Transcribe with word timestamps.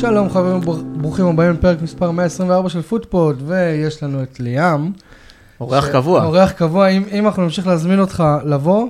שלום 0.00 0.30
חברים, 0.30 0.60
בר- 0.60 0.82
ברוכים 0.96 1.26
הבאים 1.26 1.52
לפרק 1.52 1.82
מספר 1.82 2.10
124 2.10 2.68
של 2.68 2.82
פודפוד, 2.82 3.42
ויש 3.46 4.02
לנו 4.02 4.22
את 4.22 4.40
ליאם. 4.40 4.90
אורח 5.60 5.86
ש- 5.86 5.90
קבוע. 5.90 6.24
אורח 6.24 6.50
קבוע, 6.50 6.88
אם, 6.88 7.02
אם 7.12 7.26
אנחנו 7.26 7.42
נמשיך 7.42 7.66
להזמין 7.66 8.00
אותך 8.00 8.24
לבוא, 8.44 8.86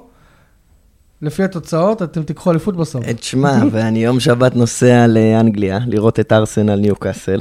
לפי 1.22 1.43
התוצאות, 1.44 2.02
אתם 2.02 2.22
תיקחו 2.22 2.50
אליפות 2.50 2.76
בסוף. 2.76 3.04
את 3.11 3.22
שמע, 3.22 3.62
ואני 3.72 4.04
יום 4.04 4.20
שבת 4.20 4.57
נוסע 4.57 5.07
לאנגליה, 5.07 5.79
לראות 5.86 6.20
את 6.20 6.32
ארסנל 6.32 6.76
ניוקאסל, 6.76 7.40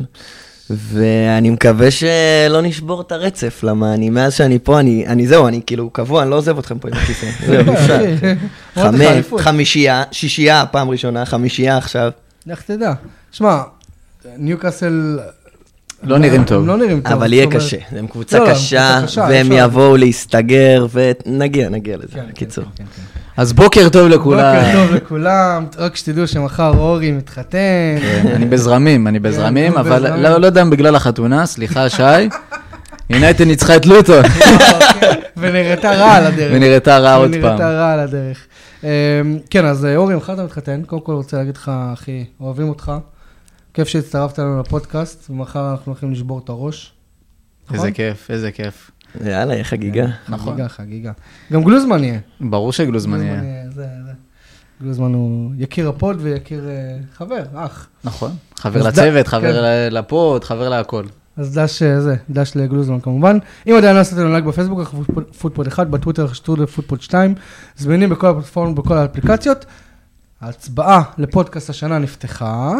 ואני 0.69 1.49
מקווה 1.49 1.91
שלא 1.91 2.61
נשבור 2.61 3.01
את 3.01 3.11
הרצף, 3.11 3.63
למה 3.63 3.93
אני, 3.93 4.09
מאז 4.09 4.33
שאני 4.33 4.59
פה, 4.59 4.79
אני, 4.79 5.07
אני 5.07 5.27
זהו, 5.27 5.47
אני 5.47 5.61
כאילו 5.65 5.89
קבוע, 5.89 6.21
אני 6.21 6.29
לא 6.29 6.35
עוזב 6.35 6.57
אתכם 6.59 6.79
פה 6.79 6.87
עם 6.87 6.93
הכיסא. 6.93 7.27
זהו. 8.75 9.39
חמישייה, 9.45 10.03
שישייה 10.11 10.65
פעם 10.71 10.89
ראשונה, 10.89 11.25
חמישייה 11.25 11.77
עכשיו. 11.77 12.11
לך 12.49 12.61
תדע. 12.61 12.93
שמע, 13.31 13.61
ניוקאסל... 14.37 15.19
לא 16.03 16.17
נראים 16.17 16.43
טוב. 16.43 16.67
לא 16.67 16.77
נראים 16.77 17.01
טוב. 17.01 17.11
אבל 17.13 17.33
יהיה 17.33 17.47
קשה, 17.51 17.77
הם 17.91 18.07
קבוצה 18.07 18.39
לא, 18.39 18.47
לא, 18.47 18.51
קשה, 18.53 18.95
קבוצה 18.97 19.07
קשה, 19.07 19.27
והם. 19.29 19.47
יבואו 19.51 19.97
להסתגר, 19.97 20.87
ונגיע, 20.93 21.69
נגיע 21.69 21.97
לזה, 21.97 22.07
כן, 22.13 22.19
כן, 22.19 22.27
בקיצור. 22.29 22.63
כן. 22.75 22.83
אז 23.37 23.53
בוקר 23.53 23.89
טוב 23.89 24.07
לכולם. 24.07 24.55
בוקר 24.55 24.71
טוב 24.73 24.95
לכולם, 24.95 25.65
רק 25.77 25.95
שתדעו 25.95 26.27
שמחר 26.27 26.77
אורי 26.77 27.11
מתחתן. 27.11 27.97
אני 28.35 28.45
בזרמים, 28.45 29.07
אני 29.07 29.19
בזרמים, 29.19 29.77
אבל. 29.77 30.17
לא 30.21 30.37
לא 30.37 30.45
יודע 30.45 30.61
אם 30.61 30.69
בגלל 30.69 30.95
החתונה, 30.95 31.45
סליחה, 31.45 31.89
שי. 31.89 32.29
יונייטד 33.09 33.43
ניצחה 33.43 33.75
את 33.75 33.85
לוטון, 33.85 34.23
ונראתה 35.37 35.91
רע 35.91 36.11
על 36.11 36.25
הדרך. 36.25 36.51
ונראתה 36.55 36.97
רע 36.97 37.15
עוד 37.15 37.29
ונראתה 37.33 37.57
פעם. 37.57 37.69
רע 37.69 37.91
על 37.93 37.99
הדרך. 37.99 38.37
אמ, 38.83 38.87
כן, 39.49 39.65
אז 39.65 39.85
אה, 39.85 39.95
אורי, 39.95 40.15
מחר 40.15 40.33
אתה 40.33 40.43
מתחתן. 40.43 40.81
קודם 40.83 41.01
כל 41.01 41.13
רוצה 41.13 41.37
להגיד 41.37 41.57
לך, 41.57 41.71
אחי, 41.93 42.25
אוהבים 42.39 42.69
אותך. 42.69 42.91
כיף 43.73 43.87
שהצטרפת 43.87 44.39
לנו 44.39 44.59
לפודקאסט, 44.59 45.29
ומחר 45.29 45.71
אנחנו 45.71 45.91
הולכים 45.91 46.11
לשבור 46.11 46.39
את 46.43 46.49
הראש. 46.49 46.93
איזה 47.69 47.77
נכון? 47.77 47.91
כיף, 47.91 48.31
איזה 48.31 48.51
כיף. 48.51 48.91
יאללה, 49.25 49.53
יהיה 49.53 49.63
חגיגה. 49.63 50.07
נכון. 50.29 50.53
חגיגה, 50.53 50.69
חגיגה. 50.69 51.11
גם 51.53 51.63
גלוזמן 51.63 52.03
יהיה. 52.03 52.19
ברור 52.41 52.73
שגלוזמן 52.73 53.21
יהיה. 53.21 53.41
זה, 53.69 53.87
זה. 54.05 54.11
גלוזמן 54.81 55.13
הוא 55.13 55.51
יקיר 55.57 55.89
הפוד 55.89 56.17
ויקיר 56.21 56.69
אה, 56.69 56.97
חבר, 57.13 57.43
אח. 57.55 57.87
נכון. 58.03 58.31
חבר 58.55 58.81
לצוות, 58.83 59.27
חבר 59.27 59.53
כן. 59.53 59.93
לפוד, 59.93 60.43
חבר 60.43 60.69
להכל. 60.69 61.03
אז 61.39 61.57
דש 61.57 61.83
אה, 61.83 62.01
זה, 62.01 62.15
דש 62.29 62.51
לגלוזמן 62.55 62.99
כמובן. 62.99 63.37
אם 63.67 63.75
עדיין 63.77 63.95
לא 63.95 64.01
עשיתם 64.01 64.31
לייק 64.31 64.43
בפייסבוק, 64.45 64.79
אנחנו 64.79 65.03
פוד- 65.13 65.23
פודפוד 65.39 65.67
1, 65.67 65.87
בטוויטר 65.87 66.33
שטרודל 66.33 66.65
פודפוד 66.65 67.01
2, 67.01 67.35
זמינים 67.77 68.09
בכל 68.09 68.27
הפלטפורמות, 68.27 68.75
בכל 68.75 68.97
האפליקציות. 68.97 69.65
ההצבעה 70.41 71.01
לפודקאסט 71.17 71.69
השנה 71.69 71.97
נפתחה, 71.99 72.73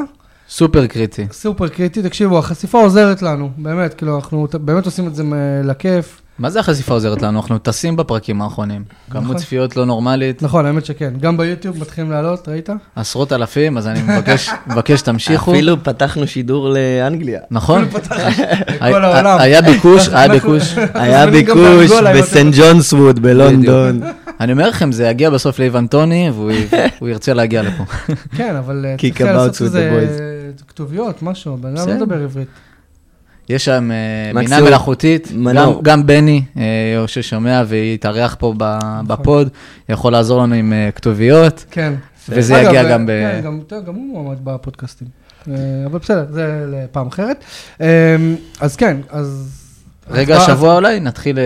סופר 0.49 0.87
קריטי. 0.87 1.27
סופר 1.31 1.67
קריטי, 1.67 2.01
תקשיבו, 2.03 2.39
החשיפה 2.39 2.81
עוזרת 2.81 3.21
לנו, 3.21 3.49
באמת, 3.57 3.93
כאילו, 3.93 4.15
אנחנו 4.15 4.47
באמת 4.61 4.85
עושים 4.85 5.07
את 5.07 5.15
זה 5.15 5.23
לכיף. 5.63 6.21
מה 6.39 6.49
זה 6.49 6.59
החשיפה 6.59 6.93
עוזרת 6.93 7.21
לנו? 7.21 7.39
אנחנו 7.39 7.57
טסים 7.57 7.95
בפרקים 7.95 8.41
האחרונים. 8.41 8.83
נכון. 9.09 9.21
כמות 9.23 9.37
צפיות 9.37 9.77
לא 9.77 9.85
נורמלית, 9.85 10.43
נכון, 10.43 10.65
האמת 10.65 10.85
שכן. 10.85 11.13
גם 11.21 11.37
ביוטיוב 11.37 11.77
מתחילים 11.79 12.11
לעלות, 12.11 12.49
ראית? 12.49 12.69
עשרות 12.95 13.33
אלפים, 13.33 13.77
אז 13.77 13.87
אני 13.87 14.01
מבקש, 14.01 14.49
מבקש 14.67 15.01
תמשיכו. 15.01 15.51
אפילו 15.51 15.83
פתחנו 15.83 16.27
שידור 16.27 16.69
לאנגליה. 16.69 17.39
נכון? 17.51 17.89
כל 18.79 19.03
העולם. 19.05 19.39
היה 19.39 19.61
ביקוש, 19.61 20.07
היה 20.07 20.29
ביקוש. 20.29 20.75
היה 20.93 21.27
ביקוש 21.27 21.91
בסנט 22.15 22.55
ג'ונס 22.57 22.93
ווד 22.93 23.19
בלונדון. 23.19 24.01
אני 24.39 24.51
אומר 24.51 24.69
לכם, 24.69 24.91
זה 24.91 25.07
יגיע 25.07 25.29
בסוף 25.29 25.59
לאיוון 25.59 25.87
טוני, 25.87 26.29
והוא 26.33 26.51
הוא 26.99 27.09
ירצה 27.09 27.33
להגיע 27.33 27.61
לפה. 27.61 27.83
כן, 28.37 28.55
אבל 28.55 28.85
אה, 28.85 28.95
צריך 28.97 29.21
about 29.21 29.23
לעשות 29.23 29.61
איזה. 29.61 30.07
כתוביות, 30.67 31.23
משהו, 31.23 31.57
בן 31.57 31.69
אדם 31.69 31.77
לא 31.77 31.83
בסדר. 31.83 31.95
מדבר 32.05 32.23
עברית. 32.23 32.47
יש 33.49 33.65
שם 33.65 33.91
אה, 33.91 34.31
בינה 34.41 34.61
מלאכותית, 34.61 35.27
גם. 35.53 35.73
גם 35.83 36.05
בני, 36.07 36.41
אה, 36.57 36.63
ששומע 37.07 37.63
והתארח 37.67 38.35
פה 38.39 38.53
ב- 38.57 38.79
בפוד, 39.07 39.49
יכול 39.89 40.11
לעזור 40.11 40.41
לנו 40.41 40.55
עם 40.55 40.73
אה, 40.73 40.89
כתוביות. 40.95 41.65
כן. 41.71 41.93
וזה 42.29 42.61
אגב, 42.61 42.67
יגיע 42.69 42.89
גם 42.91 43.05
ב- 43.05 43.09
כן, 43.09 43.41
גם, 43.45 43.59
אתה 43.67 43.75
יודע, 43.75 43.87
גם 43.87 43.95
הוא 43.95 44.07
מועמד 44.23 44.37
בפודקאסטים. 44.43 45.07
אה, 45.47 45.53
אבל 45.85 45.99
בסדר, 45.99 46.25
זה 46.29 46.65
לפעם 46.67 47.07
אחרת. 47.07 47.43
אה, 47.81 48.15
אז 48.59 48.75
כן, 48.75 48.97
אז... 49.09 49.55
רגע 50.11 50.37
השבוע 50.37 50.75
אולי, 50.75 50.99
נתחיל 50.99 51.39
אה, 51.39 51.43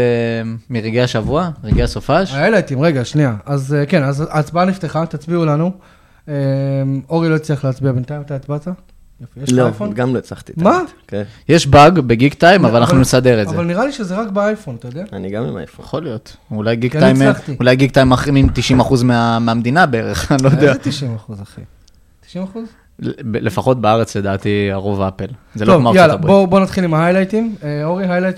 מרגעי 0.70 1.02
השבוע, 1.02 1.50
רגעי 1.64 1.84
הסופש. 1.84 2.34
ההיילייטים, 2.34 2.82
רגע, 2.82 3.06
שנייה. 3.06 3.36
אז 3.46 3.74
אה, 3.74 3.86
כן, 3.86 4.04
אז 4.04 4.24
ההצבעה 4.30 4.66
נפתחה, 4.66 5.06
תצביעו 5.06 5.46
לנו. 5.46 5.72
אה, 6.30 6.34
אורי 7.10 7.30
לא 7.30 7.36
הצליח 7.36 7.66
להצביע 7.66 7.92
בינתיים, 7.92 8.22
אתה 8.22 8.36
הצבעת? 8.36 8.68
יופי, 9.22 9.40
יש 9.44 9.52
לך 9.52 9.58
לא, 9.58 9.66
אייפון? 9.66 9.94
גם 9.94 10.14
לא 10.14 10.20
הצלחתי. 10.20 10.54
מה? 10.58 10.80
כן, 11.08 11.24
יש 11.50 11.68
באג 11.68 12.00
בגיק 12.00 12.34
טיים, 12.34 12.62
אבל 12.66 12.70
אבל- 12.70 12.80
אנחנו 12.80 12.98
נסדר 13.00 13.42
את 13.42 13.50
זה. 13.50 13.56
אבל 13.56 13.66
נראה 13.66 13.86
לי 13.86 13.92
שזה 13.92 14.16
רק 14.16 14.28
באייפון, 14.30 14.76
אתה 14.76 14.88
יודע? 14.88 15.04
אני 15.14 15.30
גם 15.30 15.44
עם 15.44 15.56
האייפון. 15.58 15.86
יכול 15.86 16.04
להיות. 16.04 16.36
אולי 16.52 16.76
גיק 16.76 16.92
טיים. 16.98 17.16
אולי 17.60 17.76
גיק 17.76 17.92
טיים 17.92 18.10
מחרימים 18.10 18.48
90% 18.50 19.04
מה- 19.04 19.40
מהמדינה 19.40 19.86
בערך, 19.86 20.32
אני 20.32 20.44
לא 20.44 20.50
יודע. 20.50 20.68
איזה 20.70 20.80
90 20.80 21.16
אחוז, 21.16 21.42
אחי? 21.42 21.62
90 22.26 22.44
אחוז? 22.44 22.64
לפחות 23.24 23.82
בארץ 23.82 24.18
לדעתי 24.18 24.70
הרוב 24.72 25.02
אפל. 25.02 25.26
זה 25.56 25.66
לא 25.66 25.74
טוב, 25.74 25.80
כמו 25.82 25.90
ארצות 25.90 26.02
יאללה, 26.02 26.14
הברית. 26.14 26.28
בואו 26.28 26.48
בוא 26.48 26.60
נתחיל 26.60 26.84
עם 26.84 26.94
ההיילייטים. 26.94 27.56
אה, 27.64 27.84
אורי, 27.86 28.06
היילייט 28.08 28.38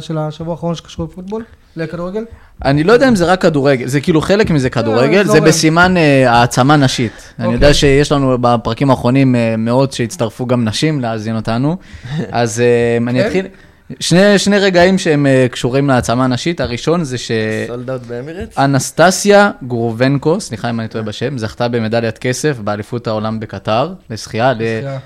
של 0.00 0.18
השבוע 0.18 0.54
האחרון 0.54 0.74
שקשור 0.74 1.06
לפוטבול? 1.06 1.44
לכדורגל? 1.76 2.24
אני 2.64 2.84
לא 2.84 2.92
יודע 2.92 3.08
אם 3.08 3.16
זה 3.16 3.24
רק 3.24 3.42
כדורגל, 3.42 3.86
זה 3.86 4.00
כאילו 4.00 4.20
חלק 4.20 4.50
מזה 4.50 4.70
כדורגל, 4.70 5.24
זה 5.24 5.32
זורם. 5.32 5.44
בסימן 5.44 5.96
אה, 5.96 6.30
העצמה 6.32 6.76
נשית. 6.76 7.12
אני 7.38 7.46
אוקיי. 7.46 7.56
יודע 7.56 7.74
שיש 7.74 8.12
לנו 8.12 8.38
בפרקים 8.40 8.90
האחרונים 8.90 9.34
אה, 9.36 9.54
מאות 9.58 9.92
שהצטרפו 9.92 10.46
גם 10.46 10.64
נשים 10.64 11.00
להאזין 11.00 11.36
אותנו, 11.36 11.76
אז 12.32 12.60
אה, 12.60 12.96
אני 13.08 13.20
כן? 13.20 13.26
אתחיל. 13.26 13.46
שני, 14.00 14.38
שני 14.38 14.58
רגעים 14.58 14.98
שהם 14.98 15.26
אה, 15.26 15.46
קשורים 15.50 15.88
להעצמה 15.88 16.24
הנשית, 16.24 16.60
הראשון 16.60 17.04
זה 17.04 17.16
סולד 17.66 17.90
אאוט 17.90 18.02
באמירטס? 18.02 18.54
שאנסטסיה 18.54 19.50
גורובנקו, 19.62 20.40
סליחה 20.40 20.70
אם 20.70 20.80
אני 20.80 20.88
טועה 20.88 21.04
בשם, 21.04 21.38
זכתה 21.38 21.68
במדליית 21.68 22.18
כסף 22.18 22.58
באליפות 22.58 23.06
העולם 23.06 23.40
בקטר, 23.40 23.94
לשחייה, 24.10 24.52
ל- 24.52 24.96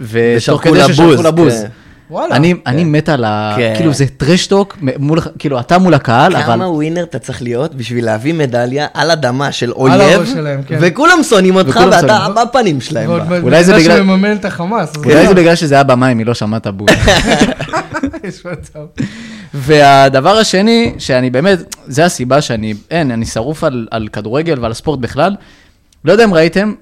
ושלחו 0.00 0.74
לה 0.74 0.86
בוז, 0.88 1.20
לה 1.20 1.30
בוז. 1.30 1.62
כן. 1.62 1.68
וואלה. 2.10 2.36
אני, 2.36 2.54
אני 2.66 2.84
מת 2.84 3.08
על 3.08 3.24
ה... 3.24 3.54
כן. 3.56 3.72
כאילו 3.76 3.92
זה 3.92 4.06
טרשטוק, 4.16 4.76
מול, 4.98 5.18
כאילו 5.38 5.60
אתה 5.60 5.78
מול 5.78 5.94
הקהל, 5.94 6.36
אבל... 6.36 6.46
כמה 6.46 6.68
ווינר 6.68 7.02
אתה 7.02 7.18
צריך 7.18 7.42
להיות 7.42 7.74
בשביל 7.74 8.04
להביא 8.04 8.34
מדליה 8.34 8.86
על 8.94 9.10
אדמה 9.10 9.52
של 9.52 9.66
על 9.66 9.72
אויב, 9.72 10.00
הראש 10.00 10.28
שלהם, 10.28 10.62
כן. 10.62 10.78
וכולם 10.80 11.22
שונאים 11.22 11.56
אותך 11.56 11.68
וכולם 11.70 11.90
ואתה. 11.90 12.28
בפנים 12.50 12.80
שלהם. 12.80 13.10
ועוד. 13.10 13.42
אולי 13.42 13.64
זה 13.64 13.72
מדינה 13.74 13.94
בגלל- 13.94 14.04
שמממן 14.04 14.36
את 14.36 14.44
החמאס. 14.44 14.92
אולי 14.96 15.26
זה 15.28 15.34
בגלל 15.34 15.54
שזה 15.54 15.74
היה 15.74 15.84
במים, 15.84 16.18
היא 16.18 16.26
לא 16.26 16.34
שמעה 16.34 16.56
את 16.58 16.66
הבוז. 16.66 16.88
יש 18.28 18.46
מצב. 18.46 18.80
והדבר 19.54 20.36
השני, 20.38 20.94
שאני 20.98 21.30
באמת, 21.30 21.58
זה 21.86 22.04
הסיבה 22.04 22.40
שאני, 22.40 22.74
אין, 22.90 23.10
אני 23.10 23.26
שרוף 23.26 23.64
על, 23.64 23.86
על 23.90 24.08
כדורגל 24.12 24.58
ועל 24.60 24.70
הספורט 24.70 24.98
בכלל. 25.00 25.36
לא 26.04 26.12
יודע 26.12 26.24
אם 26.24 26.34
ראיתם, 26.34 26.72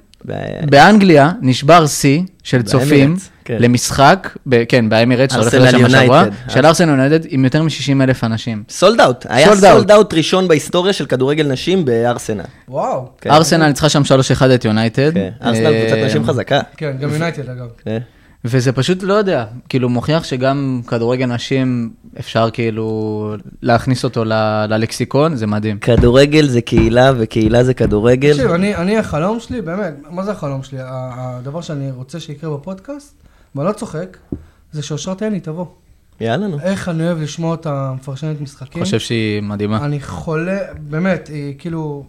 באנגליה 0.70 1.30
נשבר 1.40 1.86
שיא 1.86 2.22
של 2.42 2.62
צופים 2.62 3.16
כן. 3.44 3.56
למשחק, 3.60 4.36
ב, 4.46 4.64
כן, 4.68 4.88
באמירטס, 4.88 5.32
שהולך 5.34 5.54
ארסנל 5.54 5.62
להיות 5.78 5.90
שם 5.90 5.98
השבוע. 5.98 6.24
של 6.48 6.66
ארסנל 6.66 6.88
יונייטד, 6.88 7.20
עם 7.28 7.44
יותר 7.44 7.62
מ-60 7.62 8.02
אלף 8.02 8.24
אנשים. 8.24 8.62
סולד 8.68 9.00
אאוט, 9.00 9.26
היה 9.28 9.52
Sold 9.52 9.56
out. 9.56 9.60
סולד 9.60 9.90
אאוט 9.90 10.14
ראשון 10.14 10.48
בהיסטוריה 10.48 10.92
של 10.92 11.06
כדורגל 11.06 11.46
נשים 11.52 11.84
בארסנל. 11.84 12.44
וואו. 12.68 13.08
כן. 13.20 13.30
ארסנל 13.30 13.66
ניצחה 13.66 13.88
שם 13.88 14.02
3-1 14.02 14.44
את 14.54 14.64
יונייטד. 14.64 15.14
כן, 15.14 15.30
ארסנל 15.44 15.80
קבוצת 15.80 15.96
אה, 15.98 16.06
נשים 16.06 16.24
חזקה. 16.24 16.60
כן, 16.76 16.92
גם 17.00 17.10
יונייטד 17.12 17.48
אגב. 17.50 17.66
כן. 17.84 17.98
וזה 18.46 18.72
פשוט, 18.72 19.02
לא 19.02 19.14
יודע, 19.14 19.44
כאילו 19.68 19.88
מוכיח 19.88 20.24
שגם 20.24 20.80
כדורגל 20.86 21.26
נשים, 21.26 21.90
אפשר 22.20 22.50
כאילו 22.52 23.34
להכניס 23.62 24.04
אותו 24.04 24.24
ל- 24.24 24.32
ללקסיקון, 24.68 25.36
זה 25.36 25.46
מדהים. 25.46 25.78
כדורגל 25.78 26.46
זה 26.48 26.60
קהילה 26.60 27.12
וקהילה 27.18 27.64
זה 27.64 27.74
כדורגל. 27.74 28.32
תקשיב, 28.32 28.50
אני, 28.50 28.74
אני 28.76 28.98
החלום 28.98 29.40
שלי, 29.40 29.60
באמת, 29.62 29.94
מה 30.10 30.22
זה 30.24 30.30
החלום 30.32 30.62
שלי? 30.62 30.78
הדבר 30.88 31.60
שאני 31.60 31.90
רוצה 31.90 32.20
שיקרה 32.20 32.50
בפודקאסט, 32.56 33.14
ואני 33.54 33.68
לא 33.68 33.72
צוחק, 33.72 34.16
זה 34.72 34.82
שאושרת 34.82 35.22
עיני 35.22 35.40
תבוא. 35.40 35.66
יאללה 36.20 36.46
נו. 36.46 36.60
איך 36.60 36.88
אני 36.88 37.06
אוהב 37.06 37.22
לשמוע 37.22 37.50
אותה 37.50 37.92
מפרשנת 37.94 38.40
משחקים. 38.40 38.84
חושב 38.84 38.98
שהיא 38.98 39.42
מדהימה. 39.42 39.84
אני 39.84 40.00
חולה, 40.00 40.58
באמת, 40.80 41.28
היא 41.28 41.54
כאילו, 41.58 42.06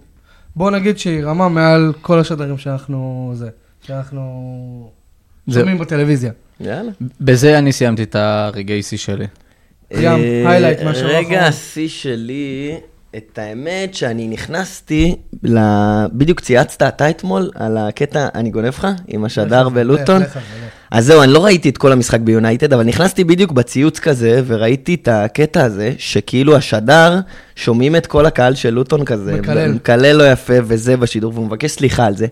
בוא 0.56 0.72
נגיד 0.72 0.98
שהיא 0.98 1.24
רמה 1.24 1.50
מעל 1.50 1.94
כל 2.02 2.20
השדרים 2.20 2.58
שאנחנו, 2.58 3.32
זה, 3.36 3.50
שאנחנו 3.82 4.92
זהו. 5.48 5.62
שומעים 5.62 5.78
בטלוויזיה. 5.78 6.32
יאללה. 6.60 6.92
בזה 7.22 7.58
אני 7.58 7.72
סיימתי 7.72 8.04
את 8.04 8.16
הרגעי 8.16 8.84
שיא 8.84 8.98
שלי. 8.98 9.26
אה, 9.94 10.16
היילייט 10.50 10.82
מהשבוע 10.82 11.12
האחרון. 11.12 11.26
רגע 11.26 11.46
השיא 11.46 11.88
שלי, 11.88 12.78
את 13.18 13.40
האמת 13.40 13.94
שאני 13.94 14.28
נכנסתי, 14.28 15.16
ל- 15.44 16.06
בדיוק 16.14 16.40
צייצת 16.40 16.84
אתה 16.84 17.10
אתמול 17.10 17.50
על 17.56 17.78
הקטע 17.78 18.28
אני 18.36 18.50
גונב 18.50 18.68
לך 18.68 18.88
עם 19.08 19.26
השדר 19.26 19.70
בלוטון. 19.70 20.22
אז 20.92 21.06
זהו, 21.06 21.22
אני 21.24 21.32
לא 21.32 21.46
ראיתי 21.46 21.70
את 21.70 21.78
כל 21.78 21.92
המשחק 21.92 22.20
ביונייטד, 22.20 22.74
אבל 22.74 22.84
נכנסתי 22.84 23.24
בדיוק 23.24 23.52
בציוץ 23.52 24.00
כזה, 24.00 24.42
וראיתי 24.48 24.94
את 24.96 25.08
הקטע 25.08 25.64
הזה, 25.64 25.92
שכאילו 25.98 26.56
השדר, 26.56 27.20
שומעים 27.56 27.96
את 27.96 28.06
כל 28.08 28.26
הקהל 28.26 28.56
של 28.56 28.70
לוטון 28.70 29.06
כזה, 29.06 29.36
מקלל. 29.36 29.72
מקלל 29.72 30.16
לא 30.16 30.32
יפה 30.32 30.54
וזה 30.64 30.98
בשידור, 30.98 31.34
והוא 31.34 31.46
מבקש 31.46 31.72
סליחה 31.72 32.06
על 32.06 32.16
זה. 32.16 32.28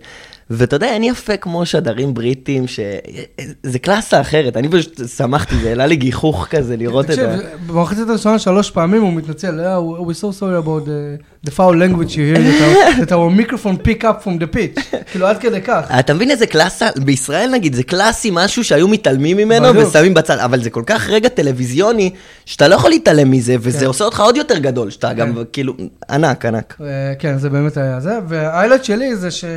ואתה 0.50 0.76
יודע, 0.76 0.88
אין 0.88 1.04
יפה 1.04 1.38
כמו 1.38 1.66
שדרים 1.66 2.14
בריטים, 2.14 2.68
שזה 2.68 3.80
קלאסה 3.80 4.22
אחרת, 4.22 4.58
אני 4.58 4.70
פשוט 4.70 5.02
שמחתי, 5.18 5.56
זה 5.62 5.70
העלה 5.70 5.86
לי 5.86 5.96
גיחוך 5.96 6.48
כזה 6.50 6.78
לראות 6.78 7.06
את 7.06 7.10
תקשיב, 7.10 7.30
ה... 7.30 7.38
במחצית 7.68 8.10
הראשונה 8.10 8.40
שלוש 8.40 8.72
פעמים 8.72 9.02
הוא 9.02 9.14
מתנצל, 9.14 9.60
"Yeah, 9.60 10.08
we 10.08 10.14
so 10.14 10.40
sorry 10.40 10.66
about 10.66 10.88
the, 10.88 11.52
foul 11.52 11.76
language 11.76 12.12
you 12.12 12.36
hear, 12.36 13.06
that 13.06 13.12
our- 13.12 13.30
microphone 13.40 13.78
pick 13.88 14.04
up 14.04 14.24
from 14.24 14.40
the 14.44 14.56
pitch. 14.56 14.82
כאילו, 15.12 15.28
עד 15.28 15.38
כדי 15.38 15.62
כך. 15.62 15.86
אתה 16.00 16.14
מבין 16.14 16.32
איזה 16.32 16.48
קלאסה, 16.48 16.88
בישראל 17.04 17.50
נגיד, 17.52 17.74
זה 17.76 17.84
קלאסי 17.84 18.30
משהו 18.34 18.64
שהיו 18.64 18.88
מתעלמים 18.88 19.38
ממנו. 19.38 19.76
ושמים 19.76 20.14
בצד, 20.14 20.38
אבל 20.38 20.64
זה 20.64 20.70
כל 20.70 20.84
כך 20.86 21.10
רגע 21.10 21.30
טלוויזיוני, 21.30 22.12
שאתה 22.46 22.68
לא 22.68 22.76
יכול 22.76 22.90
להתעלם 22.90 23.32
מזה, 23.32 23.56
וזה 23.60 23.80
כן. 23.80 23.86
עושה 23.86 24.06
אותך 24.06 24.20
עוד 24.20 24.38
יותר 24.38 24.58
גדול, 24.58 24.90
שאתה 24.90 25.14
גם 25.14 25.34
כאילו, 25.54 25.74
ענק, 26.10 26.46
ענק. 26.46 26.78
אה, 26.82 27.14
כן, 27.20 27.38
זה 27.38 27.50
באמת 27.50 27.78
היה 27.78 28.00
זה. 28.00 28.20
וההיילייט 28.28 28.86
שלי 28.86 29.16
זה 29.16 29.32
שסון 29.32 29.48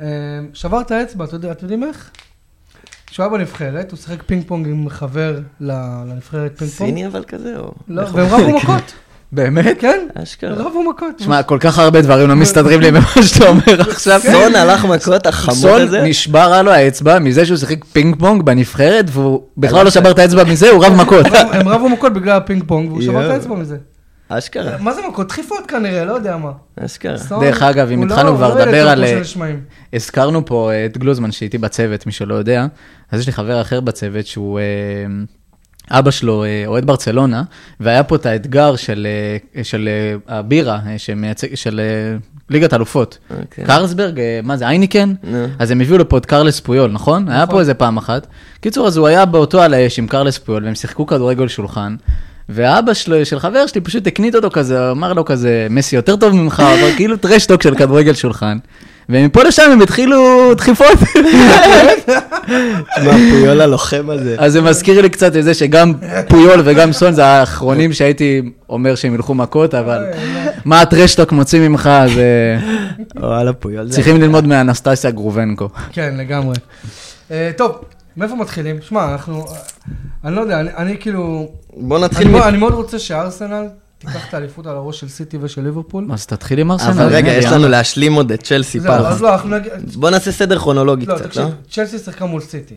אה, 0.00 0.06
שבר 0.54 0.80
את 0.80 0.90
האצבע, 0.90 1.24
אתה 1.24 1.36
יודע- 1.36 1.52
אתם 1.52 1.64
יודעים 1.64 1.84
איך? 1.84 2.10
כשהוא 3.06 3.24
היה 3.26 3.32
בנבחרת, 3.38 3.90
הוא 3.90 3.98
שיחק 3.98 4.22
פינג 4.22 4.44
פונג 4.46 4.66
עם 4.68 4.88
חבר 4.88 5.38
ל- 5.60 5.72
לנבחרת 6.10 6.58
פינג 6.58 6.70
פונג. 6.70 6.88
סיני 6.90 7.06
אבל 7.06 7.24
כזה, 7.28 7.54
או... 7.58 7.72
לא, 7.88 8.02
והם 8.12 8.26
רבו 8.26 8.48
מכות, 8.58 8.92
באמת? 9.32 9.76
כן? 9.80 10.08
אשכרה. 10.14 10.54
רבו 10.54 10.90
מכות. 10.90 11.08
תשמע, 11.18 11.42
כל 11.42 11.58
כך 11.60 11.78
הרבה 11.78 12.00
דברים 12.02 12.28
לא 12.28 12.36
מסתדרים 12.36 12.80
לי 12.80 12.90
במה 12.90 13.00
שאתה 13.22 13.48
אומר 13.48 13.80
עכשיו. 13.90 14.20
סון 14.32 14.54
הלך 14.54 14.84
מכות 14.84 15.26
החמוד 15.26 15.56
סון 15.58 15.80
הזה. 15.82 16.02
נשברה 16.02 16.62
לו 16.62 16.70
האצבע 16.70 17.18
מזה 17.18 17.46
שהוא 17.46 17.56
שיחק 17.58 17.84
פינג 17.84 18.16
פונג 18.18 18.42
בנבחרת, 18.42 19.04
והוא 19.12 19.42
בכלל 19.56 19.84
לא 19.84 19.90
שבר 19.90 20.10
את 20.10 20.18
האצבע 20.18 20.44
מזה, 20.44 20.70
הוא 20.70 20.84
רב 20.84 20.92
מכות. 20.94 21.26
הם- 21.52 21.68
רבו 21.68 21.88
מכות 21.88 22.12
בגלל 22.12 22.36
הפינג 22.36 22.64
פונג, 22.66 22.90
והוא 22.90 23.02
שבר 23.02 23.26
את. 23.26 23.30
האצבע 23.30 23.54
מזה. 23.54 23.76
אשכרה, 24.28 24.78
מה 24.78 24.94
זה 24.94 25.00
מכות? 25.08 25.28
דחיפות 25.28 25.66
כנראה, 25.68 26.04
לא 26.04 26.12
יודע 26.12 26.36
מה. 26.36 26.52
אשכרה. 26.80 27.18
סון, 27.18 27.44
דרך 27.44 27.62
אגב, 27.62 27.90
אם 27.90 28.04
לא- 28.08 28.14
התחלנו 28.14 28.36
כבר 28.36 28.54
לדבר 28.54 28.88
על, 28.88 29.04
אה. 29.04 29.20
הזכרנו 29.92 30.44
פה 30.46 30.70
אה, 30.72 30.86
את 30.86 30.98
גלוזמן 30.98 31.32
שאיתי 31.32 31.58
בצוות, 31.58 32.06
מי 32.06 32.12
שלא 32.12 32.34
יודע, 32.34 32.66
אז 33.12 33.20
יש 33.20 33.26
לי 33.26 33.32
חבר 33.32 33.60
אחר 33.60 33.80
בצוות 33.80 34.26
שהוא, 34.26 34.60
אה, 34.60 34.64
אבא 35.98 36.10
שלו 36.10 36.44
אוהד 36.66 36.86
ברצלונה, 36.86 37.42
והיה 37.80 38.02
פה 38.02 38.16
את 38.16 38.26
האתגר 38.26 38.76
של, 38.76 39.06
של 39.62 39.88
הבירה, 40.28 40.80
שמייצג, 40.96 41.54
של 41.54 41.80
ליגת 42.50 42.74
אלופות. 42.74 43.18
אוקיי. 43.30 43.64
קרלסברג, 43.64 44.20
מה 44.42 44.56
זה, 44.56 44.68
היינקן? 44.68 45.14
נו. 45.22 45.46
אז 45.58 45.70
הם 45.70 45.80
הביאו 45.80 45.98
לפה 45.98 46.18
את 46.18 46.26
קרלס 46.26 46.60
פויול, 46.60 46.90
נכון? 46.90 47.28
היה 47.28 47.46
פה 47.46 47.60
איזה 47.60 47.74
פעם 47.74 47.96
אחת. 47.96 48.26
קיצור, 48.60 48.86
אז 48.86 48.96
הוא 48.96 49.06
היה 49.06 49.24
באותו 49.24 49.62
על 49.62 49.74
האש 49.74 49.98
עם 49.98 50.06
קרלס 50.06 50.38
פויול, 50.38 50.64
והם 50.64 50.74
שיחקו 50.74 51.06
כדורגל 51.06 51.48
שולחן. 51.48 51.96
והאבא 52.48 52.94
שלו, 52.94 53.26
של 53.26 53.38
חבר 53.38 53.66
שלי, 53.66 53.80
פשוט 53.80 54.06
הקניט 54.06 54.34
אותו 54.34 54.50
כזה, 54.50 54.90
אמר 54.90 55.12
לו 55.12 55.24
כזה, 55.24 55.66
מסי 55.70 55.96
יותר 55.96 56.16
טוב 56.16 56.34
ממך, 56.34 56.62
אבל 56.78 56.96
כאילו 56.96 57.16
trash 57.16 57.42
talk 57.42 57.62
של 57.62 57.74
כדורגל 57.74 58.14
שולחן. 58.14 58.58
ומפה 59.08 59.42
לשם 59.42 59.62
הם 59.72 59.82
התחילו 59.82 60.54
דחיפות. 60.54 60.98
מה, 63.04 63.12
פויול 63.30 63.60
הלוחם 63.60 64.10
הזה. 64.10 64.36
אז 64.38 64.52
זה 64.52 64.60
מזכיר 64.60 65.00
לי 65.00 65.10
קצת 65.10 65.36
את 65.36 65.44
זה 65.44 65.54
שגם 65.54 65.92
פויול 66.28 66.60
וגם 66.64 66.92
סון 66.92 67.12
זה 67.12 67.24
האחרונים 67.24 67.92
שהייתי 67.92 68.42
אומר 68.68 68.94
שהם 68.94 69.14
ילכו 69.14 69.34
מכות, 69.34 69.74
אבל 69.74 70.04
מה 70.64 70.80
הטרשטוק 70.80 71.32
מוציא 71.32 71.68
ממך, 71.68 71.90
זה... 72.14 72.56
וואלה, 73.16 73.52
פויול. 73.52 73.88
צריכים 73.88 74.20
ללמוד 74.20 74.46
מאנסטסיה 74.46 75.10
גרובנקו. 75.10 75.68
כן, 75.92 76.14
לגמרי. 76.18 76.54
אה, 77.30 77.50
טוב, 77.56 77.80
מאיפה 78.18 78.34
מתחילים? 78.36 78.76
שמע, 78.82 79.12
אנחנו... 79.12 79.44
אני 80.24 80.34
לא 80.36 80.40
יודע, 80.40 80.60
אני- 80.60 80.70
אני 80.76 80.96
כאילו... 81.00 81.48
בוא 81.76 81.96
אני 81.96 82.04
נתחיל 82.04 82.28
מאוד- 82.28 82.42
מ... 82.44 82.48
אני 82.48 82.58
מאוד 82.58 82.72
רוצה 82.74 82.98
שארסנל 82.98 83.68
תיקח 83.98 84.28
את 84.28 84.34
האליפות 84.34 84.66
על 84.66 84.76
הראש 84.76 85.00
של 85.00 85.08
סיטי 85.08 85.38
ושל 85.40 85.60
ליברפול. 85.62 86.08
אז 86.12 86.26
תתחיל 86.26 86.58
עם 86.58 86.70
ארסנל. 86.72 86.90
אבל 86.90 87.06
רגע, 87.14 87.32
יש 87.32 87.44
לנו? 87.44 87.68
להשלים 87.68 88.14
עוד 88.14 88.32
את 88.32 88.42
צ'לסי 88.42 88.80
פעם. 88.80 89.04
אז 89.04 89.22
לא, 89.22 89.32
אנחנו 89.32 89.48
נגיד... 89.50 89.72
בוא 89.94 90.10
נעשה 90.10 90.32
סדר 90.32 90.58
כרונולוגי 90.58 91.06
לא, 91.06 91.14
קצת, 91.14 91.24
תקשיב, 91.26 91.42
לא? 91.42 91.48
צ'לסי 91.70 91.98
שיחקה 91.98 92.24
מול 92.26 92.40
סיטי. 92.40 92.74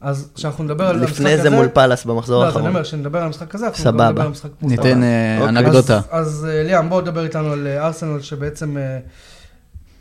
אז 0.00 0.28
כשאנחנו 0.34 0.64
נדבר 0.64 0.84
על 0.88 0.96
המשחק 0.98 1.12
הזה... 1.20 1.24
לפני 1.24 1.42
זה 1.42 1.50
מול 1.50 1.68
פאלאס 1.68 2.04
במחזור 2.04 2.42
לא, 2.42 2.48
אז 2.48 2.52
אני 2.52 2.56
האחרון. 2.56 2.68
אומר, 2.70 2.82
כשנדבר 2.82 3.18
על 3.18 3.26
המשחק 3.26 3.54
הזה, 3.54 3.66
אנחנו 3.66 3.84
סבבה. 3.84 4.08
נדבר 4.08 4.20
על 4.20 4.26
המשחק 4.26 4.48
מול 4.62 4.70
ניתן 4.70 4.82
פאלאס. 4.82 4.96
אה, 5.02 5.38
אוקיי. 5.40 5.48
אנקדוטה. 5.58 6.00
אז- 6.10 6.46
אה, 6.50 6.62
ליאם, 6.62 6.88
בוא 6.88 7.00
תדבר 7.00 7.24
איתנו 7.24 7.52
על 7.52 7.66
אה, 7.66 7.86
ארסנל 7.86 8.20
שבעצם 8.20 8.76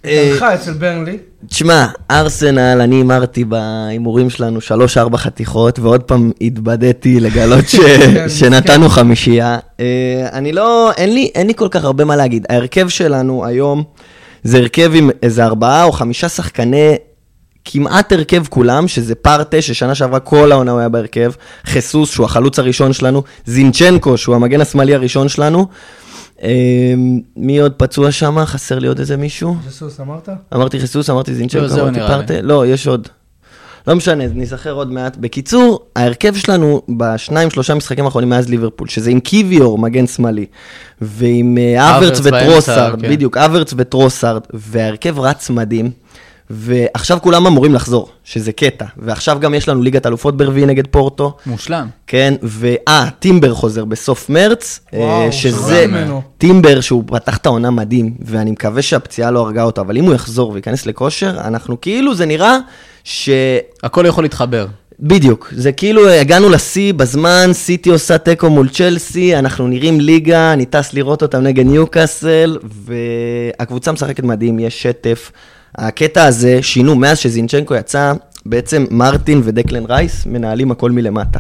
התארחה 0.04 0.54
אצל 0.54 0.74
ברנלי. 0.74 1.18
תשמע, 1.48 1.86
ארסנל, 2.12 2.82
אני 2.82 2.96
הימרתי 2.96 3.46
בהימורים 3.46 4.30
שלנו 4.30 4.62
שלוש-ארבע 4.62 5.18
חתיכות, 5.18 5.80
ועוד 5.80 6.04
פעם 6.04 6.32
התבדיתי 6.42 7.20
לגלות 7.20 7.70
ש... 7.70 7.76
כן, 7.80 8.30
שנתנו 8.30 8.90
חמישייה. 8.90 9.58
אה, 9.80 9.86
אני 10.34 10.52
לא, 10.52 10.92
אין 10.98 11.14
לי, 11.14 11.32
אין 11.36 11.48
לי 11.48 11.54
כל 11.56 11.68
כך 11.72 11.84
הרבה 11.84 12.06
מה 12.06 12.16
להגיד. 12.16 12.46
ההרכב 12.50 12.90
שלנו 12.90 13.46
היום 13.46 13.84
זה 14.44 14.58
הרכב 14.58 14.92
עם 14.96 15.10
איזה 15.24 15.46
ארבעה 15.46 15.84
או 15.84 15.92
חמישה 15.92 16.30
שחקני, 16.30 16.96
כמעט 17.66 18.12
הרכב 18.12 18.44
כולם, 18.50 18.88
שזה 18.88 19.16
פארטיי, 19.16 19.62
ששנה 19.62 19.96
שעברה 19.96 20.20
כל 20.20 20.52
העונה 20.52 20.72
הוא 20.72 20.80
היה 20.80 20.90
בהרכב, 20.90 21.32
חיסוס, 21.66 22.12
שהוא 22.12 22.26
החלוץ 22.26 22.60
הראשון 22.60 22.94
שלנו, 22.94 23.24
זינצ'נקו, 23.46 24.18
שהוא 24.18 24.36
המגן 24.36 24.62
השמאלי 24.62 24.96
הראשון 24.96 25.30
שלנו. 25.30 25.68
אה, 26.44 26.94
מי 27.38 27.58
עוד 27.58 27.72
פצוע 27.78 28.12
שם? 28.12 28.46
חסר 28.46 28.80
לי 28.80 28.88
עוד 28.88 29.00
איזה 29.00 29.18
מישהו? 29.18 29.56
ג'סוס, 29.68 30.00
אמרת? 30.00 30.30
אמרתי 30.54 30.80
חיסוס, 30.80 31.10
אמרתי 31.10 31.32
לא, 31.32 31.38
זינצ'נקו, 31.38 31.68
זהו 31.68 31.88
אמרתי 31.88 32.00
פארטיי, 32.00 32.42
לא, 32.42 32.68
יש 32.68 32.88
עוד. 32.88 33.08
לא 33.88 33.96
משנה, 33.96 34.28
ניזכר 34.28 34.72
עוד 34.72 34.92
מעט. 34.92 35.18
בקיצור, 35.18 35.80
ההרכב 35.96 36.36
שלנו 36.36 36.82
בשניים, 36.98 37.50
שלושה 37.50 37.76
משחקים 37.76 38.06
האחרונים 38.06 38.30
מאז 38.30 38.50
ליברפול, 38.50 38.88
שזה 38.88 39.12
עם 39.12 39.20
קיוויור, 39.20 39.78
מגן 39.78 40.08
שמאלי, 40.08 40.46
ועם 41.02 41.58
אה, 41.58 41.98
אברץ 41.98 42.20
וטרוסארד, 42.24 43.02
כן. 43.02 43.10
בדיוק, 43.10 43.38
אברץ 43.38 43.74
וטרוסארד, 43.78 44.42
וההרכב 44.54 45.20
רץ 45.20 45.50
מדהים, 45.50 45.92
ועכשיו 46.56 47.18
כולם 47.22 47.48
אמורים 47.48 47.74
לחזור, 47.74 48.10
שזה 48.24 48.52
קטע, 48.52 48.86
ועכשיו 48.98 49.38
גם 49.40 49.54
יש 49.54 49.70
לנו 49.70 49.82
ליגת 49.82 50.06
אלופות 50.06 50.38
ברביעי 50.38 50.66
נגד 50.66 50.88
פורטו, 50.88 51.38
מושלם. 51.46 51.88
כן, 52.08 52.34
ואה, 52.44 53.10
טימבר 53.20 53.54
חוזר 53.54 53.86
בסוף 53.86 54.30
מרץ, 54.30 54.80
אה, 54.94 55.00
וואו, 55.00 55.32
שזה. 55.32 55.86
טימבר 56.38 56.82
שהוא 56.82 57.04
פתח 57.08 57.38
את 57.38 57.46
העונה 57.46 57.72
מדהים, 57.72 58.14
ואני 58.26 58.52
מקווה 58.52 58.82
שהפציעה 58.82 59.32
לא 59.32 59.40
הרגה 59.40 59.64
אותו, 59.64 59.82
אבל 59.82 59.98
אם 59.98 60.06
הוא 60.06 60.14
יחזור 60.14 60.52
וייכנס 60.52 60.86
לכושר, 60.86 61.38
אנחנו 61.40 61.82
כאילו, 61.82 62.16
זה 62.16 62.26
נראה 62.26 62.58
ש... 63.04 63.30
הכל 63.84 64.06
יכול 64.08 64.24
להתחבר. 64.24 64.66
בדיוק, 65.00 65.54
זה 65.56 65.72
כאילו 65.72 66.10
הגענו 66.10 66.50
לשיא 66.50 66.94
בזמן, 66.94 67.50
סיטי 67.54 67.90
עושה 67.90 68.18
תיקו 68.18 68.50
מול 68.50 68.70
צ'לסי, 68.70 69.36
אנחנו 69.36 69.68
נראים 69.68 70.00
ליגה, 70.00 70.54
אני 70.54 70.66
טס 70.66 70.94
לראות 70.94 71.22
אותם 71.22 71.42
נגד 71.42 71.66
ניוקאסל, 71.66 72.58
והקבוצה 72.64 73.92
משחקת 73.92 74.24
מדהים, 74.24 74.60
יש 74.60 74.84
שטף. 74.84 75.32
הקטע 75.76 76.26
הזה, 76.26 76.60
שינו, 76.62 76.96
מאז 76.96 77.18
שזינצ'נקו 77.18 77.76
יצא, 77.76 78.14
בעצם 78.46 78.86
מרטין 78.92 79.42
ודקלן 79.44 79.86
רייס 79.86 80.26
מנהלים 80.26 80.72
הכל 80.72 80.92
מלמטה. 80.92 81.40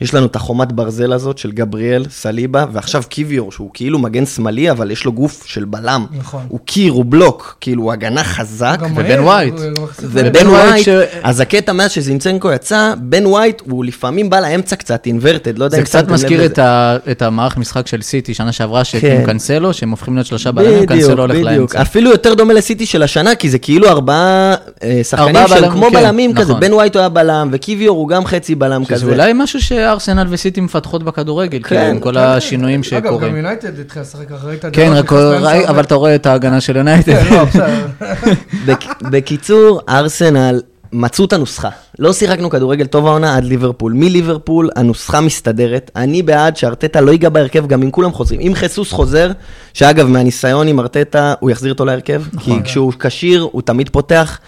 יש 0.00 0.14
לנו 0.14 0.26
את 0.26 0.36
החומת 0.36 0.72
ברזל 0.72 1.12
הזאת 1.12 1.38
של 1.38 1.52
גבריאל, 1.52 2.04
סליבה, 2.10 2.64
ועכשיו 2.72 3.02
קיוויור, 3.08 3.52
שהוא 3.52 3.70
כאילו 3.74 3.98
מגן 3.98 4.26
שמאלי, 4.26 4.70
אבל 4.70 4.90
יש 4.90 5.04
לו 5.04 5.12
גוף 5.12 5.42
של 5.46 5.64
בלם. 5.64 6.06
נכון. 6.18 6.42
הוא 6.48 6.60
קיר, 6.64 6.92
הוא 6.92 7.04
בלוק, 7.08 7.56
כאילו, 7.60 7.82
הוא 7.82 7.92
הגנה 7.92 8.24
חזק. 8.24 8.78
ובן 8.94 9.20
ווייט. 9.20 9.54
ובן 10.02 10.46
ווייט 10.48 10.84
ש- 10.84 10.88
אז 11.22 11.40
הקטע 11.40 11.72
מאז 11.72 11.90
שזינצ'נקו 11.90 12.52
יצא, 12.52 12.94
בן 12.98 13.26
ווייט 13.26 13.62
הוא 13.68 13.84
לפעמים 13.84 14.30
בא 14.30 14.40
לאמצע 14.40 14.76
קצת 14.76 15.06
inverted, 15.06 15.58
לא 15.58 15.64
יודע 15.64 15.78
אם 15.78 15.82
קצת 15.84 15.92
שמתם 15.98 16.06
לב 16.08 16.14
מזכיר. 16.14 16.44
את 16.46 16.58
ה- 16.58 16.96
את 17.10 17.22
המערך 17.22 17.56
משחק 17.56 17.86
של 17.86 18.02
סיטי 18.02 18.34
שנה 18.34 18.52
שעברה, 18.52 18.82
כן. 18.84 19.00
שעם 19.00 19.26
קנסלו, 19.26 19.72
שהם 19.74 19.90
הופכים 19.90 20.14
להיות 20.14 20.26
שלושה 20.26 20.52
בלמים, 20.52 20.86
קנסלו 20.86 21.22
הולך 21.22 21.36
לאמצע. 21.42 21.82
אפילו 21.82 22.10
יותר 22.10 22.34
דומה 22.34 22.52
לסיטי 22.54 22.86
של 22.86 23.02
השנה, 23.02 23.34
כי 23.34 23.50
זה 23.50 23.58
כאילו 23.58 23.88
ארבעה 23.88 24.54
אה, 24.82 25.00
שחקנים 25.04 25.48
שהם 25.48 25.70
כמו 25.70 25.86
כן, 25.86 25.92
בלמים 25.92 26.34
כזה, 26.34 26.42
נכון. 26.50 26.60
בן 26.60 26.72
ווייט 26.72 26.94
הוא 26.96 27.00
היה 27.00 27.08
בלם, 27.08 27.48
וקיוויור 27.52 27.98
הוא 27.98 28.08
גם 28.08 28.26
חצי 28.26 28.54
בלם 28.54 28.84
שזה 28.84 28.94
כזה. 28.94 29.06
אולי 29.06 29.32
משהו 29.34 29.60
שארסנל 29.84 30.26
וסיטי 30.30 30.60
מפתחות 30.60 31.02
בכדורגל, 31.02 31.58
כן, 31.58 31.68
כאילו, 31.68 31.80
עם 31.80 32.00
כל 32.00 32.14
כן, 32.14 32.20
השינויים 32.20 32.80
אגב, 32.92 33.02
גם 33.04 33.12
שקורים. 33.12 33.36
יונייטד 33.36 33.78
התחילה 33.80 34.02
לשחק? 34.04 34.28
כן, 34.72 34.92
רק 34.92 35.04
נכנס 35.04 35.20
באמצע 35.20 35.46
ראי- 35.46 35.56
הרבה. 35.58 35.70
אבל 35.70 35.82
אתה 35.82 35.94
רואה 35.94 36.14
את 36.14 36.26
ההגנה 36.26 36.60
של 36.60 36.76
יונייטד. 36.76 37.12
כן, 37.22 37.34
לא, 37.34 38.74
בקיצור, 39.10 39.80
ארסנל 39.88 40.60
מצאו 40.92 41.24
את 41.24 41.32
הנוסחה. 41.32 41.68
לא 41.98 42.12
שיחקנו 42.12 42.50
כדורגל 42.50 42.86
טוב 42.86 43.06
העונה 43.06 43.36
עד 43.36 43.44
ליברפול. 43.44 43.92
מליברפול 43.92 44.70
הנוסחה 44.76 45.20
מסתדרת. 45.20 45.90
אני 45.96 46.22
בעד 46.22 46.56
שארטטה 46.56 47.00
לא 47.00 47.10
ייגע 47.10 47.28
בהרכב 47.28 47.66
גם 47.66 47.82
אם 47.82 47.90
כולם 47.90 48.12
חוזרים. 48.12 48.40
אם 48.40 48.52
חיסוס 48.54 48.92
חוזר, 48.92 49.30
שאגב, 49.74 50.06
מהניסיון 50.08 50.68
עם 50.68 50.80
ארטטה, 50.80 51.34
הוא 51.40 51.50
יחזיר 51.50 51.72
אותו 51.72 51.84
להרכב. 51.84 52.22
נכון. 52.32 52.58
כי 52.62 52.68
כשהוא 52.68 52.92
כשיר, 52.98 53.48
הוא 53.52 53.62
תמיד 53.62 53.88
פותח. 53.88 54.38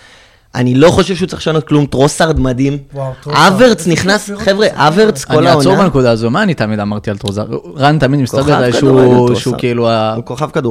אני 0.56 0.74
לא 0.74 0.90
חושב 0.90 1.14
שהוא 1.14 1.28
צריך 1.28 1.42
לשנות 1.42 1.68
כלום. 1.68 1.86
טרוסארד 1.86 2.40
מדהים. 2.40 2.78
טרוסארד. 3.22 3.52
אברץ 3.52 3.86
נכנס, 3.86 4.30
חבר'ה. 4.38 4.66
אברץ 4.74 5.24
כל 5.24 5.38
אני 5.38 5.46
אעצור 5.46 5.72
העונה. 5.72 5.84
בנקודה 5.84 6.10
הזו, 6.10 6.30
מה 6.30 6.42
אני 6.42 6.54
תמיד 6.54 6.80
אמרתי 6.80 7.10
על 7.10 7.18
טרוזר? 7.18 7.46
רן 7.76 7.98
תמיד 7.98 8.20
מסתבר 8.20 8.40
כוכב 8.40 8.52
עליי 8.52 8.72
שהוא 8.72 9.56
כאילו. 9.58 9.88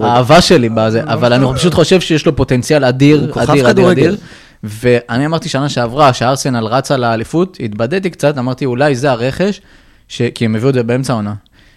האהבה 0.03 0.41
שלי 0.41 0.69
בזה, 0.69 1.03
הוא 1.03 1.11
אבל 1.13 1.29
לא 1.29 1.49
אני 1.49 1.57
פשוט 1.57 1.73
חושב 1.73 2.01
שיש 2.01 2.25
לו 2.25 2.35
פוטנציאל 2.35 2.85
אדיר, 2.85 3.31
אדיר, 3.35 3.69
אדיר. 3.69 3.91
אדיר. 3.91 4.17
ואני 4.63 5.25
אמרתי 5.25 5.49
שנה 5.49 5.69
שעברה, 5.69 6.13
שארסנל 6.13 6.65
רצה 6.65 6.97
לאליפות, 6.97 7.57
התבדיתי 7.63 8.09
קצת, 8.09 8.37
אמרתי 8.37 8.65
אולי 8.65 8.95
זה 8.95 9.11
הרכש, 9.11 9.61
כי 10.09 10.45
הם 10.45 10.55
הביאו 10.55 10.69
את 10.69 10.73
זה 10.73 10.83
באמצע 10.83 11.13
העונה, 11.13 11.33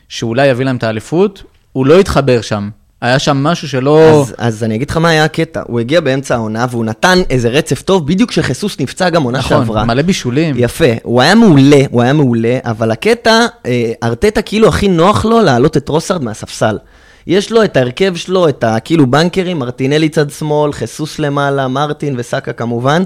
שאולי 0.08 0.46
יביא 0.46 0.64
להם 0.64 0.76
את 0.76 0.84
האליפות, 0.84 1.42
הוא 1.72 1.86
לא 1.86 2.00
התחבר 2.00 2.40
שם. 2.40 2.68
היה 3.00 3.18
שם 3.18 3.36
משהו 3.36 3.68
שלא... 3.68 4.20
אז, 4.20 4.34
אז 4.38 4.64
אני 4.64 4.74
אגיד 4.74 4.90
לך 4.90 4.96
מה 4.96 5.08
היה 5.08 5.24
הקטע, 5.24 5.62
הוא 5.66 5.80
הגיע 5.80 6.00
באמצע 6.00 6.34
העונה 6.34 6.66
והוא 6.70 6.84
נתן 6.84 7.18
איזה 7.30 7.48
רצף 7.48 7.82
טוב, 7.82 8.06
בדיוק 8.06 8.30
כשחיסוס 8.30 8.80
נפצע 8.80 9.10
גם 9.10 9.22
עונה 9.22 9.38
נכון, 9.38 9.58
שעברה. 9.58 9.84
מלא 9.84 10.02
בישולים. 10.02 10.54
יפה, 10.58 10.84
הוא 11.02 11.22
היה 11.22 11.34
מעולה, 11.34 11.82
הוא 11.90 12.02
היה 12.02 12.12
מעולה, 12.12 12.58
אבל 12.64 12.90
הקטע, 12.90 13.46
אה, 13.66 13.92
ארטטה 14.02 14.42
כאילו 14.42 14.68
הכי 14.68 14.88
נוח 14.88 15.24
לו 15.24 15.40
להעלות 15.40 15.76
את 15.76 15.88
רוסארד 15.88 16.24
מהספסל. 16.24 16.78
יש 17.26 17.52
לו 17.52 17.64
את 17.64 17.76
ההרכב 17.76 18.16
שלו, 18.16 18.48
את 18.48 18.64
הכאילו 18.64 19.06
בנקרים, 19.06 19.58
מרטינלי 19.58 20.08
צד 20.08 20.30
שמאל, 20.30 20.72
חיסוס 20.72 21.18
למעלה, 21.18 21.68
מרטין 21.68 22.14
וסאקה 22.18 22.52
כמובן, 22.52 23.02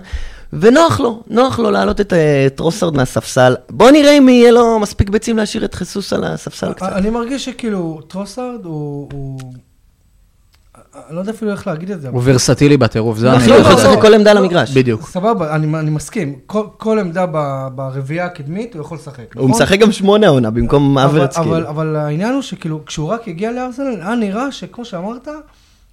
ונוח 0.52 1.00
לו, 1.00 1.22
נוח 1.30 1.58
לו 1.58 1.70
להעלות 1.70 2.00
את, 2.00 2.12
אה, 2.12 2.46
את 2.46 2.61
רוסארד 2.61 2.96
מהספסל. 2.96 3.54
בוא 3.70 3.90
נראה 3.90 4.18
אם 4.18 4.28
יהיה 4.28 4.50
לו 4.50 4.78
מספיק 4.78 5.11
ביצים 5.11 5.37
להשאיר 5.37 5.64
את 5.64 5.75
חיסוס 5.75 6.12
על 6.12 6.25
הספסל 6.25 6.72
קצת. 6.72 6.92
אני 6.92 7.11
מרגיש 7.11 7.44
שכאילו, 7.44 8.00
טרוסארד 8.08 8.64
הוא... 8.64 9.08
אני 11.08 11.16
לא 11.16 11.20
יודע 11.20 11.32
אפילו 11.32 11.50
איך 11.50 11.66
להגיד 11.66 11.90
את 11.90 12.00
זה. 12.00 12.08
הוא 12.08 12.20
ורסטילי 12.25 12.76
בטירוף, 12.76 13.18
זה 13.18 13.37
אחי, 13.37 13.44
אני... 13.44 13.52
הוא 13.52 13.56
לא, 13.56 13.61
יכול 13.61 13.72
לא, 13.72 13.78
לשחק 13.78 13.96
לא. 13.96 14.00
כל 14.02 14.14
עמדה 14.14 14.30
על 14.30 14.37
המגרש. 14.37 14.70
בדיוק. 14.70 15.08
סבבה, 15.08 15.54
אני, 15.54 15.78
אני 15.78 15.90
מסכים. 15.90 16.34
כל, 16.76 16.99
עמדה 16.99 17.26
ברביעייה 17.75 18.25
הקדמית, 18.26 18.75
הוא 18.75 18.80
יכול 18.80 18.96
לשחק. 18.99 19.34
הוא 19.37 19.49
נכון? 19.49 19.62
משחק 19.62 19.78
גם 19.78 19.92
שמונה 19.92 20.28
עונה 20.28 20.50
במקום 20.50 20.99
אברץ, 20.99 21.38
כאילו. 21.38 21.68
אבל, 21.68 21.96
העניין 21.96 22.34
הוא 22.34 22.42
שכאילו, 22.42 22.80
כשהוא 22.87 23.08
רק 23.08 23.28
הגיע 23.28 23.52
לארסנל, 23.52 23.96
היה 24.00 24.14
נראה 24.14 24.52
שכמו 24.52 24.84
שאמרת, 24.84 25.28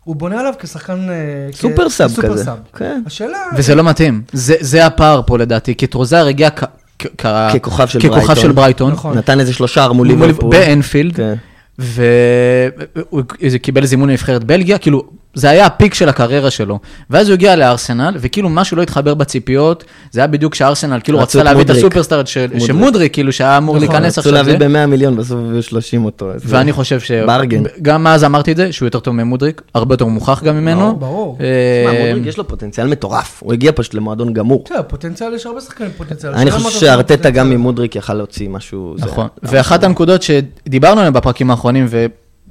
הוא 0.04 0.16
בונה 0.16 0.40
עליו 0.40 0.54
כשחקן... 0.60 1.10
אה, 1.10 1.16
כ- 1.52 1.56
super 1.56 1.90
sub 1.90 2.12
כזה. 2.22 2.44
sub. 2.44 2.58
כן. 2.78 3.02
השאלה... 3.06 3.38
וזה 3.58 3.76
לא 3.76 3.84
מתאים. 3.84 4.22
זה 4.34 4.86
הפער 4.86 5.22
פה 5.26 5.38
לדעתי, 5.38 5.76
כי 5.76 5.88
טרוזר 5.88 6.26
הגיע 6.28 6.50
כ- 6.50 6.64
כ- 7.00 7.06
כ- 7.18 7.28
ככוכב 7.56 7.88
של 7.88 8.00
ככוכב 8.00 8.16
ברייטון. 8.16 8.36
של 8.36 8.52
ברייטון. 8.52 8.92
נכון. 8.92 9.18
נתן 9.18 9.40
איזה 9.40 9.54
שלושה 9.54 9.88
מול 9.88 9.96
מול- 9.96 10.08
ליברפול. 10.28 10.52
באנפילד, 10.52 11.16
כן. 11.16 11.34
והוא 11.80 13.22
קיבל 13.62 13.86
זימון 13.86 14.10
לנבחרת 14.10 14.44
בלגיה, 14.44 14.78
כאילו, 14.78 15.04
זה 15.40 15.50
היה 15.50 15.66
ה 15.66 15.71
peak 15.71 15.94
של 15.94 16.10
הקריירה 16.10 16.52
שלו. 16.52 16.80
ואז 17.10 17.28
הוא 17.28 17.34
הגיע 17.34 17.56
לארסנל, 17.56 18.14
וכאילו 18.20 18.50
משהו 18.50 18.78
לא 18.78 18.82
התחבר 18.82 19.14
בציפיות, 19.14 19.84
זה 20.12 20.20
היה 20.20 20.28
בדיוק 20.28 20.54
כשארסנל 20.54 21.00
כאילו 21.04 21.20
רצו 21.20 21.40
את 21.40 21.46
להביא 21.46 21.62
את 21.62 21.68
מודריק. 21.68 21.86
הסופרסטאר 21.86 22.26
של 22.26 22.42
מודריק. 22.42 22.68
שמודריק, 22.68 23.14
כאילו 23.14 23.34
שהיה 23.34 23.58
אמור 23.58 23.76
נכון, 23.76 23.90
להיכנס 23.90 24.18
רצו 24.18 24.20
עכשיו 24.30 24.34
להביא 24.34 24.54
זה. 24.60 24.70
ב-100 24.70 24.86
מיליון, 24.86 25.18
בסוף 25.18 25.40
הביאו 25.48 25.62
30 25.62 26.06
אותו. 26.06 26.32
ואני 26.46 26.72
חושב 26.72 27.00
ש... 27.00 27.12
bargain. 27.12 27.64
גם 27.82 28.08
אז 28.08 28.24
אמרתי 28.24 28.52
את 28.52 28.58
זה, 28.58 28.72
שהוא 28.72 28.88
יותר 28.88 29.00
טוב 29.00 29.16
ממודריק, 29.16 29.62
הרבה 29.74 29.94
יותר 29.94 30.06
מוכח 30.06 30.44
גם 30.44 30.58
ממנו. 30.58 30.80
ברור, 30.80 31.00
ברור. 31.00 31.38
אה, 31.42 31.86
תשמע, 31.88 32.06
מודריק 32.06 32.26
יש 32.26 32.38
לו 32.38 32.48
פוטנציאל 32.48 32.88
מטורף, 32.88 33.40
הוא 33.44 33.54
הגיע 33.54 33.72
פשוט 33.76 33.94
למועדון 33.94 34.34
גמור. 34.34 34.64
בסדר, 34.66 34.82
פוטנציאל, 34.88 35.34
יש 35.34 35.46
הרבה 35.46 35.62
שחקנים 35.62 35.92
פוטנציאל. 35.98 36.34
אני 36.34 36.52
חושב 36.52 36.80
שארטטה. 36.80 37.30
גם 37.30 37.50
ממודריק 37.50 37.96
יכל 37.96 38.14
להוציא 38.14 38.50
משהו... 38.50 38.96
נכון. 38.98 39.28
ואחת 39.44 39.84
הנקודות 39.84 40.22
שדיברנו 40.22 41.00
עליהן 41.00 41.14
בפרקים 41.14 41.52
האחרונים, 41.52 41.86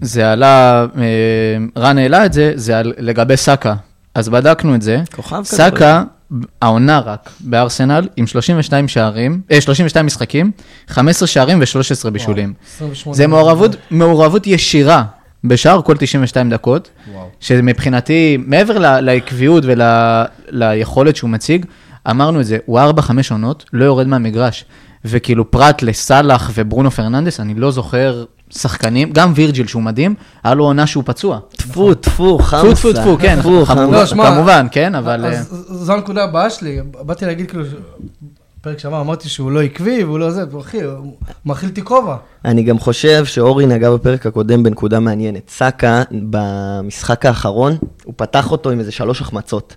וזה 0.03 0.33
עלה, 0.33 0.87
אה, 0.99 1.07
רן 1.83 1.99
העלה 1.99 2.27
את 2.27 2.33
זה, 2.33 2.53
זה 2.55 2.79
על- 2.79 2.93
לגבי 2.99 3.37
סאקה. 3.37 3.75
אז 4.15 4.29
בדקנו 4.29 4.75
את 4.75 4.83
זה. 4.83 5.03
כוכב 5.17 5.37
כזה. 5.41 5.57
סאקה, 5.57 6.03
העונה 6.63 6.99
רק, 6.99 7.31
בארסנל, 7.41 8.09
עם 8.17 8.27
32 8.27 8.89
שערים, 8.89 9.41
אה, 9.51 9.61
32 9.61 10.07
משחקים, 10.07 10.51
15 10.89 11.27
שערים 11.27 11.61
ו-13 11.61 12.11
בישולים. 12.11 12.53
28 12.77 13.17
זה 13.17 13.27
מעורבות, 13.27 13.71
מעורבות 13.91 14.47
ישירה 14.47 15.05
בשער 15.45 15.83
כל 15.83 15.97
92 15.97 16.51
דקות, 16.51 16.91
וואו. 17.13 17.27
שמבחינתי, 17.41 18.39
מעבר 18.47 18.79
ל- 18.79 19.01
לעקביות 19.01 19.65
וליכולת 20.53 21.17
שהוא 21.17 21.31
מציג, 21.31 21.67
אמרנו 22.11 22.41
את 22.41 22.47
זה, 22.47 22.59
הוא 22.67 22.81
4-5 22.81 22.81
עונות, 23.31 23.65
לא 23.73 23.85
יורד 23.85 24.07
מהמגרש. 24.07 24.65
וכאילו 25.05 25.51
פרט 25.51 25.83
לסאלח 25.83 26.51
וברונו 26.55 26.91
פרננדס, 26.91 27.41
אני 27.41 27.55
לא 27.55 27.71
זוכר 27.71 28.25
שחקנים, 28.51 29.13
גם 29.13 29.33
וירג'יל 29.35 29.67
שהוא 29.67 29.83
מדהים, 29.83 30.15
היה 30.45 30.55
לו 30.55 30.65
עונה 30.65 30.87
שהוא 30.87 31.05
פצוע. 31.07 31.39
טפו, 31.57 31.95
טפו, 31.95 32.39
חמסה. 32.39 32.75
טפו 32.75 32.93
טפו 32.93 32.93
טפו, 32.93 33.17
כן, 33.21 33.37
טפו, 33.41 33.67
כמובן, 33.67 33.97
חמסה. 34.07 34.15
לא, 34.17 34.31
כמובן, 34.31 34.67
כן, 34.71 34.95
אבל... 34.95 35.25
אה, 35.25 35.31
אז 35.31 35.65
זו 35.71 35.93
הנקודה 35.93 36.25
הבאה 36.25 36.51
שלי, 36.51 36.81
באתי 37.01 37.27
להגיד 37.27 37.49
כאילו, 37.51 37.65
פרק 38.61 38.79
שעבר 38.79 39.01
אמרתי 39.01 39.29
שהוא 39.29 39.51
לא 39.51 39.63
עקבי 39.63 40.05
והוא 40.05 40.19
לא 40.19 40.31
זה, 40.31 40.45
אחי, 40.61 40.83
הוא 40.83 41.17
מאכיל 41.47 41.69
אותי 41.69 41.83
כובע. 41.83 42.17
אני 42.45 42.63
גם 42.63 42.79
חושב 42.79 43.25
שאורי 43.25 43.67
נגע 43.67 43.91
בפרק 43.91 44.27
הקודם 44.27 44.63
בנקודה 44.63 45.01
מעניינת. 45.01 45.51
סאקה, 45.51 46.03
במשחק 46.11 47.27
האחרון, 47.27 47.77
הוא 48.05 48.15
פתח 48.17 48.51
אותו 48.51 48.71
עם 48.71 48.81
איזה 48.81 48.93
שלוש 48.93 49.21
החמצות. 49.21 49.77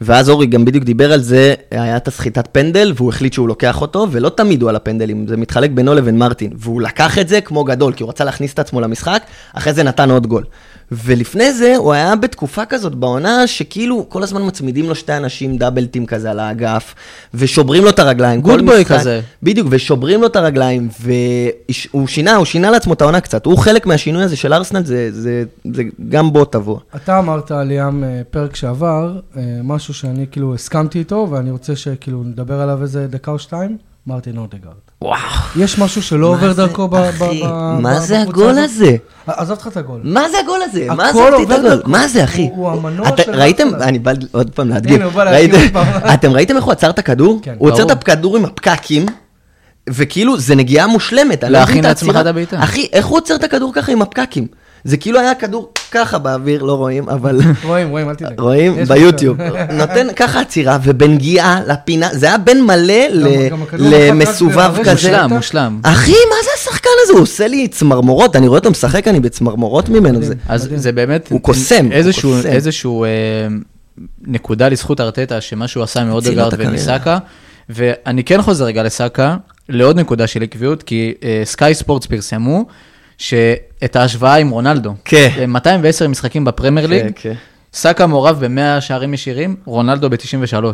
ואז 0.00 0.30
אורי 0.30 0.46
גם 0.46 0.64
בדיוק 0.64 0.84
דיבר 0.84 1.12
על 1.12 1.20
זה, 1.20 1.54
היה 1.70 1.96
את 1.96 2.08
הסחיטת 2.08 2.48
פנדל, 2.52 2.92
והוא 2.96 3.08
החליט 3.08 3.32
שהוא 3.32 3.48
לוקח 3.48 3.80
אותו, 3.80 4.06
ולא 4.10 4.28
תמיד 4.28 4.62
הוא 4.62 4.68
על 4.70 4.76
הפנדלים, 4.76 5.26
זה 5.28 5.36
מתחלק 5.36 5.70
בינו 5.70 5.94
לבין 5.94 6.18
מרטין. 6.18 6.50
והוא 6.56 6.80
לקח 6.82 7.18
את 7.18 7.28
זה 7.28 7.40
כמו 7.40 7.64
גדול, 7.64 7.92
כי 7.92 8.02
הוא 8.02 8.10
רצה 8.10 8.24
להכניס 8.24 8.54
את 8.54 8.58
עצמו 8.58 8.80
למשחק, 8.80 9.22
אחרי 9.54 9.72
זה 9.72 9.82
נתן 9.82 10.10
עוד 10.10 10.26
גול. 10.26 10.44
ולפני 10.92 11.52
זה, 11.52 11.76
הוא 11.76 11.92
היה 11.92 12.16
בתקופה 12.16 12.64
כזאת 12.66 12.94
בעונה, 12.94 13.46
שכאילו 13.46 14.06
כל 14.08 14.22
הזמן 14.22 14.46
מצמידים 14.46 14.88
לו 14.88 14.94
שתי 14.94 15.16
אנשים 15.16 15.56
דאבלטים 15.56 16.06
כזה 16.06 16.30
על 16.30 16.38
האגף, 16.40 16.94
ושוברים 17.34 17.84
לו 17.84 17.90
את 17.90 17.98
הרגליים. 17.98 18.42
כל 18.42 18.50
גודבוי 18.50 18.80
משחק- 18.80 18.98
כזה. 18.98 19.20
בדיוק, 19.42 19.66
ושוברים 19.70 20.20
לו 20.20 20.26
את 20.26 20.36
הרגליים, 20.36 20.88
והוא 21.00 22.06
שינה, 22.06 22.36
הוא 22.36 22.44
שינה 22.44 22.70
לעצמו 22.70 22.92
את 22.92 23.02
העונה 23.02 23.20
קצת. 23.20 23.46
הוא 23.46 23.58
חלק 23.58 23.86
מהשינוי 23.86 24.22
הזה 24.22 24.36
של 24.36 24.52
ארסנל, 24.52 24.84
זה, 24.84 25.08
זה, 25.12 25.44
זה 25.74 25.82
גם 26.08 26.32
בו 26.32 26.44
טבוע. 26.44 26.78
אתה 26.96 27.18
אמרת 27.18 27.50
על 27.50 27.70
ים 27.70 28.04
אה, 28.04 28.20
פרק 28.30 28.56
שעבר, 28.56 29.18
אה, 29.36 29.42
משהו 29.90 30.00
שאני 30.02 30.26
כאילו 30.30 30.54
הסכמתי 30.54 30.98
איתו, 30.98 31.26
ואני 31.30 31.50
רוצה 31.50 31.76
שכאילו 31.76 32.22
נדבר 32.22 32.60
עליו 32.60 32.82
איזה 32.82 33.06
דקה 33.06 33.30
או 33.30 33.38
שתיים, 33.38 33.76
מרטין 34.06 34.38
אודגרד. 34.38 34.72
וואו. 35.02 35.18
יש 35.56 35.78
משהו 35.78 36.02
שלא 36.02 36.26
עובר 36.26 36.52
דרכו 36.52 36.88
ב... 36.88 36.94
אחי, 36.94 37.42
מה 37.80 38.00
זה 38.00 38.20
הגול? 38.22 38.58
הזה? 38.58 38.96
עזוב 39.26 39.56
אותך 39.56 39.66
את 39.66 39.76
הגול. 39.76 40.00
מה 40.04 40.28
זה 40.30 40.36
הגול 40.44 40.60
הזה? 40.62 40.86
מה 40.96 41.12
זה 41.12 41.22
עובר 41.22 41.54
הגול? 41.54 41.68
דרכו. 41.70 41.88
מה 41.90 42.08
זה, 42.08 42.24
אחי? 42.24 42.50
הוא- 42.54 42.70
המנוע 42.70 43.08
של 43.24 43.34
ראיתם. 43.34 43.68
אני 43.80 43.98
בא 43.98 44.12
עוד 44.32 44.50
פעם 44.50 44.68
להדגים. 44.68 45.02
אתם 46.14 46.30
ראיתם 46.32 46.56
איך 46.56 46.64
הוא 46.64 46.72
עצר 46.72 46.90
את 46.90 46.98
הכדור? 46.98 47.38
כן, 47.42 47.54
הוא 47.58 47.70
עוצר 47.70 47.82
את. 47.82 47.90
הכדור 47.90 48.36
עם 48.36 48.44
הפקקים, 48.44 49.06
וכאילו, 49.90 50.38
זה 50.38 50.54
נגיעה 50.54 50.86
מושלמת. 50.86 51.44
אני 51.44 51.52
לא 51.52 51.58
להכין 51.58 51.74
מבין 51.74 51.84
את 51.84 51.88
לעצמך. 51.88 52.16
את 52.20 52.26
הבעיטה. 52.26 52.64
אחי, 52.64 52.86
איך 52.92 53.06
הוא 53.06 53.18
עוצר 53.18 53.34
את 53.34 53.44
הכדור 53.44 53.72
ככה 53.74 53.92
עם 53.92 54.02
הפקקים? 54.02 54.46
זה 54.84 54.96
כאילו 54.96 55.20
היה 55.20 55.34
כדור 55.34 55.72
ככה 55.90 56.18
באוויר, 56.18 56.62
לא 56.62 56.74
רואים, 56.74 57.08
אבל... 57.08 57.40
רואים, 57.64 57.88
רואים, 57.88 58.08
אל 58.08 58.14
תדאג. 58.14 58.40
רואים? 58.40 58.84
ביוטיוב. 58.84 59.36
נותן 59.78 60.06
ככה 60.16 60.40
עצירה, 60.40 60.78
ובנגיעה 60.84 61.60
לפינה, 61.66 62.08
זה 62.12 62.26
היה 62.26 62.38
בין 62.38 62.64
מלא 62.64 63.04
למסובב. 63.78 64.72
כזה. 64.80 64.92
מושלם, 64.92 65.30
מושלם. 65.32 65.80
אחי, 65.82 66.10
מה 66.10 66.36
זה 66.44 66.50
השחקן 66.56 66.90
הזה? 67.02 67.12
הוא 67.12 67.22
עושה 67.22 67.46
לי 67.46 67.68
צמרמורות, 67.68 68.36
אני 68.36 68.48
רואה 68.48 68.58
אותו 68.58 68.70
משחק, 68.70 69.08
אני 69.08 69.20
בצמרמורות 69.20 69.88
ממנו. 69.88 70.22
זה. 70.22 70.34
אז. 70.48 70.68
זה 70.74 70.92
באמת... 70.92 71.28
הוא 71.30 71.40
קוסם, 71.40 71.84
הוא 71.84 71.92
איזשהו, 71.92 72.32
קוסם. 72.36 72.48
איזשהו 72.48 73.04
אה, 73.04 73.08
נקודה 74.26 74.68
לזכות 74.68 75.00
ארטטה, 75.00 75.40
שמה 75.40 75.68
שהוא 75.68 75.82
עשה 75.82 76.00
לו 76.00 76.06
מאודגרד. 76.06 76.54
ומסאקה. 76.58 77.18
ואני 77.68 78.24
כן 78.24 78.42
חוזר 78.42 78.64
רגע 78.64 78.82
לסאקה, 78.82 79.36
לעוד 79.68 80.00
נקודה 80.00 80.26
של 80.26 80.42
עקביות, 80.42 80.82
כי 80.82 81.14
סקאי 81.44 81.74
ספורטס 81.74 82.06
פרסמו 82.06 82.64
שאת 83.20 83.96
ההשוואה 83.96 84.34
עם 84.34 84.50
רונלדו. 84.50 84.94
כן. 85.04 85.28
אה, 85.38 85.46
210 85.46 86.08
משחקים 86.08 86.44
בפרמייר 86.44 86.86
ליג, 86.86 87.02
כן, 87.02 87.10
כן. 87.14 87.34
סאקה 87.74 88.06
מעורב 88.06 88.44
ב-100 88.46 88.80
שערים 88.80 89.14
ישירים, 89.14 89.56
רונלדו 89.64 90.10
ב-93. 90.10 90.64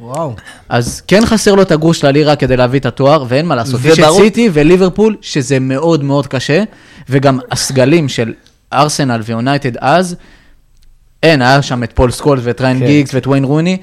וואו. 0.00 0.34
אז 0.68 1.02
כן 1.06 1.26
חסר 1.26 1.54
לו 1.54 1.62
את 1.62 1.72
הגרוש 1.72 2.04
ללירה 2.04 2.36
כדי 2.36 2.56
להביא 2.56 2.80
את 2.80 2.86
התואר, 2.86 3.24
ואין 3.28 3.46
מה 3.46 3.54
לעשות. 3.54 3.80
יש 3.84 3.98
את 3.98 4.04
סיטי 4.16 4.50
וליברפול, 4.52 5.16
שזה 5.20 5.60
מאוד 5.60 6.04
מאוד 6.04 6.26
קשה, 6.26 6.64
וגם 7.08 7.38
הסגלים 7.50 8.08
של 8.08 8.34
ארסנל 8.72 9.20
ויונייטד 9.24 9.76
אז, 9.76 10.16
אין, 11.22 11.42
היה 11.42 11.62
שם 11.62 11.82
את 11.82 11.92
פול 11.92 12.10
סקולס 12.10 12.42
ואת 12.44 12.60
ריאן 12.60 12.78
כן. 12.78 12.86
גיגס 12.86 13.14
ואת 13.14 13.26
וויין 13.26 13.44
רוני. 13.44 13.76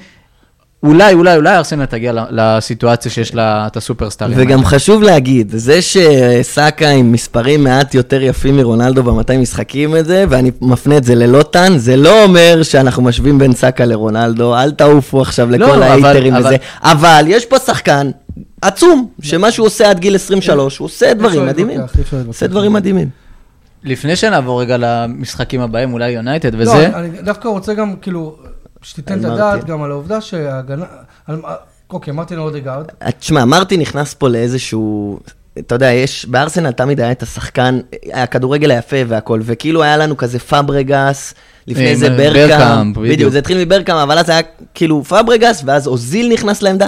אולי, 0.82 1.14
אולי, 1.14 1.36
אולי 1.36 1.56
ארסנל 1.56 1.84
תגיע 1.84 2.12
ל- 2.12 2.26
לסיטואציה 2.30 3.10
שיש 3.10 3.34
לה 3.34 3.66
את 3.66 3.76
הסופרסטארים. 3.76 4.34
וגם 4.40 4.64
חשוב 4.64 5.02
להגיד, 5.02 5.52
זה 5.56 5.78
שסאקה 5.82 6.88
עם 6.88 7.12
מספרים 7.12 7.64
מעט 7.64 7.94
יותר 7.94 8.22
יפים 8.22 8.56
מרונלדו 8.56 9.02
במתי 9.02 9.36
משחקים 9.36 9.96
את 9.96 10.06
זה, 10.06 10.24
ואני 10.28 10.50
מפנה 10.60 10.96
את 10.96 11.04
זה 11.04 11.14
ללוטן, 11.14 11.78
זה 11.78 11.96
לא 11.96 12.24
אומר 12.24 12.62
שאנחנו 12.62 13.02
משווים 13.02 13.38
בין 13.38 13.52
סאקה 13.52 13.84
לרונלדו, 13.84 14.56
אל 14.56 14.70
תעופו 14.70 15.20
עכשיו 15.22 15.50
לא, 15.50 15.56
לכל 15.56 15.72
אבל- 15.74 15.82
ההייטרים 15.82 16.34
אבל- 16.34 16.46
וזה, 16.46 16.56
אבל 16.82 17.24
יש 17.28 17.46
פה 17.46 17.58
שחקן 17.58 18.10
עצום, 18.62 19.08
שמה 19.22 19.50
שהוא 19.50 19.66
עושה 19.66 19.90
עד 19.90 19.98
גיל 19.98 20.14
23, 20.14 20.78
הוא 20.78 20.84
עושה 20.84 21.14
דברים 21.14 21.46
מדהימים. 21.46 21.80
עושה 22.26 22.46
דברים 22.46 22.72
מדהימים. 22.72 23.08
לפני 23.84 24.16
שנעבור 24.16 24.60
רגע 24.60 24.76
למשחקים 24.80 25.60
הבאים, 25.60 25.92
אולי 25.92 26.10
יונייטד 26.10 26.54
לא, 26.54 26.60
וזה, 26.62 26.86
אני 26.96 27.08
דווקא 27.24 27.48
רוצה 27.48 27.74
גם, 27.74 27.94
כאילו, 28.02 28.36
שתיתן 28.82 29.12
על 29.14 29.20
את 29.20 29.24
הדעת 29.24 29.54
מרטין. 29.54 29.68
גם 29.74 29.82
על 29.82 29.90
העובדה 29.90 30.20
שההגנה... 30.20 30.84
על- 31.26 31.42
אוקיי, 31.90 32.12
מרטין 32.12 32.38
אודגרד, 32.38 32.84
תשמע, 33.18 33.44
מרטי 33.44 33.76
נכנס 33.76 34.14
פה 34.14 34.28
לאיזשהו... 34.28 35.18
אתה 35.58 35.74
יודע, 35.74 35.92
יש, 35.92 36.26
בארסנל 36.26 36.70
תמיד 36.70 37.00
היה 37.00 37.12
את 37.12 37.22
השחקן, 37.22 37.80
הכדורגל 38.12 38.70
היפה 38.70 38.96
והכל, 39.08 39.40
וכאילו 39.44 39.82
היה 39.82 39.96
לנו 39.96 40.16
כזה 40.16 40.38
פאברגס, 40.38 41.34
לפני 41.66 41.96
זה 41.96 42.06
אה, 42.06 42.16
ברקאם, 42.16 42.48
ברקאמפ, 42.48 42.96
בדיוק. 42.96 43.12
בדיוק, 43.14 43.32
זה 43.32 43.38
התחיל 43.38 43.58
מברקאם, 43.64 43.96
אבל 43.96 44.18
אז 44.18 44.28
היה 44.30 44.40
כאילו 44.74 45.04
פאברגס, 45.04 45.62
ואז 45.66 45.86
אוזיל 45.86 46.32
נכנס 46.32 46.62
לעמדה, 46.62 46.86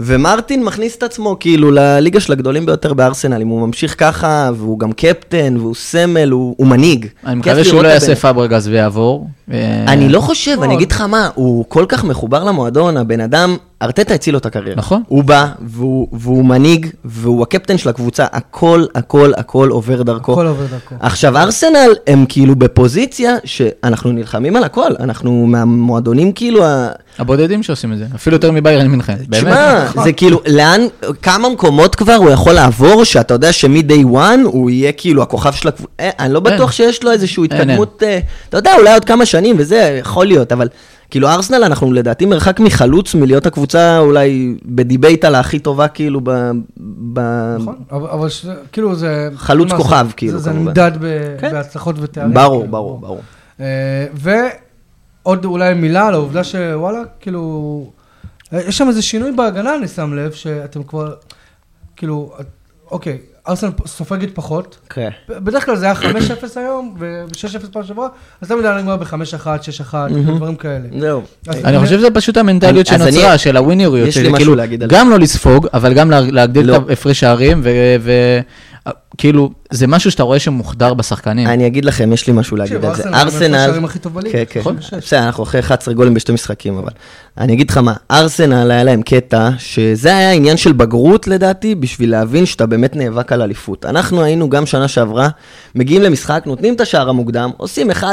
ומרטין 0.00 0.64
מכניס 0.64 0.96
את 0.96 1.02
עצמו 1.02 1.36
כאילו 1.40 1.70
לליגה 1.70 2.20
של 2.20 2.32
הגדולים 2.32 2.66
ביותר 2.66 2.94
בארסנל, 2.94 3.40
אם 3.40 3.48
הוא 3.48 3.66
ממשיך 3.66 3.94
ככה, 3.98 4.50
והוא 4.56 4.78
גם 4.78 4.92
קפטן, 4.92 5.56
והוא 5.56 5.74
סמל, 5.74 6.30
הוא, 6.30 6.54
הוא 6.58 6.66
מנהיג. 6.66 7.06
אני 7.26 7.34
מקווה 7.34 7.64
שהוא 7.64 7.82
לא 7.82 7.88
יעשה 7.88 8.14
פאברגס 8.14 8.66
ויעבור. 8.66 9.28
אה, 9.52 9.84
אני 9.88 10.08
לא 10.08 10.20
חושב. 10.20 10.62
אני 10.62 10.74
אגיד 10.74 10.92
לך 10.92 11.00
מה, 11.00 11.28
הוא 11.34 11.64
כל 11.68 11.84
כך 11.88 12.04
מחובר 12.04 12.44
למועדון, 12.44 12.96
הבן 12.96 13.20
אדם, 13.20 13.56
ארטטה 13.82 14.14
הציל 14.14 14.32
לו 14.34 14.38
את 14.38 14.46
הקריירה. 14.46 14.76
נכון. 14.76 15.02
הוא 15.08 15.24
בא, 15.24 15.46
והוא, 15.60 16.08
והוא 16.12 16.44
מנהיג, 16.44 16.86
והוא 17.04 17.42
הקפטן 17.42 17.78
של 17.78 17.88
הקבוצה, 17.88 18.26
הכל, 18.32 18.84
הכל, 18.94 19.32
הכל 19.36 19.68
עובר 19.68 20.02
דרכו. 20.02 20.32
הכל 20.32 20.46
עובר 20.46 20.66
דרכו. 20.66 20.94
עכשיו, 21.00 21.38
ארסנל 21.38 21.90
הם 22.06 22.24
כאילו 22.28 22.56
בפוזיציה 22.56 23.36
שאנחנו 23.44 24.12
נלחמים 24.12 24.56
על 24.56 24.64
הכל, 24.64 24.90
אנחנו 25.00 25.46
מהמועדונים 25.46 26.32
כאילו, 26.32 26.64
ה- 26.64 26.88
הבודדים 27.18 27.62
שעושים 27.62 27.92
את 27.92 27.98
זה, 27.98 28.06
אפילו 28.14 28.36
יותר 28.36 28.52
מביירן 28.52 28.86
מינכן. 28.86 29.16
תשמע, 29.30 29.84
זה 30.04 30.12
כאילו, 30.12 30.40
לאן, 30.48 30.80
כמה 31.22 31.48
מקומות 31.48 31.94
כבר 31.94 32.14
הוא 32.14 32.30
יכול 32.30 32.52
לעבור, 32.52 33.04
שאתה 33.04 33.34
יודע 33.34 33.52
שמ-day 33.52 34.04
one 34.14 34.40
הוא 34.44 34.70
יהיה 34.70 34.92
כאילו 34.92 35.22
הכוכב 35.22 35.52
של 35.52 35.68
הקבוצה, 35.68 35.92
אני 36.00 36.32
לא 36.32 36.40
בטוח 36.40 36.72
שיש 36.72 37.02
לו 37.04 37.12
איזושהי. 37.12 37.44
התקדמות, 37.44 38.02
אה, 38.06 38.18
אתה 38.48 38.56
יודע, 38.56 38.74
אולי 38.78 38.92
עוד 38.94 39.04
כמה 39.04 39.26
שנים 39.26 39.56
וזה, 39.58 39.96
יכול 40.00 40.26
להיות, 40.26 40.52
אבל 40.52 40.68
כאילו 41.10 41.28
ארסנל, 41.28 41.64
אנחנו 41.64 41.92
לדעתי 41.92 42.26
מרחק 42.26 42.60
מחלוץ 42.60 43.14
מלהיות 43.14 43.46
הקבוצה 43.46 43.98
אולי 43.98 44.54
בדיבייט 44.64 45.24
על 45.24 45.34
הכי 45.34 45.58
טובה 45.58 45.88
כאילו 45.88 46.20
ב... 46.24 46.30
ב- 47.12 47.56
נכון, 47.58 47.76
אבל 47.90 48.06
אבל 48.10 48.28
ש- 48.28 48.46
כאילו 48.72 48.94
זה... 48.94 49.28
חלוץ 49.36 49.70
זה? 49.70 49.76
כוכב, 49.76 50.06
זה- 50.08 50.14
כאילו, 50.16 50.38
זה 50.38 50.50
כמובן. 50.50 50.66
נמדד 50.68 50.92
ב- 51.00 51.36
כן. 51.40 51.50
בהצלחות 51.52 51.96
ותארים. 52.00 52.34
ברור, 52.34 52.58
כאילו, 52.60 52.72
ברור, 52.72 52.98
ברור. 53.00 53.20
אה, 53.60 54.06
ועוד 54.14 55.44
אולי 55.44 55.74
מילה 55.74 56.06
על 56.06 56.14
העובדה 56.14 56.44
שוואלה, 56.44 57.02
כאילו, 57.20 57.90
אה, 58.52 58.60
יש 58.62 58.78
שם 58.78 58.88
איזה 58.88 59.02
שינוי 59.02 59.32
בהגנה, 59.32 59.76
אני 59.76 59.88
שם 59.88 60.14
לב, 60.14 60.32
שאתם 60.32 60.82
כבר, 60.82 61.14
כאילו, 61.96 62.32
אוקיי, 62.90 63.18
ארסנל 63.48 63.70
סופגת 63.86 64.28
פחות. 64.34 64.78
כן. 64.90 65.08
בדרך 65.28 65.64
כלל 65.64 65.76
זה 65.76 65.84
היה 65.84 65.94
5-0 65.94 66.04
היום, 66.56 66.94
ו-6-0 66.98 67.66
פעם 67.72 67.82
שעברה, 67.84 68.08
אז 68.40 68.48
תמיד 68.48 68.64
היה 68.64 68.78
נגמר 68.78 68.96
ב-5-1, 68.96 69.46
6-1, 69.92 69.94
דברים 70.36 70.56
כאלה. 70.56 70.88
זהו. 71.00 71.22
אז 71.48 71.64
אני 71.64 71.78
חושב 71.78 71.98
שזה 71.98 72.10
פשוט 72.10 72.36
המנטליות 72.36 72.86
שנוצרה, 72.86 73.38
של 73.38 73.56
הווינריות, 73.56 74.08
כאילו. 74.12 74.56
גם 74.88 75.10
לא 75.10 75.18
לספוג, 75.18 75.66
אבל 75.74 75.94
גם 75.94 76.10
לה- 76.10 76.20
להגדיל 76.20 76.66
לא. 76.66 76.76
את 76.76 76.90
הפרש 76.90 77.24
הערים, 77.24 77.62
וכאילו, 79.18 79.50
זה 79.70 79.86
משהו 79.86 80.10
שאתה 80.10 80.22
רואה 80.22 80.38
שמוחדר 80.38 80.94
בשחקנים. 80.94 81.46
אני 81.46 81.66
אגיד 81.66 81.84
לכם, 81.84 82.12
יש 82.12 82.26
לי 82.26 82.32
משהו 82.32 82.56
להגיד 82.56 82.84
על 82.84 82.94
זה. 82.96 83.08
ארסנל. 83.08 83.80
כן, 84.32 84.42
כן. 84.50 84.60
נכון. 84.60 84.76
בסדר, 84.76 85.22
אנחנו 85.22 85.44
אחרי 85.44 85.60
11 85.60 85.94
גולים 85.94 86.14
בשתי 86.14 86.32
משחקים, 86.32 86.78
אבל... 86.78 86.92
אני 87.38 87.52
אגיד 87.52 87.70
לך 87.70 87.76
מה, 87.76 87.94
ארסנל 88.10 88.70
היה 88.70 88.84
להם 88.84 89.02
קטע, 89.02 89.50
שזה 89.58 90.16
היה 90.16 90.32
עניין 90.32 90.56
של 90.56 90.72
בגרות 90.72 91.28
לדעתי, 91.28 91.74
בשביל 91.74 92.10
להבין 92.10 92.46
שאתה 92.46 92.66
באמת 92.66 92.96
נאבק 92.96 93.32
על 93.32 93.42
אליפות. 93.42 93.86
אנחנו 93.86 94.22
היינו 94.22 94.50
גם 94.50 94.66
שנה 94.66 94.88
שעברה, 94.88 95.28
מגיעים 95.74 96.02
למשחק, 96.02 96.42
נותנים 96.46 96.74
את 96.74 96.80
השער 96.80 97.08
המוקדם, 97.08 97.50
עושים 97.56 97.90
1-0, 97.90 98.04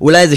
אולי 0.00 0.20
איזה 0.20 0.36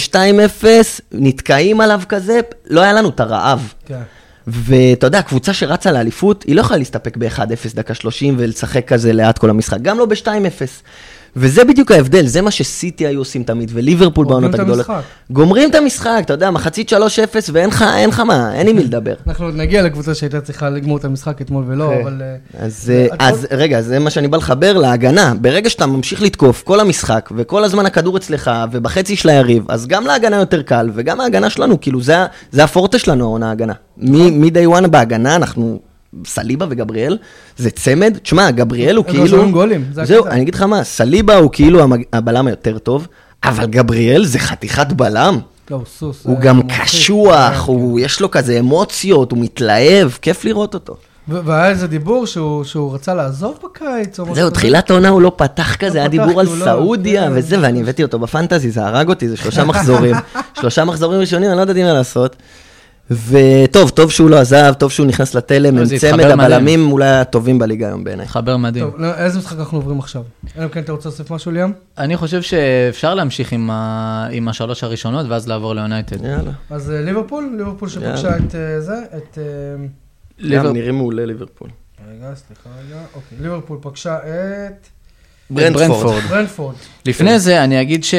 2-0, 0.63 0.65
נתקעים 1.11 1.81
עליו 1.81 2.01
כזה, 2.09 2.39
לא 2.69 2.81
היה 2.81 2.93
לנו 2.93 3.09
את 3.09 3.19
הרעב. 3.19 3.73
כן. 3.85 4.01
ואתה 4.47 5.07
יודע, 5.07 5.21
קבוצה 5.21 5.53
שרצה 5.53 5.91
לאליפות, 5.91 6.43
היא 6.43 6.55
לא 6.55 6.61
יכולה 6.61 6.77
להסתפק 6.77 7.17
ב-1-0 7.17 7.75
דקה 7.75 7.93
30 7.93 8.35
ולשחק 8.37 8.87
כזה 8.87 9.13
לאט 9.13 9.37
כל 9.37 9.49
המשחק, 9.49 9.81
גם 9.81 9.97
לא 9.97 10.05
ב-2-0. 10.05 10.27
וזה 11.35 11.63
בדיוק 11.65 11.91
ההבדל, 11.91 12.25
זה 12.25 12.41
מה 12.41 12.51
שסיטי 12.51 13.07
היו 13.07 13.19
עושים 13.19 13.43
תמיד, 13.43 13.71
וליברפול 13.73 14.25
בעונות 14.25 14.53
הגדולות. 14.53 14.85
גומרים 15.29 15.69
את 15.69 15.75
המשחק, 15.75 16.21
אתה 16.25 16.33
יודע, 16.33 16.51
מחצית 16.51 16.93
3-0 16.93 16.95
ואין 17.51 17.69
לך, 17.69 18.19
מה, 18.19 18.55
אין 18.55 18.67
עם 18.67 18.75
מי 18.75 18.83
לדבר. 18.83 19.13
אנחנו 19.27 19.45
עוד 19.45 19.55
נגיע 19.55 19.81
לקבוצה 19.81 20.13
שהייתה 20.13 20.41
צריכה 20.41 20.69
לגמור 20.69 20.97
את 20.97 21.05
המשחק 21.05 21.41
אתמול 21.41 21.63
ולא, 21.67 21.89
כן. 21.89 22.01
אבל... 22.01 22.21
אה, 22.21 22.65
אז, 22.65 22.91
אה, 22.95 23.15
אז 23.19 23.47
רגע, 23.51 23.81
זה 23.81 23.99
מה 23.99 24.09
שאני 24.09 24.27
בא 24.27 24.37
לחבר 24.37 24.77
להגנה. 24.77 25.33
ברגע 25.41 25.69
שאתה 25.69 25.85
ממשיך 25.85 26.21
לתקוף 26.21 26.63
כל 26.63 26.79
המשחק, 26.79 27.29
וכל 27.35 27.63
הזמן 27.63 27.85
הכדור 27.85 28.17
אצלך, 28.17 28.51
ובחצי 28.71 29.15
של 29.15 29.29
היריב, 29.29 29.63
אז 29.67 29.87
גם 29.87 30.05
להגנה 30.05 30.35
יותר 30.35 30.61
קל, 30.61 30.89
וגם 30.93 31.21
ההגנה 31.21 31.49
שלנו, 31.49 31.81
כאילו, 31.81 32.01
זה 32.01 32.63
הפורטה 32.63 32.99
שלנו, 32.99 33.23
העונה 33.23 33.49
ההגנה. 33.49 33.73
מ-day 33.97 34.79
one 34.79 34.87
בהגנה, 34.87 35.35
אנחנו... 35.35 35.79
סליבה 36.25 36.65
וגבריאל, 36.69 37.17
זה 37.57 37.69
צמד. 37.71 38.17
תשמע, 38.23 38.51
גבריאל 38.51 38.95
הוא 38.95 39.05
הם 39.07 39.11
כאילו... 39.13 39.27
שמים 39.27 39.51
גולים, 39.51 39.85
זה 39.93 40.05
זהו. 40.05 40.25
אני 40.25 40.41
אגיד 40.41 40.55
לך 40.55 40.61
מה, 40.61 40.83
סליבה 40.83 41.37
הוא 41.37 41.49
כאילו 41.53 41.79
הבלם 42.13 42.47
היותר 42.47 42.77
טוב, 42.77 43.07
אבל 43.43 43.65
גבריאל 43.65 44.25
זה 44.25 44.39
חתיכת 44.39 44.87
בלם. 44.93 45.39
לא, 45.71 45.75
הוא 45.75 45.85
סוס. 45.97 46.25
הוא 46.25 46.35
אה, 46.35 46.41
גם. 46.41 46.61
קשוח, 46.83 47.53
כן, 47.53 47.71
הוא, 47.71 47.99
יש 47.99 48.21
לו 48.21 48.31
כזה 48.31 48.59
אמוציות, 48.59 49.31
הוא 49.31 49.39
מתלהב, 49.39 50.11
כיף 50.21 50.45
לראות 50.45 50.73
אותו. 50.73 50.95
והיה 51.27 51.69
איזה 51.69 51.87
דיבור 51.87 52.27
שהוא 52.27 52.63
שהוא 52.63 52.93
רצה 52.93 53.13
לעזוב 53.13 53.59
בקיץ, 53.63 54.19
או 54.19 54.23
משהו 54.23 54.35
זהו. 54.35 54.49
תחילת 54.49 54.89
העונה 54.89 55.09
הוא 55.09 55.21
לא 55.21 55.31
פתח 55.35 55.75
כזה, 55.75 55.97
היה 55.97 56.09
פתח, 56.09 56.23
דיבור 56.23 56.39
על 56.39 56.45
לא- 56.45 56.65
סעודיה 56.65 57.23
כן. 57.23 57.31
וזה, 57.35 57.57
ואני 57.61 57.81
הבאתי 57.81 58.03
אותו 58.03 58.19
בפנטזי, 58.19 58.71
זה 58.71 58.85
הרג 58.85 59.09
אותי, 59.09 59.29
זה 59.29 59.37
שלושה 59.37 59.63
מחזורים. 59.63 60.15
שלושה 60.59 60.85
מחזורים 60.85 61.19
ראשונים, 61.19 61.49
אני 61.49 61.57
לא 61.57 61.61
ידעתי 61.61 61.83
מה 61.83 61.93
לעשות. 61.93 62.35
וטוב, 63.11 63.89
טוב 63.89 64.11
שהוא 64.11 64.29
לא 64.29 64.35
עזב, 64.39 64.73
טוב 64.77 64.91
שהוא 64.91 65.07
נכנס 65.07 65.35
לתלם, 65.35 65.75
לא, 65.75 65.79
הם 65.79 65.85
זה 65.85 65.97
צמד. 65.99 66.19
הבלמים 66.25 66.91
אולי 66.91 67.07
הטובים 67.09 67.59
בליגה 67.59 67.87
היום 67.87 68.03
בעיניי. 68.03 68.27
חבר 68.27 68.57
מדהים. 68.57 68.85
טוב, 68.85 68.99
לא, 69.01 69.13
איזה 69.15 69.39
משחק 69.39 69.59
אנחנו 69.59 69.77
עוברים 69.77 69.99
עכשיו? 69.99 70.23
אלא 70.57 70.63
אם 70.63 70.69
כן 70.69 70.79
אתה 70.79 70.91
רוצה 70.91 71.09
להוסיף 71.09 71.31
משהו, 71.31 71.51
ליאם? 71.51 71.71
אני 71.97 72.17
חושב 72.17 72.41
שאפשר 72.41 73.13
להמשיך 73.13 73.51
עם 73.51 73.69
ה- 73.71 74.27
עם 74.31 74.47
השלוש 74.47 74.83
הראשונות, 74.83 75.25
ואז 75.29 75.47
לעבור 75.47 75.75
ליונייטד. 75.75 76.25
יאללה. 76.25 76.51
אז 76.69 76.91
אה, 76.91 77.01
ליברפול, 77.01 77.55
ליברפול 77.57 77.89
שפגשה. 77.89 78.37
את 78.37 78.55
אה, 78.55 78.81
זה, 78.81 78.93
את... 79.17 79.37
אה, 79.37 79.43
ליבר- 80.39 80.65
גם 80.67 80.73
נראים 80.73 80.95
מעולה 80.97 81.25
ליברפול. 81.25 81.69
רגע, 82.09 82.35
סליחה 82.35 82.69
רגע. 82.87 82.99
אוקיי, 83.15 83.37
ליברפול 83.41 83.77
פגשה 83.81 84.17
את 84.17 84.87
ברנדפורד. 85.49 86.19
ברנפורד. 86.29 86.75
לפני 87.05 87.39
זה 87.39 87.63
אני 87.63 87.81
אגיד 87.81 88.03
ש... 88.03 88.13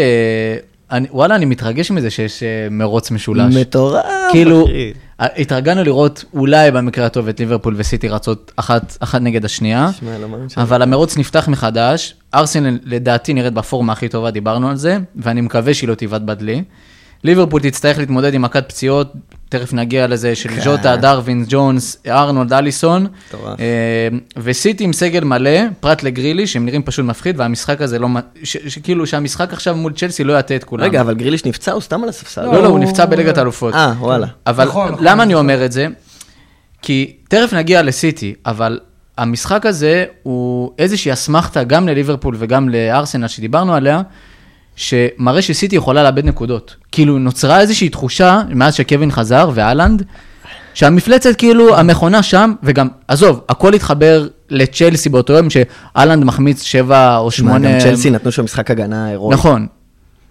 אני- 0.93 1.09
וואלה, 1.11 1.35
אני 1.37 1.45
מתרגש 1.45 1.91
מזה 1.91 2.11
שיש 2.11 2.43
אה, 2.43 2.49
מרוץ 2.71 3.11
משולש. 3.11 3.55
מטורף, 3.57 4.05
כאילו, 4.33 4.65
אחי. 4.65 4.93
התרגלנו 5.19 5.85
לראות 5.85 6.25
אולי 6.35 6.71
במקרה 6.71 7.07
הטוב 7.07 7.29
את 7.29 7.41
ליברפול 7.41 7.75
וסיטי 7.77 8.09
רצות 8.09 8.53
אחת, 8.57 8.97
אחת 9.01 9.21
נגד 9.23 9.45
השנייה, 9.45 9.91
שמע, 10.01 10.19
לא 10.19 10.27
אבל 10.57 10.83
המרוץ 10.83 11.17
נפתח 11.17 11.49
מחדש. 11.49 12.15
ארסנל 12.35 12.79
לדעתי 12.85 13.35
נראית 13.35 13.53
בפורמה 13.55 13.93
הכי 13.93 14.09
טובה, 14.09 14.31
דיברנו 14.31 14.69
על 14.69 14.77
זה, 14.77 14.99
ואני 15.17 15.41
מקווה 15.41 15.75
שהיא 15.75 15.89
לא 15.89 15.95
תיבד 15.95 16.27
בדלי. 16.27 16.63
ליברפול 17.25 17.61
תצטרך 17.61 17.99
להתמודד 17.99 18.35
עם 18.35 18.43
מכת 18.43 18.69
פציעות, 18.69 19.13
תכף 19.51 19.73
נגיע 19.73 20.07
לזה, 20.07 20.35
של 20.35 20.49
כן. 20.49 20.61
ז'וטה, 20.61 20.97
דרווין, 20.97 21.45
ג'ונס, 21.49 21.97
ארנולד, 22.09 22.53
אליסון. 22.53 23.07
אה, 23.35 24.09
וסיטי 24.37 24.85
עם 24.85 24.93
סגל 24.93 25.25
מלא, 25.25 25.51
פרט 25.81 26.03
לגרילי, 26.03 26.47
שהם 26.47 26.67
נראים 26.67 26.83
פשוט 26.83 27.05
מפחיד, 27.05 27.41
והמשחק 27.41 27.81
הזה 27.81 27.99
לא... 27.99 28.09
שכאילו 28.43 29.07
שהמשחק 29.07 29.53
עכשיו 29.53 29.77
מול 29.77 29.93
צ'לסי 29.93 30.25
לא 30.25 30.39
יטה 30.39 30.57
את 30.57 30.65
כולם. 30.65 30.85
רגע, 30.85 31.01
אבל 31.01 31.15
גריליש 31.15 31.45
נפצע, 31.45 31.73
הוא 31.73 31.81
סתם 31.81 32.03
על 32.03 32.09
הספסל. 32.09 32.45
לא, 32.45 32.53
לא, 32.53 32.59
הוא 32.59 32.67
הוא- 32.67 32.79
נפצע 32.79 33.05
בליגת 33.07 33.39
האלופות. 33.39 33.75
אה, 33.75 33.93
וואלה. 33.99 34.27
אבל 34.47 34.65
נכון, 34.65 34.93
נכון, 34.93 35.05
למה 35.05 35.23
אני 35.23 35.33
נכון. 35.35 35.45
אומר 35.47 35.65
את 35.65 35.73
זה? 35.73 35.87
כי 36.83 37.17
תכף 37.29 37.53
נגיע 37.53 37.83
לסיטי, 37.83 38.35
אבל 38.47 38.79
המשחק 39.19 39.67
הזה 39.67 40.05
הוא 40.23 40.71
איזושהי 40.79 41.13
אסמכתה 41.13 41.65
גם 41.65 41.89
לליברפול 41.89 42.35
וגם 42.39 42.69
לארסנל 42.69 43.29
שדיברנו 43.29 43.75
עליה, 43.75 44.03
שמראה 44.81 45.43
שסיטי 45.43 45.77
יכולה 45.77 46.03
לאבד 46.03 46.25
נקודות. 46.25 46.77
כאילו 46.93 47.19
נוצרה 47.19 47.61
איזושהי 47.61 47.89
תחושה, 47.89 48.43
מאז 48.51 48.75
שקווין 48.75 49.11
חזר 49.11 49.51
ואלנד, 49.55 50.03
שהמפלצת 50.75 51.37
כאילו, 51.37 51.79
המכונה 51.79 52.23
שם, 52.23 52.53
וגם, 52.63 52.89
עזוב, 53.09 53.41
הכל 53.49 53.75
התחבר 53.75 54.29
לצ'לסי 54.51 55.09
באותו 55.09 55.33
יום 55.33 55.49
שאלנד 55.51 56.25
מחמיץ 56.25 56.63
שבע 56.63 57.17
או 57.17 57.31
שמונה... 57.31 57.73
גם 57.73 57.81
צ'לסי 57.81 58.11
נתנו 58.11 58.33
שם 58.33 58.45
משחק 58.45 58.71
הגנה 58.71 59.07
הירואי. 59.07 59.35
נכון. 59.35 59.67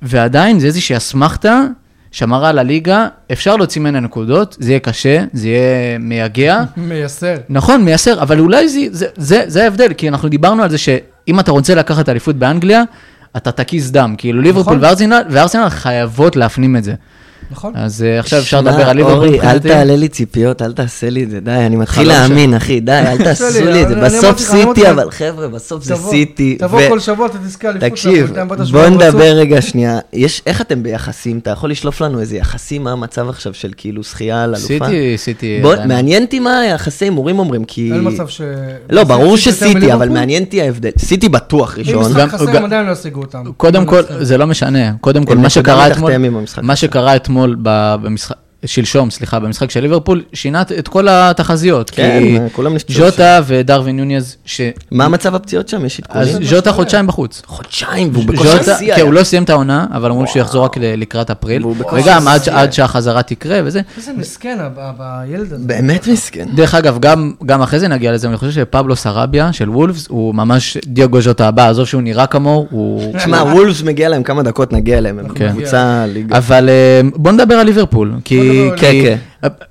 ועדיין 0.01 0.59
זה 0.59 0.67
איזושהי 0.67 0.97
אסמכתה 0.97 1.61
שמראה 2.11 2.51
לליגה, 2.51 3.07
אפשר 3.31 3.55
להוציא 3.55 3.81
ממנה 3.81 3.99
נקודות, 3.99 4.57
זה 4.59 4.71
יהיה 4.71 4.79
קשה, 4.79 5.23
זה 5.33 5.47
יהיה 5.47 5.97
מייגע. 5.99 6.63
מייסר. 6.77 7.35
נכון, 7.49 7.83
מייסר, 7.83 8.21
אבל 8.21 8.39
אולי 8.39 8.69
זה, 8.69 8.79
זה, 8.91 9.07
זה, 9.17 9.43
זה 9.47 9.63
ההבדל, 9.63 9.93
כי 9.93 10.09
אנחנו 10.09 10.29
דיברנו 10.29 10.63
על 10.63 10.69
זה 10.69 10.77
שאם 10.77 11.39
אתה 11.39 11.51
רוצה 11.51 11.75
לקחת 11.75 12.09
אליפות 12.09 12.35
באנגליה, 12.35 12.83
אתה 13.37 13.51
תקיס 13.51 13.89
דם, 13.89 14.15
כאילו 14.17 14.41
ליברפול 14.41 14.73
נכון. 14.75 14.83
וארסנל, 14.83 15.21
וארסנל 15.29 15.69
חייבות 15.69 16.35
להפנים 16.35 16.75
את 16.75 16.83
זה. 16.83 16.93
נכון. 17.51 17.73
אז 17.75 18.03
אה, 18.03 18.19
עכשיו 18.19 18.39
אפשר 18.39 18.61
לדבר 18.61 18.89
על 18.89 18.95
ליברפול. 18.97 19.15
אורי, 19.27 19.41
אל. 19.41 19.59
תעלה 19.59 19.95
לי 19.95 20.07
ציפיות, 20.07 20.61
אל 20.61 20.71
תעשה 20.73 21.09
לי 21.09 21.23
את 21.23 21.29
זה, 21.31 21.39
די, 21.39 21.51
אני 21.51 21.75
מתחיל 21.75 22.07
להאמין, 22.07 22.53
אחי, 22.53 22.79
די, 22.79 22.91
אל 22.91 23.17
תעשו 23.25 23.43
לי, 23.71 23.83
את 23.83 23.87
זה. 23.89 23.95
בסוף 23.95 24.39
סיטי, 24.39 24.89
אבל 24.91 25.11
חבר'ה, 25.11 25.47
בסוף 25.47 25.83
זה 25.83 25.95
סיטי. 25.95 26.55
תבוא 26.59 26.79
כל 26.89 26.99
שבוע, 26.99 27.25
אתה 27.27 27.37
תזכה 27.37 27.69
אליפות. 27.69 27.89
תקשיב, 27.89 28.33
בוא 28.71 28.87
נדבר. 28.87 29.23
רגע 29.35 29.61
שנייה. 29.61 29.99
יש, 30.13 30.41
איך 30.45 30.61
אתם 30.61 30.83
ביחסים? 30.83 31.37
אתה 31.37 31.49
יכול 31.49 31.71
לשלוף 31.71 32.01
לנו 32.01 32.19
איזה 32.19 32.37
יחסים, 32.37 32.83
מה 32.83 32.91
המצב 32.91 33.29
עכשיו 33.29 33.53
של 33.53 33.71
כאילו 33.77 34.03
זכייה 34.03 34.43
על 34.43 34.49
אלופה? 34.55 34.67
סיטי, 34.85 35.17
סיטי. 35.17 35.61
עדיין. 35.71 35.87
מעניין 35.87 36.23
אותי 36.23 36.39
מה 36.39 36.59
היחסי 36.59 37.05
הימורים 37.05 37.39
אומרים, 37.39 37.63
כי... 37.65 37.91
אין 37.93 38.07
מצב 38.07 38.27
ש... 38.27 38.41
לא, 38.89 39.03
ברור 39.03 39.37
שסיטי, 39.37 39.93
אבל? 39.93 40.09
מעניין 40.09 40.43
אותי 40.43 40.61
ההבדל. 40.61 40.89
סיטי 40.97 41.29
בטוח 41.29 41.75
אם 41.77 41.79
ראשון. 41.79 41.99
משחק 42.05 42.19
גם- 42.19 42.29
חסר, 42.29 42.57
הם 42.57 42.65
עדיין 42.65 42.85
לא 42.85 42.91
ישיגו 42.91 43.21
אותם. 43.21 43.43
קודם 43.57 43.85
כל, 43.85 43.95
מנצחים. 43.95 44.23
זה 44.23 44.37
לא 44.37 44.47
משנה. 44.47 44.91
קודם 45.01 45.25
כל, 45.25 45.37
מה 45.37 45.49
שקרה 45.49 45.87
אתמול, 45.87 47.28
אתמול 47.29 47.55
במשחק, 47.61 48.35
שלשום, 48.65 49.09
סליחה, 49.09 49.39
במשחק 49.39 49.71
של 49.71 49.79
ליברפול, 49.79 50.23
שינה 50.33 50.61
את 50.61 50.87
כל 50.87 51.07
התחזיות. 51.09 51.89
כן, 51.89 52.19
כי 52.21 52.53
כולם 52.53 52.73
נפצעו 52.73 52.95
ז'וטה 52.95 53.41
ודרווין 53.47 53.99
יוניז, 53.99 54.35
ש... 54.45 54.61
מה 54.91 55.05
המצב 55.05 55.35
הפציעות 55.35 55.67
שם? 55.67 55.85
יש 55.85 55.99
עדכונים? 55.99 56.27
אז 56.27 56.49
ז'וטה 56.49 56.71
חודשיים 56.71 57.07
בחוץ. 57.07 57.41
חודשיים, 57.45 58.09
והוא 58.13 58.25
בקושי 58.25 58.63
שיא 58.63 58.95
כן, 58.95 59.01
הוא 59.01 59.09
היה. 59.09 59.11
לא 59.11 59.23
סיים 59.23 59.43
את 59.43 59.49
העונה, 59.49 59.85
אבל 59.93 60.11
אמרו 60.11 60.27
שהוא 60.27 60.41
יחזור 60.41 60.65
רק 60.65 60.77
לקראת 60.77 61.31
אפריל. 61.31 61.65
וגם 61.65 62.27
עד-. 62.27 62.49
עד 62.49 62.73
שהחזרה 62.73 63.23
תקרה 63.23 63.59
וזה. 63.65 63.81
איזה 63.97 64.11
מסכן 64.17 64.57
הילד 64.99 65.53
הזה. 65.53 65.67
באמת 65.67 66.07
מסכן. 66.07 66.45
דרך 66.55 66.75
אגב, 66.75 66.99
גם, 66.99 67.31
גם 67.45 67.61
אחרי 67.61 67.79
זה 67.79 67.87
נגיע 67.87 68.11
לזה, 68.11 68.27
אני 68.27 68.37
חושב 68.37 68.51
שפבלו 68.51 68.95
סרביה 68.95 69.53
של 69.53 69.69
וולפס, 69.69 70.07
הוא 70.07 70.35
ממש 70.35 70.77
דיוגו 70.85 71.21
ז'וטה 71.21 71.47
הבא, 71.47 71.69
עזוב 71.69 71.85
שהוא 71.85 72.01
נראה 72.01 72.27
כמוהו, 72.27 72.67
הוא... 72.71 73.13
תשמע, 73.17 73.37
וולפס 73.53 73.81
מגיע 73.81 74.09
להם 74.09 74.23
כמה 74.23 74.43
דקות, 74.43 74.73
נגיע 74.73 74.97
אליהם, 74.97 75.19
הם 75.19 75.29
כן. 75.29 75.51
קבוצה 75.51 76.05
ליגה. 76.07 76.37
אבל 76.37 76.69
אה, 76.69 77.01
בוא 77.15 77.31
נדבר 77.31 77.55
על 77.55 77.65
ליברפול, 77.65 78.13
כי... 78.25 78.48
כן, 78.77 78.91
כן. 79.03 79.17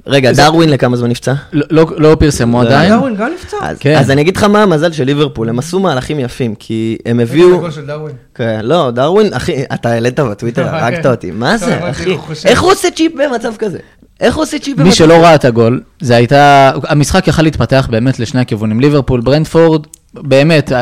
רגע, 0.06 0.32
דרווין 0.32 0.70
לכמה 0.70 0.96
זמן 0.96 1.08
נפצע? 1.08 1.34
לא- 1.52 1.66
לא 1.70 1.86
לא 1.96 2.16
פרסמו 2.18 2.62
לא, 2.62 2.68
עדיין. 2.68 2.90
דרווין 2.92 3.16
גם 3.16 3.30
נפצע? 3.34 3.56
אז, 3.62 3.76
כן. 3.80 3.96
אז 3.98 4.10
אני 4.10 4.20
אגיד 4.20 4.36
לך 4.36 4.44
מה 4.44 4.62
המזל 4.62 4.92
של 4.92 5.04
ליברפול, 5.04 5.48
הם 5.48 5.58
עשו 5.58 5.80
מהלכים 5.80 6.18
יפים, 6.20 6.54
כי 6.54 6.96
הם 7.06 7.20
הביאו... 7.20 7.54
הגול 7.54 7.70
של 7.70 7.86
דרווין? 7.86 8.14
כן, 8.34 8.60
לא, 8.62 8.90
דרווין, 8.90 9.32
אחי, 9.34 9.62
אתה 9.74 9.90
העלית 9.90 10.20
בטוויטר, 10.20 10.64
כן. 10.68 10.74
הרגת 10.74 11.06
אותי, 11.06 11.30
מה 11.30 11.56
זה, 11.56 11.90
אחי? 11.90 12.16
איך 12.44 12.62
הוא 12.62 12.72
עושה 12.72 12.90
צ'יפ 12.90 13.12
במצב 13.14 13.52
כזה? 13.58 13.78
איך 14.20 14.34
הוא 14.34 14.42
עושה 14.42 14.58
צ'יפ 14.58 14.76
במצב 14.76 14.82
מי 14.84 14.90
כזה? 14.90 14.96
שלא 14.96 15.14
ראה 15.14 15.34
את 15.34 15.44
הגול, 15.44 15.80
זה 16.00 16.16
הייתה, 16.16 16.72
המשחק 16.88 17.28
יכל 17.28 17.42
להתפתח 17.42 17.88
באמת 17.90 18.18
לשני 18.20 18.40
הכיוונים. 18.40 18.80
ליברפול, 18.80 19.20
ברנטפורד, 19.20 19.86
באמת, 20.14 20.72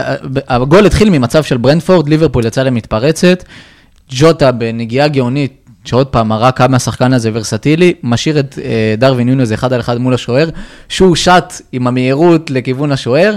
הגול 0.48 0.87
התחיל 0.87 1.11
ממצב 1.11 1.42
של 1.42 1.56
ברנטפורד, 1.57 2.09
ליברפול 2.09 2.46
יצא 2.46 2.62
למתפרצת, 2.62 3.44
ג'וטה 4.11 4.52
בנגיעה 4.52 5.09
גאונית, 5.09 5.65
שעוד 5.87 6.07
פעם 6.07 6.29
מראה 6.29 6.53
כמה 6.53 6.77
השחקן 6.77 7.12
הזה 7.12 7.31
ורסטילי, 7.33 7.94
משאיר 8.03 8.40
את 8.40 8.59
אה, 8.64 8.94
דרווין 8.99 9.29
נוניוז 9.29 9.53
אחד 9.53 9.72
על 9.72 9.81
אחד 9.81 9.99
מול 9.99 10.14
השוער, 10.14 10.49
שהוא 10.88 11.16
שט 11.16 11.55
עם 11.72 11.87
המהירות 11.87 12.51
לכיוון 12.51 12.92
השוער, 12.92 13.37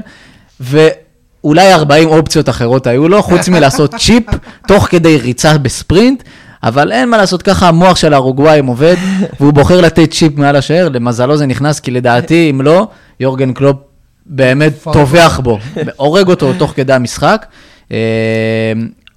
ואולי 0.60 1.74
40 1.74 2.10
אופציות 2.10 2.50
אחרות 2.50 2.88
היו 2.88 3.10
לו, 3.10 3.24
חוץ 3.24 3.50
מלעשות 3.50 3.96
צ'יפ, 4.06 4.24
תוך 4.68 4.88
כדי 4.88 5.18
ריצה 5.18 5.58
בספרינט. 5.58 6.24
אבל 6.64 6.92
אין 6.92 7.10
מה 7.10 7.18
לעשות, 7.18 7.42
ככה 7.42 7.68
המוח 7.68 7.98
של 7.98 8.14
האורוגוואים 8.14 8.66
עובד, 8.66 8.96
והוא 9.40 9.54
בוחר 9.54 9.82
לתת 9.82 10.12
צ'יפ 10.12 10.38
מעל 10.38 10.56
השוער, 10.56 10.90
למזלו 10.90 11.38
זה 11.38 11.46
נכנס, 11.46 11.80
כי 11.80 11.92
לדעתי, 11.92 12.50
אם 12.50 12.62
לא, 12.62 12.88
יורגן 13.20 13.54
קלופ 13.54 13.78
באמת. 14.26 14.74
טובח 14.84 15.40
בו, 15.44 15.60
הורג 15.96 16.28
אותו 16.28 16.54
תוך 16.54 16.74
כדי 16.76 16.94
המשחק. 16.94 17.46
אה, 17.92 17.98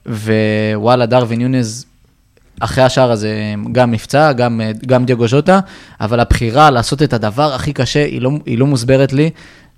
ווואלה, 0.06 1.06
דרווין 1.06 1.40
נוניוז, 1.40 1.86
אחרי 2.64 2.84
השער 2.84 3.10
הזה 3.10 3.30
גם 3.72 3.90
נפצע, 3.90 4.32
גם, 4.32 4.60
אה, 4.60 4.70
גם 4.86 5.04
דיוגו 5.04 5.28
ז'וטה, 5.28 5.60
אבל 6.00 6.20
הבחירה 6.20 6.70
לעשות 6.70 7.02
את 7.02 7.12
הדבר 7.12 7.54
הכי 7.54 7.72
קשה, 7.72 8.04
היא 8.04 8.20
לא, 8.20 8.30
היא 8.46 8.58
לא 8.58 8.66
מוסברת 8.66 9.12
לי. 9.12 9.30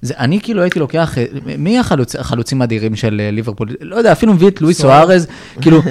זה, 0.03 0.15
אני 0.19 0.41
כאילו 0.43 0.63
הייתי 0.63 0.79
לוקח, 0.79 1.19
אה, 1.19 1.25
מי 1.59 1.79
החלוצ, 1.79 2.17
החלוצים 2.17 2.61
האדירים 2.61 2.97
של 2.97 3.21
אה, 3.25 3.31
ליברפול? 3.31 3.69
לא 3.81 3.97
יודע, 3.97 4.13
אפילו 4.13 4.35
מביא 4.35 4.49
את 4.49 4.61
לואיס 4.61 4.81
סוארז. 4.81 5.27
כאילו, 5.61 5.83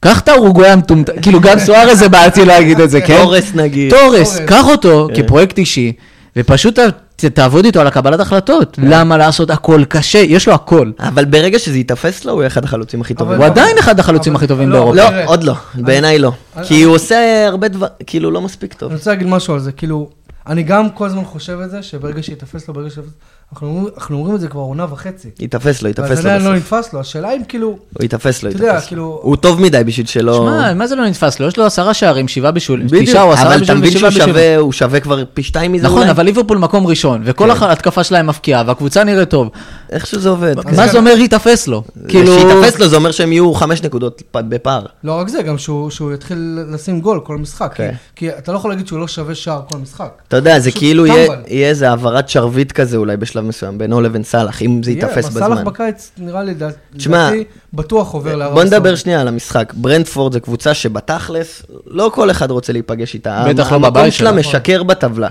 קח 0.00 0.20
את 0.20 0.28
האורוגוואי 0.28 0.68
המטומטם, 0.68 1.12
כאילו 1.22 1.40
גם 1.40 1.58
סוארז 1.58 1.98
זה 1.98 2.08
בעייתי 2.08 2.44
להגיד 2.44 2.80
את 2.80 2.90
זה, 2.90 3.00
כן? 3.00 3.22
תורס 3.22 3.54
נגיד. 3.54 3.94
תורס. 3.94 4.40
קח 4.46 4.64
אותו 4.68 5.08
כן. 5.14 5.22
כפרויקט 5.22 5.58
אישי, 5.58 5.92
ופשוט 6.36 6.78
תעבוד 7.16 7.64
איתו 7.64 7.80
על 7.80 7.86
הקבלת 7.86 8.20
החלטות. 8.20 8.78
למה 8.82 9.16
לעשות 9.16 9.50
הכל 9.50 9.84
קשה? 9.88 10.18
יש 10.18 10.48
לו 10.48 10.54
הכל. 10.54 10.90
אבל 10.98 11.24
ברגע 11.24 11.58
שזה 11.58 11.76
ייתפס 11.78 12.24
לו, 12.24 12.32
הוא 12.32 12.42
יהיה 12.42 12.46
אחד 12.46 12.64
החלוצים 12.64 13.00
הכי 13.00 13.14
טובים. 13.14 13.36
הוא 13.36 13.44
עדיין 13.44 13.78
אחד 13.78 13.98
החלוצים 14.00 14.36
הכי 14.36 14.46
טובים 14.46 14.68
לא, 14.70 14.74
באירופה. 14.78 14.96
לא, 15.02 15.08
תראה. 15.08 15.24
עוד 15.26 15.44
לא, 15.44 15.54
בעיניי 15.74 16.18
לא. 16.18 16.32
אני- 16.56 16.66
כי 16.66 16.82
הוא 16.82 16.94
עושה 16.94 17.16
הרבה 17.46 17.68
דבר, 17.68 17.86
כאילו 18.06 18.30
לא 18.30 18.40
מספיק 18.40 18.72
טוב. 18.74 18.88
אני 18.90 18.98
רוצה 18.98 19.10
להגיד 19.10 19.26
משהו 19.28 19.54
על 19.54 19.60
זה, 19.60 19.72
כאילו, 19.72 20.10
אני 20.46 20.62
גם 20.62 20.90
כל 20.90 21.06
הזמן 21.06 21.24
חושב 21.24 21.58
את 21.64 21.70
זה, 21.70 21.82
שברגע 21.82 22.22
שיתפס 22.22 22.68
לו, 22.68 22.74
ברגע 22.74 22.90
שיתפס, 22.90 23.10
אנחנו 23.52 23.66
אומרים- 23.68 23.88
אנחנו 23.98 24.16
אומרים 24.16 24.34
את 24.34 24.40
זה 24.40 24.48
כבר 24.48 24.60
עונה 24.60 24.86
וחצי. 24.92 25.28
ייתפס 25.40 25.82
לו, 25.82 25.88
ייתפס 25.88 26.24
לו 26.24 26.30
לא 26.30 26.38
בסוף. 26.38 26.52
נתפס 26.52 26.92
לו, 26.92 27.00
השאלה 27.00 27.32
אם 27.32 27.40
כאילו, 27.48 27.66
הוא 27.68 27.78
ייתפס 28.02 28.42
לו, 28.42 28.50
אתה 28.50 28.64
ייתפס 28.64 28.82
לו. 28.82 28.86
כאילו- 28.88 29.20
הוא 29.22 29.36
טוב 29.36 29.60
מדי 29.60 29.82
בשביל 29.86 30.06
שלא... 30.06 30.34
שמע, 30.34 30.74
מה 30.74 30.86
זה 30.86 30.96
לא 30.96 31.06
נתפס 31.06 31.40
לו? 31.40 31.46
יש 31.48 31.56
לו 31.58 31.66
עשרה 31.66 31.94
שערים, 31.94 32.28
שבעה 32.28 32.50
בישולים, 32.50 32.86
בדיוק, 32.86 33.04
תשעה 33.04 33.22
או 33.22 33.32
עשרה 33.32 33.42
אבל 33.46 33.52
אתה 33.52 33.60
בישולים 33.60 33.80
מבין 33.80 33.90
שהוא 33.92 34.08
ושבעה 34.08 34.10
בישולים. 34.26 34.34
שווה, 34.34 34.56
הוא 34.56 34.72
שווה 34.72 35.00
כבר 35.00 35.24
פי 35.34 35.42
שתיים 35.42 35.72
מזה 35.72 35.86
נכון, 35.86 35.98
אולי? 35.98 36.10
אבל 36.10 36.24
ליברפול 36.24 36.58
מקום 36.58 36.86
ראשון, 36.86 37.22
וכל 37.24 37.54
כן. 37.54 37.62
ההתקפה 37.64 38.04
שלהם 38.04 38.26
מפקיעה, 38.26 38.62
והקבוצה 38.66 39.04
נראית 39.04 39.30
טוב. 39.30 39.48
איכשהו 39.92 40.20
זה 40.20 40.28
עובד. 40.28 40.54
אז 40.58 40.76
מה. 40.78 40.88
זה 40.88 40.98
אומר 40.98 41.14
ייתפס 41.18 41.68
לו? 41.68 41.82
כאילו... 42.08 42.32
שייתפס 42.40 42.78
לו 42.78 42.88
זה 42.88 42.96
אומר 42.96 43.10
שהם 43.10 43.32
יהיו 43.32 43.54
חמש 43.54 43.82
נקודות 43.82 44.22
בפער. 44.34 44.86
לא 45.04 45.12
רק 45.12 45.28
זה, 45.28 45.42
גם 45.42 45.58
שהוא 45.58 45.90
שהוא 45.90 46.12
יתחיל 46.12 46.58
לשים 46.72 47.00
גול 47.00 47.20
כל 47.24 47.36
משחק. 47.36 47.72
כן. 47.74 47.92
כי 48.16 48.28
אתה 48.30 48.52
לא 48.52 48.56
יכול 48.56 48.70
להגיד 48.70 48.86
שהוא 48.86 48.98
לא 49.00 49.08
שווה 49.08 49.34
שער 49.34 49.60
כל 49.70 49.78
משחק. 49.78 50.10
אתה 50.28 50.36
יודע, 50.36 50.58
זה 50.58 50.70
כאילו. 50.70 51.06
יהיה 51.06 51.68
איזה 51.68 51.88
העברת 51.90 52.28
שרביט 52.28 52.72
כזה 52.72 52.96
אולי 52.96 53.16
בשלב 53.36 53.48
מסוים, 53.48 53.78
בינו 53.78 54.00
לבין 54.00 54.22
סאלח, 54.22 54.62
אם 54.62 54.82
זה 54.82 54.90
ייתפס 54.90 55.24
אבל 55.24 55.40
סאלח 55.40 55.46
בזמן. 55.46 55.64
בקיץ, 55.64 56.12
נראה 56.18 56.42
לי, 56.42 56.54
לדעתי, 56.54 57.44
בטוח 57.74 58.12
עובר 58.14 58.36
לארבע 58.36 58.54
בוא 58.54 58.64
נדבר 58.64 58.94
שנייה 58.94 59.20
על 59.20 59.28
המשחק. 59.28 59.72
ברנדפורד 59.76 60.32
זה 60.32 60.40
קבוצה 60.40 60.74
שבתכלס, 60.74 61.62
לא 61.86 62.10
כל 62.14 62.30
אחד 62.30 62.50
רוצה 62.50 62.72
להיפגש 62.72 63.14
איתה. 63.14 63.44
בטח 63.48 63.72
לא 63.72 63.76
המקום 63.76 63.90
בבית 63.90 64.12
שלה 64.12 64.30
שלה. 64.30 64.40
משקר 64.40 64.82
בטבלה. 64.82 65.28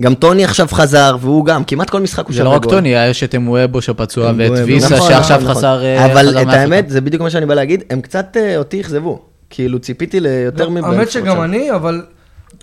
גם 0.00 0.14
טוני 0.14 0.44
עכשיו 0.44 0.68
חזר, 0.72 1.16
והוא 1.20 1.44
גם, 1.46 1.64
כמעט 1.64 1.90
כל 1.90 2.00
משחק 2.00 2.26
הוא 2.26 2.32
זה 2.32 2.38
שווה 2.38 2.52
לא 2.52 2.58
גול. 2.58 2.72
רק 2.72 2.78
טוני, 2.78 2.88
יש 2.88 3.24
את 3.24 3.34
אמואבו 3.34 3.82
שפצוע, 3.82 4.32
ואת. 4.36 4.52
ויסה 4.66 4.96
נכון, 4.96 5.08
שעכשיו 5.08 5.40
נכון, 5.40 5.54
חזר 5.54 5.74
נכון. 5.74 5.84
אה, 5.84 6.12
אבל 6.12 6.28
חזר 6.28 6.42
את. 6.42 6.48
האמת, 6.48 6.90
זה 6.90 7.00
בדיוק 7.00 7.22
מה 7.22 7.30
שאני 7.30 7.46
בא 7.46 7.54
להגיד, 7.54 7.82
הם 7.90 8.00
קצת 8.00 8.36
אה, 8.36 8.56
אותי 8.56 8.80
אכזבו. 8.80 9.22
כאילו, 9.50 9.78
ציפיתי 9.78 10.20
ליותר 10.20 10.68
מברנדפורד. 10.68 10.98
האמת 10.98 11.10
שגם 11.10 11.36
שם. 11.36 11.42
אני, 11.42 11.72
אבל, 11.72 12.02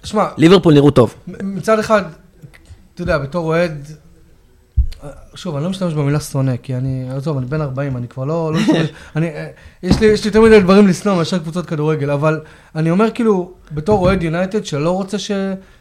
שמע, 0.03 0.25
ליברפול 0.37 0.73
נראו 0.73 0.91
טוב. 0.91 1.15
מצד 1.27 1.79
אחד, 1.79 2.03
אתה 2.95 3.01
יודע, 3.01 3.17
בתור 3.17 3.45
אוהד, 3.45 3.87
uh, 5.01 5.13
שוב, 5.41 5.55
אני 5.55 5.63
לא 5.63 5.69
משתמש 5.69 5.93
במילה 5.93 6.19
שונא, 6.19 6.53
כי 6.63 6.75
אני, 6.75 7.05
עזוב, 7.15 7.37
אני 7.37 7.45
בן 7.45 7.61
40, 7.61 7.97
אני 7.97 8.07
כבר 8.07 8.25
לא, 8.25 8.51
לא 8.53 8.59
משתמש, 8.59 8.87
אני, 9.15 9.29
יש 9.83 9.99
לי, 9.99 10.07
יש 10.07 10.23
לי 10.23 10.27
יותר 10.27 10.41
מדי 10.41 10.59
דברים 10.59 10.87
לשנוא 10.87 11.15
מאשר 11.15 11.39
קבוצות 11.39 11.65
כדורגל, 11.65 12.09
אבל 12.11 12.39
אני 12.75 12.91
אומר 12.91 13.11
כאילו, 13.13 13.51
בתור 13.71 13.99
אוהד 13.99 14.23
יונייטד 14.23 14.65
שלא 14.65 14.91
רוצה 14.91 15.19
ש, 15.19 15.31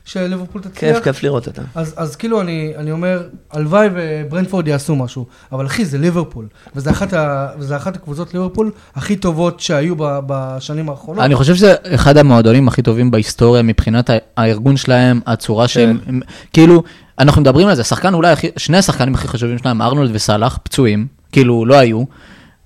שליברפול 0.05 0.62
תצליח, 0.62 0.94
כיף, 0.94 1.05
כיף 1.05 1.23
לראות 1.23 1.47
אותם. 1.47 1.62
אז, 1.75 1.94
אז 1.97 2.16
כאילו 2.16 2.40
אני, 2.40 2.73
אני 2.77 2.92
אומר, 2.92 3.23
הלוואי 3.53 3.88
וברנדפורד 3.94 4.68
יעשו 4.68 4.97
משהו, 4.97 5.27
אבל 5.53 5.66
אחי, 5.66 5.85
זה 5.85 5.99
ליברפול, 5.99 6.47
וזה 6.77 6.90
אחת, 6.90 7.12
ה, 7.12 7.49
וזה 7.59 7.77
אחת 7.77 7.97
הקבוצות 7.97 8.35
ליברפול 8.35 8.71
הכי 8.94 9.16
טובות 9.16 9.61
שהיו 9.61 9.94
ב, 9.99 10.18
בשנים 10.27 10.88
האחרונות. 10.90 11.25
אני 11.25 11.35
חושב 11.35 11.55
שזה 11.55 11.75
אחד 11.94 12.16
המועדונים 12.16 12.68
הכי 12.68 12.83
טובים 12.83 13.11
בהיסטוריה 13.11 13.62
מבחינת 13.62 14.11
הארגון 14.37 14.77
שלהם, 14.77 15.21
הצורה 15.27 15.68
שהם, 15.68 15.99
הם- 16.07 16.21
כאילו, 16.53 16.83
אנחנו 17.18 17.40
מדברים 17.42 17.68
על 17.68 17.75
זה, 17.75 17.81
השחקן 17.83 18.14
אולי 18.14 18.33
הכי, 18.33 18.49
שני 18.57 18.77
השחקנים 18.77 19.14
הכי 19.14 19.29
חשובים 19.29 19.48
שלהם, 19.57 19.83
ארנולד 19.83 20.11
וסאלח, 20.15 20.59
פצועים, 20.63 21.07
כאילו, 21.33 21.67
לא 21.67 21.79
היו, 21.79 22.05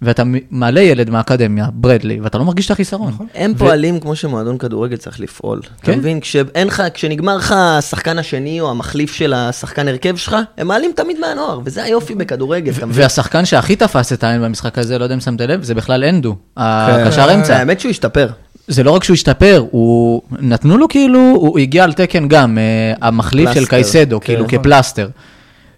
ואתה 0.03 0.23
מעלה 0.51 0.81
ילד 0.81 1.11
מהאקדמיה, 1.11 1.67
ברדלי, 1.73 2.21
ואתה 2.21 2.39
לא 2.39 2.45
מרגיש 2.45 2.67
את 2.67 2.71
החיסרון. 2.71 3.13
נכון. 3.13 3.27
הם 3.35 3.53
ו- 3.57 3.59
פועלים 3.59 4.01
כמו 4.01 4.17
שמועדון 4.17 4.59
כדורגל 4.59 4.97
צריך 4.97 5.21
לפעול. 5.21 5.59
אתה 5.59 5.93
כן. 5.93 5.99
מבין? 5.99 6.21
כשאין 6.21 6.67
לך, 6.67 6.83
כשנגמר 6.95 7.37
לך 7.37 7.55
השחקן 7.57 8.19
השני 8.19 8.61
או 8.61 8.71
המחליף 8.71 9.15
של 9.15 9.33
השחקן 9.35 9.89
הרכב 9.89 10.17
שלך, 10.17 10.37
הם 10.59 10.69
מעלים 10.69 10.93
תמיד 10.97 11.19
מהנוער, 11.21 11.61
וזה 11.65 11.83
היופי 11.83 12.15
בכדורגל? 12.15 12.73
והשחקן 12.89 13.45
שהכי 13.45 13.77
תפס 13.77 14.13
את 14.13 14.25
העין 14.25 14.43
במשחק 14.43 14.79
הזה, 14.79 14.99
לא 14.99 15.05
יודע 15.05 15.15
אם 15.15 15.21
שמת 15.21 15.41
לב, 15.41 15.63
זה 15.63 15.75
בכלל 15.75 16.05
אנדו, 16.05 16.33
כן. 16.33 16.63
הקשר 16.63 17.35
אמצע. 17.35 17.57
האמת 17.57 17.81
שהוא 17.81 17.91
השתפר. 17.91 18.29
זה 18.69 18.83
לא 18.83 18.91
רק 18.91 19.05
שהוא 19.05 19.15
השתפר, 19.15 19.65
הוא... 19.71 20.23
נתנו 20.41 20.79
לו 20.79 20.89
כאילו, 20.89 21.19
הוא 21.19 21.59
הגיע 21.59 21.85
על 21.85 21.93
תקן 21.93 22.29
גם, 22.29 22.59
אה, 22.59 23.09
המחליף 23.09 23.53
של 23.53 23.67
קייסדו, 23.67 24.21
כן. 24.21 24.27
כאילו 24.27 24.49
כפלסטר. 24.49 25.09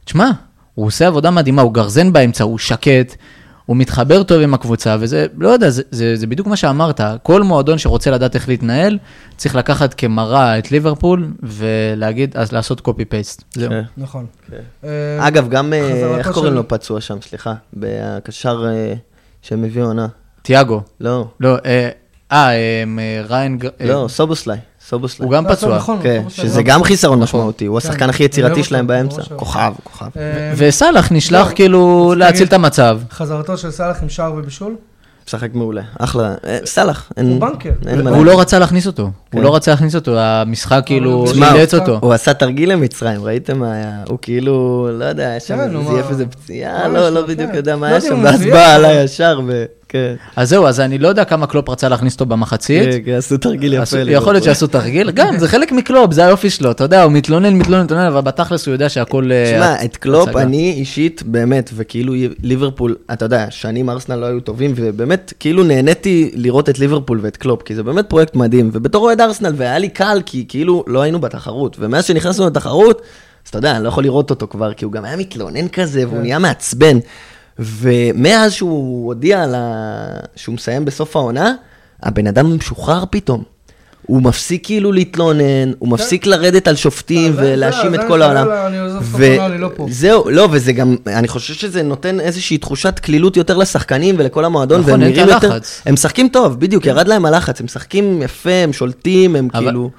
תשמע, 0.05 0.31
הוא 0.75 0.87
עושה 0.87 1.07
עבודה 1.07 1.31
מדהימה, 1.31 1.63
הוא 1.63 1.75
גרזן 1.75 2.13
באמצע, 2.13 2.45
הוא 2.45 2.59
שקט, 2.59 3.17
הוא 3.67 3.77
מתחבר 3.77 4.23
טוב 4.23 4.41
עם 4.41 4.55
הקבוצה, 4.55 4.97
וזה, 5.01 5.27
לא 5.39 5.49
יודע, 5.49 5.71
זה, 5.71 5.83
זה, 5.91 6.17
זה 6.17 6.27
בדיוק 6.27 6.47
מה 6.47 6.57
שאמרת, 6.57 7.01
כל 7.23 7.43
מועדון 7.43 7.79
שרוצה 7.79 8.11
לדעת 8.11 8.35
איך 8.35 8.49
להתנהל, 8.49 8.99
צריך 9.37 9.55
לקחת 9.55 9.95
כמראה 9.95 10.59
את 10.59 10.71
ליברפול, 10.71 11.29
ולהגיד, 11.43 12.37
אז 12.37 12.53
לעשות 12.53 12.81
קופי 12.81 13.05
פייסט. 13.05 13.45
זהו. 13.55 13.71
כן. 13.71 13.83
נכון. 13.97 14.27
כן. 14.51 14.57
אה, 14.85 15.29
אגב, 15.29 15.49
גם, 15.49 15.73
אה, 15.73 16.19
איך 16.19 16.31
קוראים 16.33 16.55
לו 16.55 16.69
פצוע 16.69 17.01
שם, 17.01 17.19
סליחה? 17.21 17.55
בקשר 17.75 18.67
אה, 18.69 18.95
שהם 19.43 19.65
הביאו 19.65 19.87
עונה. 19.87 20.07
תיאגו, 20.43 20.81
לא, 21.01 21.27
לא, 21.41 21.57
אה, 21.65 22.85
ריין, 23.29 23.59
לא, 23.81 24.07
סובוסליי. 24.09 24.59
סובוסליי. 24.89 25.27
הוא 25.27 25.33
גם 25.33 25.45
לא, 25.47 25.55
פצוע. 25.55 25.77
נכון, 25.77 25.99
כן, 26.03 26.25
שזה. 26.29 26.63
גם 26.63 26.83
חיסרון 26.83 27.21
נכון. 27.21 27.41
משמעותי, 27.41 27.67
הוא 27.67 27.81
כן, 27.81 27.89
השחקן 27.89 28.11
הכי 28.11 28.25
יצירתי 28.25 28.65
שלהם 28.65 28.87
באמצע. 28.87 29.23
כוכב, 29.37 29.73
כוכב. 29.85 30.07
אה, 30.17 30.53
וסאלח 30.57 31.13
נשלח 31.13 31.49
לא, 31.49 31.55
כאילו 31.55 32.15
להציל 32.17 32.47
את 32.47 32.53
המצב. 32.53 33.01
חזרתו 33.11 33.57
של 33.57 33.71
סאלח 33.71 34.03
עם 34.03 34.09
שער 34.09 34.35
ובישול, 34.37 34.77
משחק 35.29 35.55
מעולה, 35.55 35.83
אחלה. 35.99 36.35
אה, 36.47 36.59
סאלח, 36.65 37.13
אין 37.17 37.31
הוא 37.31 37.41
בנקר. 37.41 37.71
הוא. 38.09 38.27
לא 38.27 38.41
רצה 38.41 38.59
להכניס 38.59 38.87
אותו, 38.87 39.11
כן. 39.31 39.39
הוא 39.39 39.45
לא 39.45 39.57
רצה 39.57 39.71
להכניס 39.71 39.95
אותו, 39.95 40.19
המשחק 40.19 40.83
כאילו 40.87 41.25
תשמע, 41.27 41.55
אילץ 41.55 41.75
אותו. 41.75 41.99
הוא 42.03 42.13
עשה 42.13 42.35
תרגיל 42.35 42.73
למצרים, 42.73 43.25
ראיתם 43.25 43.59
מה 43.59 43.73
היה? 43.73 44.03
הוא 44.09 44.19
כאילו, 44.23 44.89
לא 44.93 45.05
יודע, 45.05 45.29
היה 45.29 45.41
שם, 45.41 45.57
כן, 45.57 45.85
זייף? 45.85 46.11
איזה 46.11 46.27
פציעה, 46.27 46.89
לא, 46.89 47.09
לא? 47.09 47.27
בדיוק 47.27 47.51
כן. 47.51 47.57
יודע 47.57 47.77
מה 47.77 47.87
לא 47.87 47.93
היה 47.93 48.01
שם, 48.01 48.21
ואז 48.25 48.43
בא 48.43 48.75
עליי 48.75 49.05
ישר, 49.05 49.41
ו... 49.47 49.65
כן. 49.95 50.15
אז 50.37 50.49
זהו, 50.49 50.67
אז 50.67 50.81
אני 50.81 50.99
לא 50.99 51.09
יודע 51.09 51.25
כמה 51.25 51.47
קלופ 51.47 51.69
רצה 51.69 51.89
להכניס 51.89 52.15
אותו 52.15 52.27
במחצית. 52.27 52.85
כן, 52.85 52.99
כן, 53.05 53.13
עשו 53.13 53.37
תרגיל 53.37 53.75
יפה. 53.75 53.99
יכול 53.99 54.33
להיות 54.33 54.45
שעשו 54.45 54.67
תרגיל, 54.67 55.11
גם, 55.11 55.39
זה 55.39 55.49
חלק 55.49 55.73
מקלופ, 55.73 56.13
זה 56.13 56.27
היופי 56.27 56.51
שלו, 56.51 56.71
אתה 56.71 56.85
יודע, 56.85 57.03
הוא 57.03 57.13
מתלונן, 57.13 57.55
מתלונן, 57.55 57.85
מתלונן, 57.85 58.07
אבל 58.07 58.21
בתכלס 58.21 58.67
הוא 58.67 58.73
יודע 58.73 58.89
שהכל... 58.89 59.33
אה, 59.33 59.45
תשמע, 59.55 59.85
את 59.85 59.97
קלופ. 59.97 60.37
אני 60.37 60.73
אישית, 60.73 61.23
באמת, 61.27 61.71
וכאילו 61.75 62.15
ליברפול, 62.43 62.97
אתה 63.13 63.25
יודע, 63.25 63.47
שנים 63.51 63.91
ארסנל 63.91 64.17
לא 64.17 64.27
היו 64.27 64.41
טובים, 64.41 64.73
ובאמת, 64.77 65.33
כאילו 65.41 65.63
נהניתי 65.65 66.31
לראות 66.35 66.69
את 66.69 66.79
ליברפול 66.79 67.19
ואת 67.23 67.37
קלופ, 67.37 67.63
כי 67.63 67.75
זה 67.75 67.83
באמת 67.83 68.09
פרויקט 68.09 68.37
מדהים, 68.37 68.71
ובתור 68.73 69.05
אוהד 69.05 69.21
ארסנל, 69.21 69.53
והיה 69.57 69.79
לי 69.79 69.89
קל, 69.89 70.23
כי 70.27 70.45
כאילו 70.49 70.85
לא 70.87 71.03
היינו 71.03 71.21
בתחרות, 71.21 71.77
ומאז 71.81 72.05
שנכנסנו 72.05 72.47
לתחרות, 72.47 73.03
אז 73.45 73.49
אתה 73.49 73.59
יודע, 73.59 73.77
אני 73.77 73.85
לא 73.85 73.89
יכול 73.89 74.05
לראות 74.05 74.31
אותו 74.31 74.49
כבר, 74.49 74.73
כי 74.73 74.85
הוא 74.85 74.93
גם 74.93 75.05
היה 75.05 75.17
מתלונן 75.17 75.69
כזה, 75.69 76.09
והוא 76.09 76.21
נהיה 76.21 76.39
מעצבן. 76.39 76.99
ומאז 77.59 78.53
שהוא 78.53 79.07
הודיע 79.07 79.43
על 79.43 79.55
ה... 79.55 80.05
שהוא 80.37 80.55
מסיים 80.55 80.85
בסוף 80.85 81.17
העונה, 81.17 81.55
הבן 82.03 82.27
אדם 82.27 82.57
משוחרר 82.57 83.05
פתאום. 83.11 83.43
הוא 84.07 84.23
מפסיק 84.23 84.65
כאילו 84.67 84.93
להתלונן, 84.93 85.73
הוא 85.79 85.89
מפסיק 85.89 86.27
לרדת 86.27 86.69
על 86.69 86.77
שופטים 86.77 87.33
זה- 87.33 87.41
זה- 87.43 87.53
ולהאשים 87.55 87.95
את 87.95 88.01
אני 88.01 88.09
כל 88.09 88.23
העולם. 88.23 88.45
שואל, 88.47 88.57
אני 88.57 88.79
עוזב 88.79 88.99
סוף 88.99 89.09
ו- 89.11 89.25
העונה, 89.25 89.47
אני 89.47 89.61
לא 89.61 89.69
לא, 90.31 90.49
וזה 90.51 90.73
גם, 90.73 90.97
אני 91.07 91.29
חושב 91.29 91.55
שזה 91.55 91.83
נותן 91.83 92.21
איזושהי 92.21 92.59
תחושת 92.59 92.99
קלילות 92.99 93.37
יותר 93.37 93.57
לשחקנים 93.57 94.15
ולכל 94.19 94.45
המועדון, 94.45 94.81
נכון, 94.81 94.91
והם 94.93 95.01
נראים 95.01 95.29
יותר... 95.29 95.59
הם 95.87 95.95
משחקים 95.95 96.29
טוב, 96.29 96.61
בדיוק, 96.61 96.87
ירד 96.87 97.09
להם 97.09 97.27
הלחץ, 97.27 97.61
הם 97.61 97.67
משחקים 97.67 98.23
יפה, 98.23 98.51
הם 98.51 98.73
שולטים, 98.73 99.37
הם 99.37 99.49
כאילו... 99.49 99.91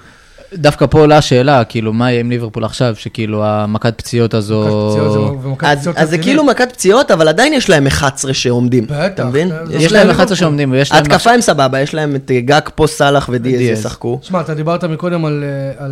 דווקא 0.55 0.85
פה 0.85 0.99
עולה 0.99 1.17
השאלה, 1.17 1.63
כאילו, 1.63 1.93
מה 1.93 2.11
יהיה 2.11 2.19
עם 2.19 2.29
ליברפול 2.29 2.63
עכשיו, 2.65 2.95
שכאילו 2.95 3.45
המכת 3.45 3.93
פציעות 3.97 4.33
הזו... 4.33 4.61
מכת 4.61 4.91
פציעות 4.93 5.13
זה- 5.41 5.47
ומכת 5.47 5.63
אז, 5.63 5.77
פציעות 5.79 5.97
אז 5.97 6.09
זה. 6.09 6.17
כאילו 6.17 6.43
מכת 6.43 6.71
פציעות, 6.71 7.11
אבל 7.11 7.27
עדיין 7.27 7.53
יש 7.53 7.69
להם 7.69 7.87
11 7.87 8.33
שעומדים, 8.33 8.85
בטח, 8.85 8.95
אתה 9.05 9.25
מבין? 9.25 9.47
זה- 9.49 9.55
יש 9.75 9.91
להם 9.91 10.01
ליברפול. 10.01 10.11
11 10.11 10.35
שעומדים, 10.37 10.71
ויש 10.71 10.91
להם... 10.91 11.01
התקפה 11.01 11.31
הם 11.31 11.41
סבבה, 11.41 11.81
יש 11.81 11.93
להם 11.93 12.15
את 12.15 12.31
גג 12.31 12.61
פה, 12.75 12.87
סאלח 12.87 13.29
ודיאז. 13.33 13.61
ישחקו. 13.79 14.19
שמע, 14.21 14.41
אתה 14.41 14.53
דיברת 14.53 14.83
מקודם 14.83 15.25
על, 15.25 15.43
אה, 15.43 15.85
על 15.85 15.91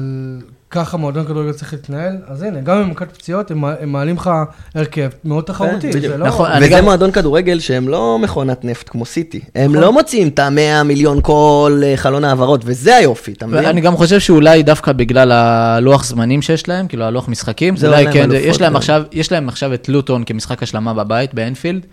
ככה 0.73 0.97
מועדון 0.97 1.25
כדורגל 1.25 1.51
צריך 1.51 1.73
להתנהל, 1.73 2.17
אז 2.27 2.41
הנה, 2.43 2.61
גם 2.61 2.77
עם 2.77 2.89
מכת 2.89 3.11
פציעות, 3.11 3.51
הם 3.51 3.65
הם 3.65 3.89
מעלים 3.91 4.15
לך 4.15 4.29
הרכב 4.75 5.09
מאוד 5.25 5.43
תחרותי, 5.43 5.87
בדיוק. 5.89 6.11
זה 6.11 6.17
לא... 6.17 6.27
נכון, 6.27 6.49
וזה 6.57 6.67
גם- 6.69 6.83
מועדון 6.83 7.11
כדורגל 7.11 7.59
שהם 7.59 7.89
לא 7.89 8.19
מכונת 8.19 8.65
נפט 8.65 8.89
כמו 8.89 9.05
סיטי. 9.05 9.39
הם 9.55 9.71
נכון. 9.71 9.83
לא 9.83 9.93
מוציאים 9.93 10.27
את 10.27 10.39
ה-100 10.39 10.83
מיליון 10.83 11.19
כל 11.21 11.81
אה, 11.83 11.93
חלון 11.97 12.23
העברות, 12.23 12.61
וזה 12.65 12.95
היופי, 12.95 13.31
אתה 13.31 13.47
מבין? 13.47 13.65
אני 13.65 13.81
גם 13.81 13.95
חושב 13.97 14.19
שאולי 14.19 14.63
דווקא 14.63 14.91
בגלל 14.91 15.31
הלוח 15.31 16.03
זמנים 16.05 16.41
שיש 16.41 16.67
להם, 16.67 16.87
כאילו 16.87 17.03
הלוח 17.03 17.27
משחקים, 17.29 17.77
זה 17.77 17.87
אולי 17.87 18.11
כן, 18.13 18.29
יש 18.33 18.61
להם 18.61 18.71
כן. 18.71 18.77
עכשיו, 18.77 19.03
יש 19.11 19.31
להם 19.31 19.49
עכשיו 19.49 19.73
את 19.73 19.89
לוטון 19.89 20.23
כמשחק 20.25 20.63
השלמה 20.63 20.93
בבית, 20.93 21.33
באנפילד. 21.33 21.85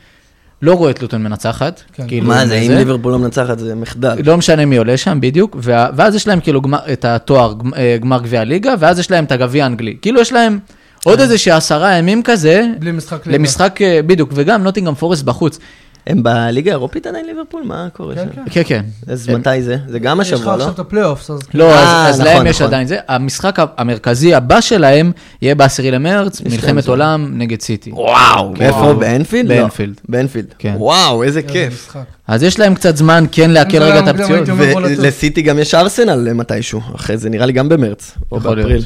לא 0.62 0.74
רואה 0.74 0.90
את 0.90 1.02
לוטון 1.02 1.22
מנצחת. 1.22 1.82
כן. 1.92 2.08
כאילו, 2.08 2.26
מה 2.26 2.46
זה, 2.46 2.54
אם. 2.54 2.70
ליברפול 2.72 3.12
לא 3.12 3.18
מנצחת 3.18 3.58
זה 3.58 3.74
מחדל. 3.74 4.16
לא 4.24 4.36
משנה 4.36 4.64
מי 4.64 4.76
עולה 4.76 4.96
שם 4.96 5.18
בדיוק, 5.20 5.56
וה- 5.60 5.88
ואז 5.96 6.14
יש 6.14 6.28
להם 6.28 6.40
כאילו 6.40 6.60
גמר- 6.60 6.92
את 6.92 7.04
התואר, 7.04 7.54
אה, 7.76 7.96
גמר 8.00 8.22
גביע 8.22 8.40
הליגה, 8.40 8.74
ואז 8.78 8.98
יש 8.98 9.10
להם 9.10 9.24
את 9.24 9.32
הגביע 9.32 9.64
האנגלי. 9.64 9.96
כאילו 10.02 10.20
יש 10.20 10.32
להם 10.32 10.58
עוד 11.04 11.20
איזה 11.20 11.38
שעשרה 11.38 11.92
ימים 11.94 12.22
כזה, 12.22 12.66
בלי 12.78 12.92
משחק 12.92 13.26
ליגה. 13.26 13.38
למשחק, 13.38 13.82
אה, 13.82 14.00
בדיוק, 14.06 14.30
וגם 14.34 14.62
נוטינגהאם 14.62 14.94
פורסט 14.94 15.22
בחוץ. 15.24 15.58
הם 16.06 16.22
בליגה 16.22 16.70
האירופית 16.70 17.06
עדיין 17.06 17.26
ליברפול? 17.26 17.62
מה 17.64 17.88
קורה 17.92 18.14
כן, 18.14 18.24
שם? 18.34 18.42
כן. 18.44 18.50
כן, 18.50 18.62
כן. 18.66 18.84
אז 19.12 19.28
מתי 19.28 19.62
זה? 19.62 19.76
זה 19.86 19.98
גם 19.98 20.20
יש 20.20 20.32
לך 20.32 20.38
השבוע, 20.38 20.56
לא? 20.56 20.62
עכשיו 20.62 20.74
את 20.74 20.78
ה 20.78 20.83
playoffs, 20.83 21.30
אז... 21.30 21.40
לא, 21.54 21.70
אה, 21.70 22.08
אז, 22.08 22.14
אז 22.14 22.20
נכון, 22.20 22.34
להם 22.34 22.46
יש 22.46 22.56
נכון. 22.56 22.66
עדיין 22.66 22.86
זה. 22.86 22.98
המשחק 23.08 23.58
המרכזי 23.76 24.34
הבא 24.34 24.60
שלהם 24.60 25.12
יהיה 25.42 25.54
ב-10 25.54 25.82
למרץ, 25.82 26.40
מלחמת. 26.40 26.88
עולם 26.88 27.30
נגד 27.32 27.60
סיטי. 27.60 27.90
וואו, 27.92 28.54
איפה? 28.60 28.92
באנפילד? 28.92 29.52
לא. 29.52 29.60
באנפילד. 29.60 30.00
באנפילד. 30.08 30.54
כן. 30.58 30.74
וואו, 30.76 31.22
איזה 31.22 31.42
כיף. 31.42 31.96
אז 32.28 32.42
יש 32.42 32.58
להם 32.58 32.74
קצת 32.74 32.96
זמן 32.96 33.24
כן 33.32 33.50
להקל 33.50 33.78
זה 33.78 33.84
רגע 33.84 33.98
את 33.98 34.08
הפציעות. 34.08 34.48
ולסיטי 34.48 35.42
גם 35.42 35.58
יש 35.58 35.74
ארסנל 35.74 36.32
מתישהו, 36.32 36.80
אחרי 36.94 37.16
זה 37.16 37.30
נראה 37.30 37.46
לי 37.46 37.52
גם 37.52 37.68
במרץ, 37.68 38.12
או 38.32 38.38
יכול 38.38 38.54
להיות. 38.56 38.66
באפריל. 38.66 38.84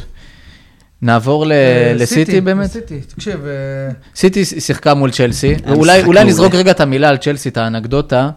נעבור 1.05 1.47
ל- 1.47 1.53
אה, 1.53 1.93
לסיטי 1.95 2.41
באמת? 2.41 2.71
סיטי, 2.71 3.01
תקשיב, 3.01 3.41
אה, 3.47 3.51
סיטי 4.17 4.45
שיחקה 4.45 4.95
מול 4.95 5.11
צ'לסי, 5.11 5.55
אולי. 6.07 6.25
נזרוק 6.25 6.55
רגע 6.55 6.71
את 6.71 6.81
המילה 6.81 7.09
על 7.09 7.17
צ'לסי, 7.17 7.49
את 7.49 7.57
האנקדוטה, 7.57 8.31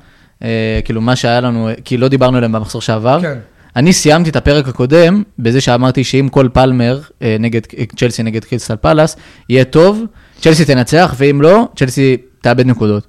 אה, 0.44 0.80
כאילו 0.86 1.02
מה 1.02 1.16
שהיה 1.16 1.42
לנו, 1.42 1.70
כי 1.86 1.98
לא 1.98 2.08
דיברנו 2.08 2.38
עליהם 2.38 2.52
במחזור 2.52 2.82
שעבר. 2.82 3.20
כן. 3.22 3.38
אני 3.76 3.94
סיימתי 3.94 4.30
את 4.30 4.36
הפרק 4.36 4.68
הקודם 4.68 5.24
בזה 5.40 5.62
שאמרתי 5.62 6.04
שאם 6.04 6.28
כל 6.32 6.48
פלמר 6.54 7.00
נגד 7.40 7.62
צ'לסי 7.96 8.24
נגד 8.24 8.44
קריסטל 8.46 8.76
פלאס 8.76 9.16
יהיה 9.50 9.64
טוב, 9.64 10.04
צ'לסי 10.42 10.66
תנצח, 10.66 11.16
ואם 11.18 11.42
לא, 11.42 11.68
צ'לסי 11.76 12.18
תאבד 12.42 12.66
נקודות. 12.66 13.08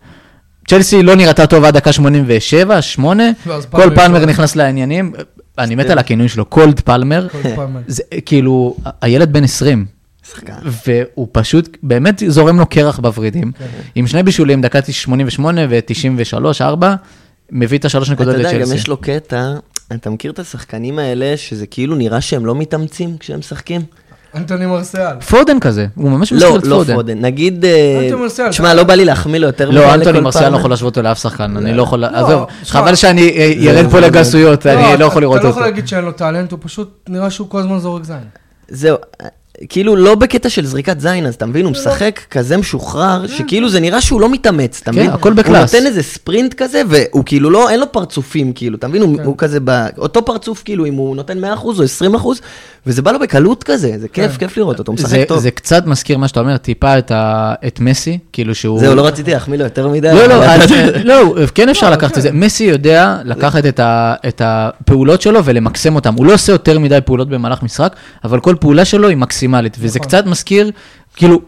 צ'לסי 0.69 1.03
לא 1.03 1.15
נראתה 1.17 1.47
טוב 1.47 1.65
עד 1.65 1.75
דקה 1.77 1.93
87, 1.93 2.83
8, 2.83 3.25
ואז 3.47 3.67
כל 3.67 3.91
פלמר. 3.95 4.25
נכנס 4.27 4.57
לעניינים, 4.57 5.13
אני 5.59 5.75
מת 5.75 5.91
על 5.91 5.99
הכינוי 5.99 6.29
שלו, 6.29 6.45
קולד 6.45 6.81
פלמר, 6.81 7.29
פעם. 7.57 7.77
זה 7.87 8.03
כאילו, 8.27 8.77
הילד 9.01 9.33
בן 9.33 9.45
20. 9.45 9.85
שחקן. 10.31 10.55
והוא 10.65 11.29
פשוט 11.33 11.77
באמת 11.83 12.23
זורם 12.27 12.59
לו 12.59 12.67
קרח 12.67 12.99
בוורידים, 12.99 13.53
כן. 13.53 13.65
עם 13.95 14.07
שני 14.07 14.23
בישולים, 14.23 14.61
דקה 14.63 14.79
88 14.91 15.61
ו-93, 15.69 16.39
4, 16.61 16.95
מביא 17.53 17.79
את 17.79 17.85
השלוש 17.85 18.09
אתה 18.09 18.15
נקודות 18.15 18.35
יודע, 18.35 18.53
גם 18.53 18.59
לצ'לסי. 18.59 18.75
יש 18.75 18.89
לו 18.89 18.97
קטע, 18.97 19.55
אתה 19.95 20.11
מכיר 20.11 20.33
את 20.33 20.39
השחקנים 20.39 20.99
האלה, 20.99 21.37
שזה 21.37 21.67
כאילו 21.67 21.97
נראה 21.97 22.21
שהם 22.21 22.47
לא 22.47 22.55
מתאמצים 22.55 23.17
כשהם 23.19 23.39
משחקים? 23.39 23.81
אנטוני 24.35 24.67
מרסיאל. 24.67 25.21
פודן 25.21 25.61
כזה, 25.61 25.87
הוא 25.95 26.11
ממש 26.11 26.33
מזכיר 26.33 26.51
לא, 26.51 26.57
את 26.57 26.67
לא 26.67 26.77
פודן. 26.77 26.95
פודן. 26.95 27.21
נגיד, 27.21 27.65
אה, 27.65 28.01
אנטוני 28.05 28.23
מרסיאל, 28.23 28.49
תשמע, 28.49 28.75
לא 28.75 28.83
בא 28.83 28.95
לי 28.95 29.05
להחמיא 29.05 29.41
לו 29.41 29.47
יותר 29.47 29.71
לא, 29.71 29.95
אנטוני 29.95 30.21
מרסיאל 30.21 30.53
לא. 30.53 30.57
יכול 30.57 30.71
להשוות 30.71 30.97
אותו 30.97 31.03
לאף 31.03 31.23
שחקן, 31.23 31.57
אני 31.57 31.75
לא 31.75 31.83
יכול, 31.83 31.99
לא, 31.99 32.07
עזוב, 32.07 32.45
חבל 32.65 32.95
שאני 32.95 33.33
ירד 33.57 33.91
פה 33.91 34.01
לגסויות, 34.01 34.67
אני 34.67 35.01
לא 35.01 35.05
יכול 35.05 35.23
לראות 35.23 35.37
אתה 35.37 35.45
לא 35.45 35.49
אותו. 35.49 35.61
יכול 35.61 35.71
להגיד 35.71 35.89
שאין 35.89 36.05
לו 36.05 36.13
talent, 36.13 36.53
הוא 36.53 36.59
פשוט 36.63 37.09
נראה 37.09 37.31
שהוא 37.31 37.49
כל 37.51 37.59
הזמן 37.59 37.79
זורק 37.79 38.05
זין. 38.05 38.17
זהו, 38.69 38.97
כאילו 39.69 39.97
לא 39.97 40.15
בקטע 40.15 40.49
של 40.49 40.67
זריקת 40.67 41.01
זין, 41.01 41.27
אז 41.27 41.35
אתה 41.35 41.47
מבין, 41.47 41.65
הוא 41.65 41.73
משחק 41.73 42.21
כזה 42.31 42.57
משוחרר, 42.57 43.27
שכאילו 43.27 43.69
זה 43.69 43.81
נראה 43.81 44.01
שהוא 44.01 44.21
לא 44.21 44.29
מתאמץ, 44.29 44.81
אתה 44.83 44.93
כן, 44.93 44.99
מבין? 44.99 45.11
הכל 45.11 45.29
הוא 45.29 45.37
בקלאס. 45.37 45.75
נותן 45.75 45.87
איזה 45.87 46.03
ספרינט 46.03 46.55
כזה, 46.55 46.83
והוא 46.89 47.23
כאילו 47.27 47.51
לא, 47.51 47.71
אין 47.71 47.81
לו 47.81 47.93
פרצופים, 47.93 48.53
כאילו, 48.53 48.77
אתה 48.77 48.89
מבין? 48.89 49.03
הוא- 49.03 49.17
כן. 49.19 49.25
הוא 49.25 49.35
כזה, 49.39 49.59
אותו 49.99 50.25
פרצוף, 50.25 50.63
כאילו, 50.65 50.87
אם 50.87 50.95
הוא 50.95 51.17
נותן 51.17 51.39
100% 51.45 51.45
או 51.79 51.85
20%, 51.85 52.41
וזה 52.87 53.03
בא 53.03 53.13
לו 53.13 53.19
בקלות 53.19 53.65
כזה, 53.65 53.93
זה 53.99 54.09
כיף, 54.09 54.33
כן. 54.33 54.39
כיף 54.39 54.57
לראות 54.57 54.79
אותו, 54.79 54.93
הוא 54.93 54.95
משחק 54.95 55.09
זה- 55.11 55.25
טוב. 55.29 55.39
זה 55.39 55.51
קצת 55.51 55.87
מזכיר 55.87 56.19
מה 56.19 56.29
שאתה 56.29 56.41
אומר, 56.41 56.57
טיפה 56.57 56.99
את 57.67 57.81
מסי, 57.81 58.19
כאילו 58.33 58.55
שהוא... 58.55 58.81
זהו, 58.81 58.95
לא 58.95 59.07
רציתי 59.07 59.31
להחמיא 59.31 59.59
לו 59.59 59.65
יותר 59.65 59.89
מדי. 59.89 60.09
לא, 60.15 60.27
לא, 60.27 60.41
לא, 61.05 61.35
כן 61.55 61.69
אפשר 61.69 61.87
לא, 61.91 61.97
לקחת 61.97 62.13
כן. 62.13 62.19
את 62.19 62.23
זה. 62.23 62.33
מסי 62.33 62.65
יודע 62.65 63.17
לקחת 63.25 63.63
את 64.29 64.41
הפעולות 64.45 65.23
שלו 65.23 65.45
ולמקסם 65.45 65.95
אותן. 65.95 66.15
הוא 66.17 66.27
לא 66.27 66.35
עושה 66.35 66.53
יותר 66.53 66.79
מדי 66.79 66.99
פעולות 67.05 67.29
במהלך 67.29 67.63
משחק, 67.63 67.93
אבל 68.25 68.41
כל 68.41 68.55
פעולה 68.61 68.85
שלו 68.85 69.09
היא 69.09 69.17
מקסימלית. 69.49 69.77
וזה 69.81 69.99
נכון. 69.99 70.09
קצת 70.09 70.27
מזכיר, 70.27 70.71
כאילו, 71.17 71.41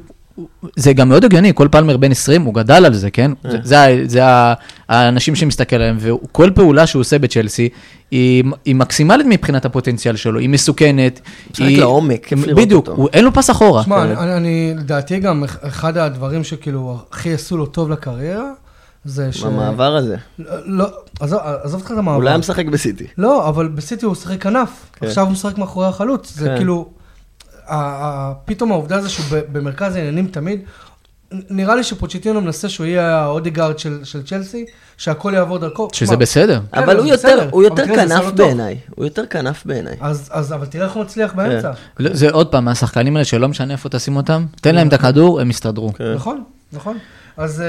זה 0.76 0.92
גם 0.92 1.08
מאוד 1.08 1.24
הגיוני, 1.24 1.52
כל 1.54 1.68
פלמר 1.70 1.96
בן 1.96 2.10
20, 2.10 2.42
הוא 2.42 2.54
גדל 2.54 2.84
על 2.86 2.94
זה, 2.94 3.10
כן? 3.10 3.30
זה- 3.50 3.58
זה 3.62 4.02
זה 4.06 4.24
ה- 4.26 4.54
האנשים 4.88 5.34
שמסתכל 5.36 5.76
עליהם, 5.76 5.96
וכל 6.00 6.50
פעולה 6.54 6.86
שהוא 6.86 7.00
עושה 7.00 7.18
בצ'לסי, 7.18 7.68
היא 8.10 8.44
היא 8.64 8.74
מקסימלית 8.74 9.26
מבחינת 9.30 9.64
הפוטנציאל 9.64 10.16
שלו, 10.16 10.38
היא 10.40 10.48
מסוכנת. 10.48 11.20
משחק 11.50 11.60
היא- 11.64 11.78
לעומק, 11.78 12.26
כיף 12.26 12.46
לראות 12.46 12.64
בדיוק, 12.64 12.88
אותו. 12.88 13.00
הוא- 13.02 13.08
אין 13.12 13.24
לו 13.24 13.32
פס 13.34 13.50
אחורה. 13.50 13.82
שמע, 13.82 14.02
אני- 14.02 14.16
אני- 14.16 14.36
אני, 14.36 14.74
לדעתי 14.78 15.18
גם, 15.18 15.44
אחד 15.62 15.96
הדברים 15.96 16.44
שכאילו 16.44 16.98
הכי 17.12 17.32
עשו 17.34 17.56
לו 17.56 17.66
טוב 17.66 17.90
לקריירה, 17.90 18.50
זה 19.04 19.32
ש... 19.32 19.42
במעבר 19.42 19.96
הזה. 19.96 20.16
לא, 20.38 20.46
לא, 20.66 20.86
עזוב 21.20 21.38
עזוב 21.62 21.80
אותך 21.80 21.92
את 21.92 21.98
המעבר. 21.98 22.16
אולי 22.16 22.28
היה 22.30 22.38
משחק 22.38 22.66
בסיטי. 22.66 23.04
לא, 23.18 23.48
אבל 23.48 23.68
בסיטי 23.68 24.06
הוא 24.06 24.14
שיחק 24.14 24.42
כנף, 24.42 24.70
כן. 24.92 25.06
עכשיו 25.06 25.24
הוא 25.24 25.32
משחק 25.32 25.58
מאחורי 25.58 25.86
החלוץ. 25.86 26.32
זה 26.36 26.46
כן. 26.48 26.56
כאילו, 26.56 26.74
ה- 26.76 26.82
ה- 26.82 26.99
פתאום 28.44 28.72
העובדה 28.72 28.96
הזו 28.96 29.12
שהוא 29.12 29.26
במרכז 29.52 29.96
העניינים 29.96 30.26
תמיד, 30.26 30.60
נראה 31.32 31.76
לי 31.76 31.84
שפוצ'טינו 31.84 32.40
מנסה 32.40 32.68
שהוא 32.68 32.86
יהיה 32.86 33.18
האודגארד 33.18 33.78
של 33.78 34.04
של 34.04 34.22
צ'לסי, 34.22 34.64
שהכל 34.96 35.32
יעבור 35.34 35.58
דרכו. 35.58 35.88
שזה 35.92 36.06
שמע, 36.06 36.16
בסדר. 36.16 36.60
כן, 36.72 36.82
אבל 36.82 36.94
זה 36.96 37.02
הוא 37.02 37.08
יותר, 37.08 37.28
בסדר, 37.28 37.48
הוא 37.50 37.62
יותר 37.62 37.86
זה 37.86 37.92
עשה 37.92 38.06
כנף 38.06 38.24
טוב. 38.24 38.36
בעיניי. 38.36 38.78
הוא 38.94 39.04
יותר 39.04 39.26
כנף 39.26 39.62
בעיניי. 39.66 39.96
אז, 40.00 40.28
אז, 40.32 40.52
אבל 40.52 40.66
תראה 40.66 40.84
איך 40.84 40.92
הוא 40.92 41.02
מצליח 41.04 41.34
באמצע. 41.34 41.70
לא, 41.98 42.10
זה 42.12 42.30
עוד 42.30 42.46
פעם, 42.46 42.68
השחקנים 42.68 43.16
האלה 43.16 43.24
שלא 43.24 43.48
משנה 43.48 43.72
איפה 43.72 43.88
תשים 43.88 44.16
אותם, 44.16 44.46
תן 44.60 44.74
להם 44.74 44.88
את 44.88 44.92
הכדור, 44.92 45.40
הם 45.40 45.50
יסתדרו. 45.50 45.92
כן. 45.92 46.14
נכון, 46.14 46.42
נכון. 46.72 46.98
אז, 47.40 47.60
אה, 47.60 47.66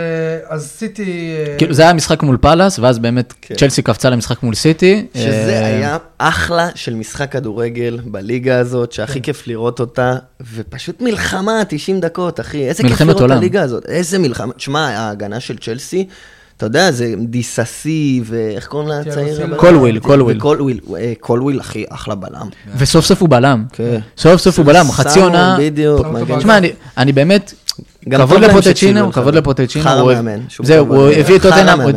אז 0.55 0.71
סיטי... 0.77 1.35
אה, 1.47 1.55
כאילו 1.57 1.73
זה 1.73 1.81
היה 1.81 1.93
משחק 1.93 2.23
מול 2.23 2.37
פאלאס, 2.37 2.79
ואז 2.79 2.99
באמת 2.99 3.33
כן. 3.41 3.55
צ'לסי 3.55 3.81
קפצה 3.81 4.09
למשחק 4.09 4.43
מול 4.43 4.55
סיטי. 4.55 5.05
שזה 5.13 5.59
אה, 5.61 5.65
היה 5.65 5.97
אחלה 6.17 6.69
של 6.75 6.93
משחק 6.95 7.31
כדורגל 7.31 7.99
בליגה 8.05 8.59
הזאת, 8.59 8.91
שהכי 8.91 9.13
כן. 9.13 9.19
כיף 9.19 9.47
לראות 9.47 9.79
אותה, 9.79 10.15
ופשוט 10.53 11.01
מלחמה, 11.01 11.61
90 11.67 11.99
דקות, 11.99 12.39
אחי. 12.39 12.67
איזה 12.67 12.83
כיף 12.83 13.01
לראות 13.01 13.31
את. 13.31 13.31
הליגה 13.31 13.61
הזאת. 13.61 13.85
איזה 13.85 14.19
מלחמה. 14.19 14.53
תשמע, 14.53 14.89
ההגנה 14.89 15.39
של 15.39 15.57
צ'לסי, 15.57 16.07
אתה 16.57 16.65
יודע, 16.65 16.91
זה 16.91 17.13
דיסאסי, 17.19 18.21
ואיך 18.25 18.67
קוראים 18.67 18.89
לו 18.89 18.99
הצעיר? 18.99 19.55
קולוויל, 19.57 19.99
קולוויל. 19.99 20.39
קולוויל, 20.39 20.79
קולוויל, 21.19 21.59
אחי, 21.59 21.85
אחלה 21.89 22.15
בלם. 22.15 22.47
וסוף 22.77 23.05
סוף 23.05 23.21
הוא 23.21 23.29
בלם. 23.29 23.65
כן. 23.73 23.99
סוף 24.17 24.41
סוף 24.41 24.57
הוא 24.57 24.65
בלם, 24.65 24.91
חצי 24.91 25.19
עונה. 25.19 25.57
בדיוק. 25.59 26.07
תשמע, 26.37 26.57
אני- 26.97 27.11
באמת, 27.11 27.53
כבוד 28.09 28.41
לפוצ'טינו, 28.41 29.11
כבוד. 29.11 29.35
לפוצ'טינו. 29.35 29.85
חרא 29.85 30.13
מאמן, 30.13 30.39
זהו. 30.63 30.95
הוא 30.95 31.09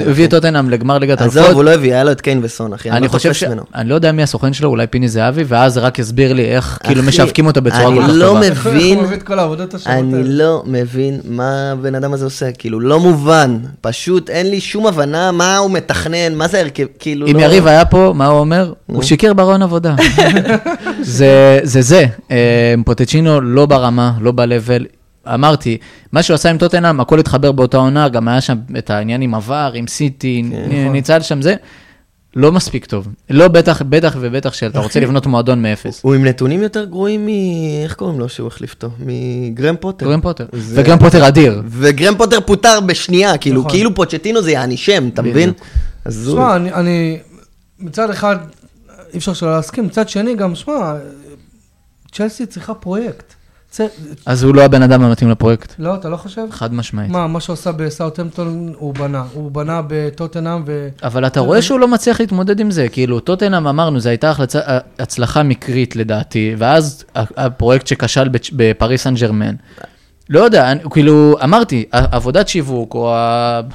הביא 0.09 0.25
את 0.25 0.31
טוטנאם, 0.31 0.71
לגמר 0.71 0.99
ליגת 0.99 1.21
עזוב, 1.21 1.37
האלופות. 1.37 1.55
הוא 1.55 1.65
לא 1.65 1.71
הביא, 1.71 1.95
היה 1.95 2.05
לו 2.05 2.13
את 2.13 2.21
קיין 2.21 2.41
וסון, 2.43 2.73
אחי. 2.73 2.91
אני 2.91 2.97
אני 2.97 3.05
לא 3.05 3.09
חושב 3.09 3.33
ש... 3.33 3.45
אני 3.75 3.89
לא 3.89 3.95
יודע 3.95 4.13
מי 4.13 4.23
הסוכן 4.23 4.53
שלו, 4.53 4.69
אולי 4.69 4.87
פיני 4.87 5.09
זהבי, 5.09 5.45
ואז 5.49 5.75
זה 5.75 5.81
רק 5.81 5.99
יסביר 5.99 6.33
לי 6.33 6.45
איך 6.45 6.79
כאילו 6.85 7.03
משווקים 7.03 7.47
אותו 7.47 7.63
בצורה 7.63 7.89
אני 7.89 7.97
כל 7.97 8.03
כך 8.03 8.09
לא 8.13 8.27
טובה. 8.27 8.41
מבין, 8.51 8.99
כל 9.27 9.39
העבודות 9.39 9.75
השונות 9.75 9.99
אני? 9.99 10.25
לא 10.25 10.63
מבין 10.67 11.21
מה 11.25 11.71
הבן 11.73 11.95
אדם 11.95 12.13
הזה 12.13 12.25
עושה, 12.25 12.53
כאילו, 12.53 12.81
לא 12.81 13.01
מובן. 13.01 13.59
פשוט 13.81 14.31
אין 14.31 14.51
לי 14.51 14.61
שום 14.61 14.87
הבנה 14.87 15.33
מה 15.33 15.57
הוא 15.57 15.71
מתכנן, 15.71 16.35
מה 16.35 16.49
זה 16.49 16.61
הרכב, 16.61 16.87
כאילו, 16.99 17.27
אם 17.27 17.37
לא... 17.37 17.43
יריב 17.43 17.67
היה 17.67 17.85
פה, 17.85 18.13
מה 18.15 18.27
הוא 18.27 18.41
אומר? 18.41 18.73
הוא 18.87 19.03
שיקר 19.03 19.33
ברעיון 19.33 19.63
עבודה. 19.63 19.95
זה 21.01 21.61
זה 21.63 21.83
זה. 21.83 22.07
אה, 22.31 22.75
פוטצ'ינו 22.85 23.41
לא 23.41 23.67
ברמה, 23.67 24.13
לא 24.21 24.33
ב-level. 24.33 25.04
אמרתי, 25.35 25.79
מה 26.13 26.23
שהוא 26.23 26.35
עשה 26.35 26.51
עם 26.51 26.59
טוטנאם, 26.59 27.01
הכל 27.01 27.19
התחבר 27.19 27.53
באותה 27.53 27.77
עונה, 27.77 28.09
גם 28.09 28.29
היה 28.29 28.41
שם 28.41 28.57
את 28.79 28.91
העניין 28.91 29.23
עם 29.23 29.35
עבר, 29.35 29.73
עם 29.75 29.87
סיטי, 29.87 30.43
נכון. 30.43 30.93
ניצל 30.93 31.21
שם 31.21 31.43
זה. 31.43 31.55
לא 32.37 32.53
מספיק 32.53 32.85
טוב. 32.87 33.09
לא 33.31 33.49
בטח, 33.49 33.83
בטח 33.83 34.17
ובטח 34.21 34.53
שאתה 34.53 34.79
רוצה 34.81 35.01
לבנות 35.01 35.27
מועדון 35.27 35.63
מאפס. 35.63 36.01
הוא 36.03 36.15
עם 36.15 36.25
נתונים 36.25 36.63
יותר 36.63 36.85
גרועים 36.85 37.27
מ... 37.27 37.29
איך 37.85 37.95
קוראים 37.95 38.21
לו 38.21 38.29
שהוא 38.29 38.47
החליף 38.47 38.75
אותו? 38.75 38.91
מגרהאם 38.99 39.77
פוטר. 39.81 40.07
גרהאם 40.07 40.21
פוטר. 40.21 40.47
זה- 40.53 40.81
וגרהאם 40.81 40.99
פוטר 40.99 41.29
אדיר. 41.29 41.63
וגרהאם 41.67 42.15
פוטר 42.17 42.41
פוטר 42.41 42.81
בשנייה, 42.81 43.39
כאילו, 43.39 43.61
נכון. 43.61 43.71
כאילו 43.71 43.95
פוצ'טינו 43.95 44.43
זה 44.43 44.51
יעני 44.51 44.77
שם, 44.77 45.09
אתה 45.09 45.23
מבין? 45.23 45.53
אז 46.05 46.29
הוא... 46.29 46.37
שמע, 46.37 46.57
אני, 46.57 46.73
אני, 46.73 47.19
מצד 47.79 48.11
אחד, 48.11 48.37
אי 49.13 49.19
אפשר 49.19 49.33
שלא 49.33 49.53
להסכים, 49.53 49.87
מצד 49.87 50.09
שני 50.09 50.35
גם, 50.35 50.55
שמע, 50.55 50.95
צ'לסי 52.13 52.47
צריכה 52.47 52.75
פרויקט. 52.75 53.35
צ... 53.75 53.81
אז 54.27 54.43
הוא 54.43 54.55
לא 54.55 54.63
הבן 54.65 54.83
אדם 54.83 55.03
המתאים 55.03 55.31
לפרויקט. 55.31 55.75
לא, 55.79 55.95
אתה 55.95 56.09
לא 56.09 56.17
חושב? 56.17 56.41
חד 56.51 56.75
משמעית. 56.75 57.11
מה, 57.11 57.27
מה 57.27 57.41
שעושה 57.41 57.73
בסאות'המפטון, 57.73 58.73
הוא 58.79 58.95
בנה. 58.95 59.25
הוא 59.33 59.51
בנה 59.51 59.81
בטוטנאם 59.89 60.63
ו... 60.67 60.89
אבל 61.03 61.27
אתה 61.27 61.41
רואה 61.41 61.63
שהוא 61.63 61.81
לא 61.81 61.89
מצליח 61.89 62.21
להתמודד 62.21 62.61
עם 62.61 62.71
זה, 62.71 62.89
כאילו, 62.89 63.21
טוטנאם 63.21 63.67
אמרנו, 63.67 64.01
זו 64.01 64.09
הייתה 64.09 64.31
החלצה- 64.31 64.61
הצלחה 64.99 65.43
מקרית 65.43 65.97
לדעתי, 65.97 66.55
ואז 66.59 67.05
הפרויקט 67.15 67.87
שכשל 67.87 68.29
בפריס 68.53 69.03
סן 69.03 69.15
ג'רמן. 69.15 69.55
לא 70.31 70.41
יודע, 70.41 70.73
אני- 70.73 70.81
כאילו, 70.91 71.37
אמרתי, 71.45 71.85
עבודת 71.93 72.49
שיווק, 72.49 72.95
או 72.95 73.13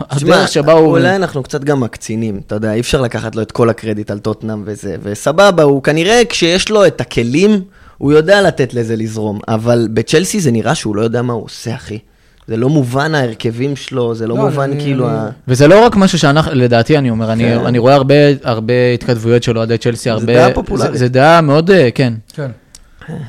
הדרך 0.10 0.48
שבה 0.48 0.74
הוא... 0.74 0.88
אולי 0.98 1.16
אנחנו 1.16 1.44
קצת 1.44 1.64
גם 1.64 1.80
מקצינים, 1.80 2.42
אתה 2.48 2.56
יודע, 2.56 2.74
אי 2.74 2.80
אפשר 2.80 3.02
לקחת 3.02 3.36
לו 3.36 3.42
את 3.42 3.52
כל 3.52 3.70
הקרדיט 3.70 4.12
על 4.12 4.20
טוטנאם 4.20 4.62
וזה, 4.66 4.96
וסבבה, 5.04 5.64
הוא 5.64 5.84
כנראה, 5.84 6.22
כשיש 6.30 6.70
לו 6.70 6.86
את 6.88 7.02
הכלים, 7.02 7.62
הוא 8.00 8.12
יודע 8.12 8.42
לתת 8.42 8.74
לזה 8.74 8.96
לזרום, 8.96 9.40
אבל 9.48 9.88
בצ'לסי 9.94 10.40
זה 10.40 10.52
נראה 10.52 10.76
שהוא 10.76 10.96
לא 10.96 11.02
יודע 11.02 11.22
מה 11.22 11.34
הוא 11.34 11.44
עושה, 11.46 11.76
אחי. 11.76 12.00
זה 12.48 12.58
לא 12.58 12.70
מובן 12.70 13.16
ההרכבים 13.16 13.76
שלו, 13.76 14.16
זה 14.16 14.28
לא 14.28 14.36
לא, 14.38 14.44
מובן 14.46 14.72
אני- 14.72 14.82
כאילו 14.82 15.10
אני- 15.10 15.18
ה... 15.18 15.30
וזה 15.48 15.68
לא 15.68 15.86
רק 15.86 15.96
משהו 15.96 16.20
שאנחנו, 16.20 16.52
לדעתי 16.56 16.98
אני 16.98 17.10
אומר, 17.10 17.32
אני, 17.32 17.44
כן. 17.44 17.66
אני 17.66 17.78
רואה 17.78 17.94
הרבה, 17.96 18.16
הרבה 18.44 18.74
התכתבויות 18.94 19.44
של 19.44 19.58
אוהדי 19.58 19.78
צ'לסי, 19.78 20.10
הרבה... 20.10 20.34
דעה 20.34 20.54
פופולרית. 20.54 20.92
זה, 20.92 20.98
זה 20.98 21.08
דעה 21.08 21.42
מאוד, 21.42 21.72
אה, 21.72 21.90
כן. 21.96 22.14
כן. 22.34 22.52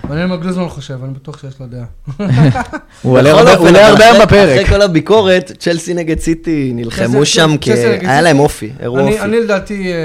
מעניין 0.09 0.29
מה 0.29 0.37
גלוזמן 0.37 0.69
חושב, 0.69 0.95
אני 1.05 1.13
בטוח 1.15 1.41
שיש 1.41 1.55
לו 1.61 1.67
דעה. 1.67 1.85
הוא 3.03 3.19
עולה 3.19 3.31
הרבה- 3.31 3.55
אחרי- 3.55 4.21
בפרק. 4.23 4.59
אחרי 4.61 4.77
כל 4.77 4.83
הביקורת, 4.83 5.53
צ'לסי 5.59 5.95
נגד 5.95 6.21
סיטי 6.21 6.73
נלחמו 6.75 7.19
צ'לסי- 7.21 7.25
שם, 7.25 7.51
כ- 7.61 7.65
צ'לסי 7.65 7.89
נגד 7.93 8.09
היה 8.09 8.21
להם? 8.23 8.39
אופי, 8.39 8.71
הראו 8.83 8.99
אני, 8.99 9.13
אופי. 9.13 9.21
אני 9.25 9.41
לדעתי, 9.41 9.93
אה, 9.93 9.97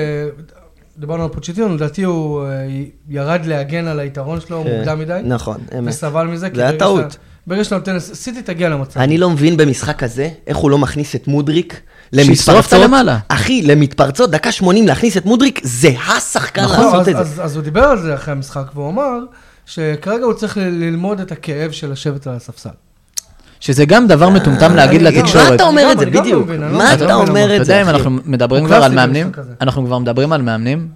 דיברנו 0.98 1.24
על 1.24 1.30
פוצ'טינו, 1.30 1.76
לדעתי 1.76 2.04
הוא 2.04 2.44
אה, 2.44 2.50
ירד 3.10 3.46
להגן 3.46 3.88
על 3.88 4.00
היתרון 4.00 4.40
שלו 4.40 4.64
כן. 4.64 4.78
מוקדם 4.78 5.00
מדי, 5.00 5.20
נכון, 5.24 5.58
אמת. 5.80 5.94
וסבל 5.94 6.28
מזה. 6.28 6.50
כי 6.50 6.56
זה 6.56 6.62
היה 6.62 6.80
טעות. 6.80 7.18
ברגע 7.48 7.64
שאתה 7.64 7.76
נותן, 7.76 8.00
סיטי 8.00 8.42
תגיע 8.42 8.70
למצב. 8.70 9.00
אני 9.00 9.18
לא 9.18 9.30
מבין 9.30 9.58
במשחק 9.58 10.04
הזה, 10.04 10.30
איך 10.48 10.58
הוא 10.58 10.72
לא 10.72 10.78
מכניס 10.78 11.16
את 11.16 11.28
מודריק 11.28 11.82
למתפרצות. 12.14 12.74
אותה 12.74 12.78
למעלה. 12.78 13.18
אחי, 13.28 13.62
למתפרצות, 13.62 14.32
דקה 14.32 14.52
80 14.52 14.88
להכניס 14.88 15.18
את 15.18 15.26
מודריק, 15.26 15.60
זה 15.64 15.90
השחקן 15.90 16.64
נכון, 16.64 16.86
לעשות 16.86 17.00
אז, 17.00 17.08
את 17.08 17.16
זה. 17.16 17.22
אז, 17.22 17.42
אז 17.44 17.56
הוא 17.56 17.64
דיבר 17.64 17.84
על 17.84 18.02
זה 18.02 18.16
אחרי 18.16 18.32
המשחק, 18.32 18.66
והוא 18.74 18.90
אמר 18.90 19.20
שכרגע 19.66 20.26
הוא 20.26 20.34
צריך 20.34 20.58
ללמוד 20.58 21.20
את 21.20 21.32
הכאב 21.32 21.72
של 21.72 21.92
לשבת 21.92 22.28
על 22.28 22.34
הספסל. 22.36 22.70
שזה 23.60 23.86
גם 23.86 24.08
דבר 24.08 24.30
מטומטם 24.30 24.76
להגיד 24.76 25.02
לתקשורת. 25.02 25.50
מה 25.50 25.56
אתה 25.56 25.64
אומר 25.64 25.92
את 25.92 26.00
זה 26.00 26.06
בדיוק? 26.06 26.50
לא 26.50 26.56
לא 26.72 26.78
מה 26.78 26.94
אתה 26.94 27.06
לא 27.06 27.14
אומר. 27.14 27.46
אתה 27.46 27.62
את 27.62 27.66
זה, 27.66 27.74
יודע, 27.74 27.82
אם? 27.82 27.90
אנחנו 27.90 28.12
מדברים 28.26 28.66
כבר 28.66 28.76
קלאסי 28.76 28.86
על 28.86 28.96
מאמנים. 28.96 29.32
אנחנו 29.62 29.86
כבר 29.86 30.00
מדברים 30.00 30.34
על 30.34 30.42
מאמנים, 30.42 30.88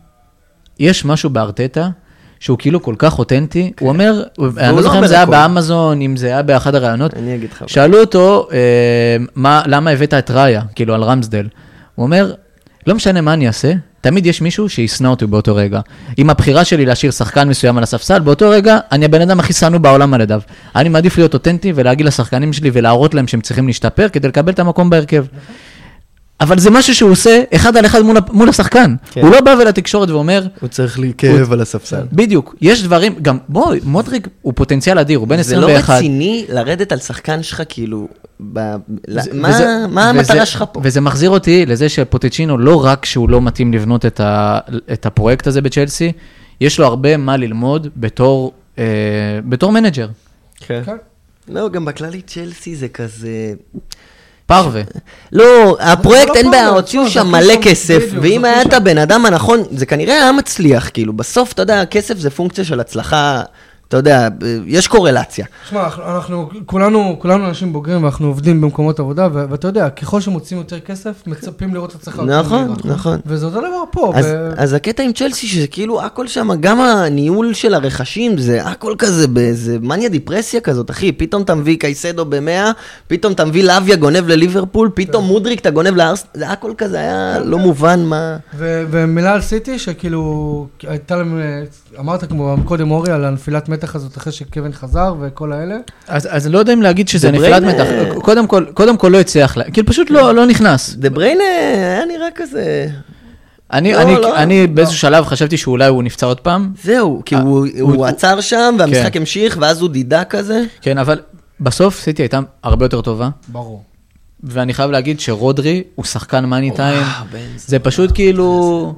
יש 0.80 1.06
משהו 1.06 1.30
בארטטה 1.30 1.90
שהוא 2.40 2.58
כאילו 2.58 2.82
כל 2.84 2.96
כך 2.98 3.20
אותנטי, 3.20 3.72
הוא 3.80 3.90
אומר, 3.90 4.24
אני 4.40 4.70
לא 4.70 4.76
לא 4.76 4.82
זוכר 4.82 5.00
אם 5.00 5.08
זה 5.08 5.16
היה. 5.16 5.26
באמזון, 5.26 6.02
אם 6.02 6.18
זה 6.18 6.28
היה 6.28 6.42
באחד 6.42 6.76
הראיונות, 6.76 7.14
אני 7.14 7.36
אגיד 7.36 7.50
לך. 7.52 7.64
שאלו 7.68 8.00
אותו, 8.02 8.48
אה, 8.52 8.58
מה- 9.36 9.62
למה 9.66 9.90
הבאת 9.92 10.14
את 10.14 10.32
ראיה, 10.32 10.62
כאילו 10.76 10.94
על 10.94 11.04
רמסדל. 11.04 11.48
הוא 11.96 12.04
אומר, 12.06 12.34
לא 12.90 12.96
משנה 12.96 13.22
מה 13.22 13.34
אני 13.34 13.48
אעשה, 13.48 13.74
תמיד 14.02 14.26
יש 14.26 14.42
מישהו 14.42 14.70
שישנא 14.70 15.08
אותי 15.08 15.26
באותו 15.26 15.56
רגע. 15.56 15.80
אם 16.18 16.30
הבחירה 16.30 16.66
שלי 16.66 16.86
להשאיר 16.86 17.12
שחקן 17.12 17.50
מסוים 17.50 17.78
על 17.78 17.84
הספסל, 17.84 18.20
באותו 18.20 18.50
רגע 18.50 18.80
אני 18.92 19.06
הבן 19.06 19.22
אדם 19.22 19.40
הכי 19.40 19.54
שנוא 19.54 19.80
בעולם 19.80 20.14
על 20.14 20.22
ידיו. 20.22 20.42
אני 20.76 20.90
מעדיף 20.90 21.18
להיות 21.18 21.34
אותנטי 21.34 21.74
ולהגיד 21.76 22.06
לשחקנים 22.06 22.54
שלי 22.54 22.70
ולהראות 22.74 23.14
להם 23.14 23.28
שהם 23.28 23.42
צריכים 23.42 23.68
להשתפר 23.68 24.10
כדי 24.10 24.28
לקבל 24.28 24.52
את 24.52 24.60
המקום 24.60 24.90
בהרכב. 24.90 25.26
אבל 26.42 26.60
זה 26.60 26.70
משהו 26.72 26.96
שהוא 26.96 27.12
עושה 27.12 27.44
אחד 27.56 27.78
על 27.78 27.86
אחד 27.86 28.02
מול, 28.02 28.18
מול 28.32 28.50
השחקן. 28.50 28.96
כן. 29.12 29.22
הוא 29.22 29.30
לא 29.32 29.42
בא 29.42 29.52
לתקשורת 29.54 30.10
ואומר, 30.10 30.48
הוא 30.62 30.70
צריך 30.70 31.00
להיקבר 31.00 31.52
על 31.54 31.62
הספסל. 31.62 32.02
בדיוק, 32.14 32.56
יש 32.62 32.84
דברים, 32.84 33.16
גם 33.22 33.38
בוא, 33.50 33.76
מודריק 33.84 34.28
הוא 34.42 34.54
פוטנציאל 34.56 35.00
אדיר, 35.00 35.20
הוא 35.20 35.28
בן 35.28 35.42
זה 35.42 35.56
לא 35.58 35.68
21. 35.70 35.96
רציני 35.98 36.46
לרדת 36.50 36.92
על 36.92 37.00
שחקן 37.00 37.44
שלך, 37.44 37.62
כאילו, 37.70 38.08
ב- 38.54 38.76
זה- 39.08 39.30
מה- 39.34 39.50
וזה- 39.50 39.66
מה 39.90 40.12
וזה- 40.16 40.20
המטרה 40.34 40.46
שלך 40.46 40.64
פה? 40.72 40.82
וזה 40.84 41.02
מחזיר 41.02 41.30
אותי 41.30 41.66
לזה 41.66 41.90
שפוצ'טינו, 41.90 42.58
לא 42.58 42.86
רק 42.86 43.06
שהוא 43.06 43.30
לא 43.30 43.42
מתאים 43.42 43.74
לבנות 43.74 44.06
את, 44.06 44.20
ה, 44.20 44.60
את 44.94 45.06
הפרויקט 45.06 45.48
הזה 45.48 45.62
בצ'לסי, 45.62 46.12
יש 46.62 46.80
לו 46.80 46.86
הרבה 46.86 47.18
מה 47.18 47.38
ללמוד 47.38 47.88
בתור, 47.98 48.54
אה, 48.80 48.84
בתור 49.50 49.72
manager. 49.72 50.08
כן. 50.60 50.82
כן. 50.86 50.96
לא, 51.50 51.70
גם 51.70 51.86
בכללי 51.86 52.22
צ'לסי 52.22 52.76
זה 52.76 52.88
כזה... 52.88 53.54
פרווה. 54.50 54.82
לא, 55.32 55.78
הפרויקט 55.80 56.28
לא 56.30 56.34
אין 56.36 56.52
בעיה, 56.52 56.68
הוציאו 56.70 57.06
תשמע, 57.06 57.22
שם 57.24 57.32
מלא 57.32 57.54
שם- 57.54 57.62
כסף, 57.62 58.04
ואם 58.22 58.46
היה 58.46 58.62
את 58.62 58.74
הבן 58.74 58.98
אדם 58.98 59.26
הנכון, 59.26 59.64
זה 59.72 59.86
כנראה 59.86 60.14
היה 60.16 60.32
מצליח, 60.32 60.90
כאילו, 60.94 61.14
בסוף, 61.14 61.52
אתה 61.52 61.62
יודע, 61.62 61.86
כסף 61.86 62.18
זה 62.18 62.30
פונקציה 62.30 62.64
של 62.64 62.80
הצלחה, 62.80 63.42
אתה 63.90 63.98
יודע, 63.98 64.28
יש 64.66 64.88
קורלציה. 64.88 65.46
שמע, 65.70 65.88
אנחנו, 66.06 66.50
כולנו, 66.66 67.16
כולנו 67.20 67.48
אנשים 67.48 67.74
בוגרים 67.74 68.04
ואנחנו 68.04 68.28
עובדים 68.28 68.62
במקומות 68.62 69.00
עבודה, 69.00 69.28
ואתה 69.34 69.68
יודע, 69.68 69.90
ככל 69.90 70.22
שמוצאים 70.22 70.60
יותר 70.60 70.80
כסף, 70.80 71.24
מצפים 71.28 71.74
לראות 71.74 71.96
את. 71.96 72.08
יותר 72.08 72.40
נכון. 72.40 72.76
נכון. 72.86 73.20
וזה 73.26 73.46
אותו 73.46 73.60
דבר 73.60 73.84
פה. 73.92 74.12
אז, 74.16 74.26
ו- 74.26 74.54
אז 74.58 74.74
הקטע 74.74 75.04
עם 75.04 75.14
צ'לסי, 75.14 75.48
שזה 75.48 75.68
כאילו 75.68 76.02
הכל 76.02 76.28
שם, 76.28 76.50
גם 76.60 76.80
הניהול 76.80 77.54
של 77.54 77.74
הרכשים, 77.74 78.38
זה 78.38 78.64
הכל 78.64 78.94
כזה 78.98 79.28
באיזה 79.28 79.78
מניה 79.82 80.10
דיפרסיה 80.10 80.62
כזאת, 80.62 80.90
אחי. 80.92 81.12
פתאום 81.12 81.42
אתה 81.42 81.56
מביא 81.56 81.78
קייסדו 81.80 82.26
ב-100, 82.26 82.74
פתאום 83.08 83.34
אתה 83.34 83.46
מביא 83.46 83.64
לאביה 83.64 83.96
גונב 83.96 84.28
לליברפול, 84.28 84.90
פתאום 84.94 85.26
מודריק 85.26 85.60
אתה 85.60 85.70
גונב 85.70 85.96
לארס... 85.96 86.26
זה 86.34 86.50
הכל 86.50 86.74
כזה 86.78 87.00
היה 87.00 87.40
לא 87.40 87.58
מובן 87.58 88.00
מה... 88.04 88.38
ומילה 88.58 89.34
על 89.34 89.42
סיטי, 89.42 89.80
שכאילו, 89.80 90.68
הייתה 90.84 91.16
להם, 91.16 91.40
אה, 91.40 91.64
אמרת 92.00 92.24
כמו 92.24 92.56
קודם 92.66 92.92
אורי, 92.92 93.12
על 93.12 93.26
הנפילת 93.26 93.70
מתח 93.80 93.96
הזאת 93.96 94.18
אחרי 94.18 94.34
שקווין 94.34 94.74
חזר 94.74 95.16
וכל 95.22 95.52
האלה. 95.54 95.76
אז, 96.08 96.28
אז 96.32 96.48
לא 96.48 96.60
יודע 96.60 96.74
אם 96.74 96.82
להגיד 96.82 97.08
שזה 97.08 97.20
זה 97.28 97.32
נפילת. 97.32 97.64
מתח. 97.64 97.86
קודם 98.22 98.48
כל, 98.48 98.66
קודם 98.74 98.98
כל 98.98 99.08
לא 99.08 99.20
הצליח, 99.20 99.58
כאילו 99.74 99.88
פשוט 99.88 100.10
לא, 100.10 100.36
לא 100.36 100.46
נכנס. 100.46 100.94
דה 100.96 101.10
בריינה 101.10 101.44
היה 101.74 102.06
נראה 102.06 102.28
כזה... 102.36 102.88
אני, 103.74 103.94
לא, 103.94 104.02
אני, 104.02 104.16
לא, 104.16 104.36
אני 104.38 104.68
באיזשהו 104.68 105.00
שלב 105.00 105.26
חשבתי 105.26 105.58
שאולי 105.58 105.88
הוא 105.88 106.04
נפצע 106.04 106.26
עוד 106.26 106.40
פעם. 106.40 106.72
זהו, 106.84 107.22
כי 107.26 107.36
אה, 107.36 107.42
הוא, 107.42 107.68
הוא- 107.80 107.94
הוא 107.96 108.06
עצר 108.06 108.42
שם, 108.42 108.76
והמשחק 108.80 109.14
כן. 109.14 109.20
המשיך, 109.20 109.58
ואז 109.62 109.82
הוא 109.82 109.90
דידה 109.90 110.24
כזה. 110.24 110.64
כן, 110.82 110.98
אבל 110.98 111.20
בסוף 111.60 112.00
סיטי 112.00 112.22
הייתה 112.22 112.40
הרבה 112.64 112.86
יותר 112.86 113.02
טובה. 113.02 113.30
ברור. 113.48 113.84
ואני 114.44 114.74
חייב 114.74 114.92
להגיד 114.92 115.20
שרודרי 115.20 115.84
הוא 115.96 116.06
שחקן 116.06 116.46
מאני 116.46 116.72
טיים. 116.72 117.04
זה 117.58 117.80
פשוט 117.80 118.12
כאילו, 118.14 118.94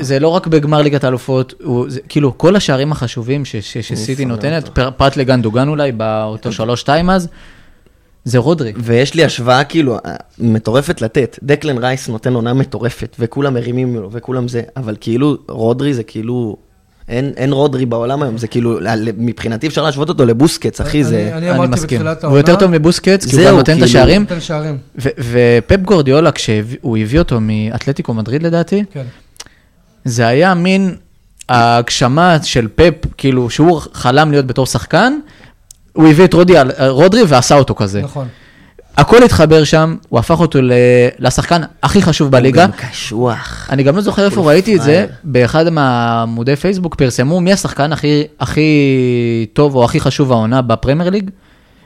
זה, 0.00 0.18
לא 0.20 0.28
רק 0.28 0.46
בגמר 0.46 0.82
ליגת 0.82 1.04
האלופות, 1.04 1.54
כאילו 2.08 2.38
כל 2.38 2.56
השערים 2.56 2.92
החשובים 2.92 3.44
שסיטי 3.44 4.24
נותנת, 4.24 4.68
פרט 4.96 5.16
לגנדוגן 5.16 5.68
אולי, 5.68 5.92
באותו 5.92 6.52
שלוש-שתיים 6.52 7.10
אז, 7.10 7.28
זה 8.24 8.38
רודרי. 8.38 8.72
ויש 8.76 9.14
לי 9.14 9.24
השוואה 9.24 9.64
כאילו 9.64 9.94
אה, 9.94 10.16
מטורפת 10.38 11.00
לתת. 11.00 11.38
דקלן 11.42 11.78
רייס 11.78 12.08
נותן 12.08 12.34
עונה 12.34 12.54
מטורפת, 12.54 13.16
וכולם 13.18 13.54
מרימים 13.54 13.96
לו, 13.96 14.12
וכולם 14.12 14.48
זה, 14.48 14.62
אבל 14.76 14.96
כאילו 15.00 15.36
רודרי 15.48 15.94
זה 15.94 16.02
כאילו... 16.02 16.56
אין, 17.12 17.32
אין 17.36 17.52
רודרי 17.52 17.86
בעולם 17.86 18.22
היום, 18.22 18.38
זה 18.38 18.46
כאילו, 18.46 18.78
מבחינתי 19.16 19.66
אפשר 19.66 19.82
להשוות 19.82 20.08
אותו 20.08 20.24
לבוסקץ, 20.26 20.80
אחי, 20.80 21.04
זה... 21.04 21.16
אני, 21.16 21.32
אני 21.32 21.50
אני 21.50 21.56
אמרתי 21.58 21.72
מסכים. 21.72 21.98
בתחילת 21.98 22.24
הוא 22.24 22.28
העונה, 22.28 22.40
יותר 22.40 22.56
טוב 22.56 22.70
מבוסקץ, 22.70 23.26
כי 23.26 23.36
הוא 23.36 23.46
גם 23.46 23.56
נותן 23.56 23.72
את 23.72 23.76
כאילו- 23.76 23.84
השערים. 23.86 24.22
נותן 24.22 24.40
שערים. 24.40 24.78
ו- 25.02 25.08
ופפ 25.18 25.80
גורדיולה, 25.80 26.32
כשהוא 26.32 26.98
הביא 26.98 27.18
אותו 27.18 27.38
מאתלטיקו 27.40 28.14
מדריד 28.14 28.42
לדעתי, 28.42 28.84
כן. 28.92 29.02
זה 30.04 30.26
היה 30.26 30.54
מין 30.54 30.94
ההגשמה 31.48 32.36
של 32.42 32.68
פפ, 32.74 32.94
כאילו, 33.16 33.50
שהוא 33.50 33.80
חלם 33.92 34.30
להיות 34.30 34.46
בתור 34.46 34.66
שחקן, 34.66 35.12
הוא 35.92 36.08
הביא 36.08 36.24
את 36.24 36.34
רודי, 36.34 36.54
רודרי 36.88 37.22
ועשה 37.28 37.54
אותו 37.58 37.74
כזה. 37.74 38.02
נכון. 38.02 38.28
הכל 38.96 39.22
התחבר 39.22 39.64
שם, 39.64 39.96
הוא 40.08 40.18
הפך 40.18 40.40
אותו 40.40 40.58
לשחקן 41.18 41.60
הכי 41.82 42.02
חשוב 42.02 42.30
בליגה. 42.30 42.64
הוא 42.64 42.72
גם 42.72 42.88
קשוח. 42.90 43.68
אני 43.70 43.82
גם 43.82 43.96
לא 43.96 44.02
זוכר 44.02 44.24
איפה 44.24 44.40
ראיתי 44.48 44.76
את 44.76 44.82
זה. 44.82 45.06
באחד 45.24 45.68
מהעמודי 45.68 46.56
פייסבוק 46.56 46.94
פרסמו 46.94 47.40
מי 47.40 47.52
השחקן 47.52 47.92
הכי, 47.92 48.22
הכי 48.40 48.66
טוב 49.52 49.74
או 49.74 49.84
הכי 49.84 50.00
חשוב 50.00 50.32
העונה 50.32 50.62
בפרמייר 50.62 51.10
ליג, 51.10 51.30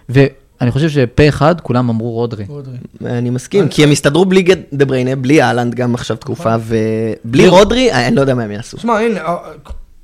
ואני 0.08 0.70
חושב 0.70 0.88
שפה 0.88 1.28
אחד 1.28 1.60
כולם 1.60 1.88
אמרו 1.88 2.10
רודרי. 2.10 2.44
רודרי. 2.48 2.76
אני 3.04 3.30
מסכים, 3.30 3.68
כי 3.68 3.84
הם 3.84 3.90
הסתדרו 3.90 4.24
בלי 4.24 4.42
גד- 4.42 4.56
דה 4.72 4.84
בריינה, 4.84 5.16
בלי 5.16 5.42
אהלנד 5.42 5.74
גם 5.74 5.94
עכשיו 5.94 6.16
תקופה, 6.16 6.54
ובלי 6.66 7.48
רודרי, 7.48 7.92
אה, 7.92 8.06
אני 8.06 8.16
לא 8.16 8.20
יודע 8.20 8.34
מה 8.34 8.42
הם 8.42 8.50
יעשו. 8.50 8.78
שמע, 8.78 8.98
הנה, 8.98 9.20
אה, 9.20 9.36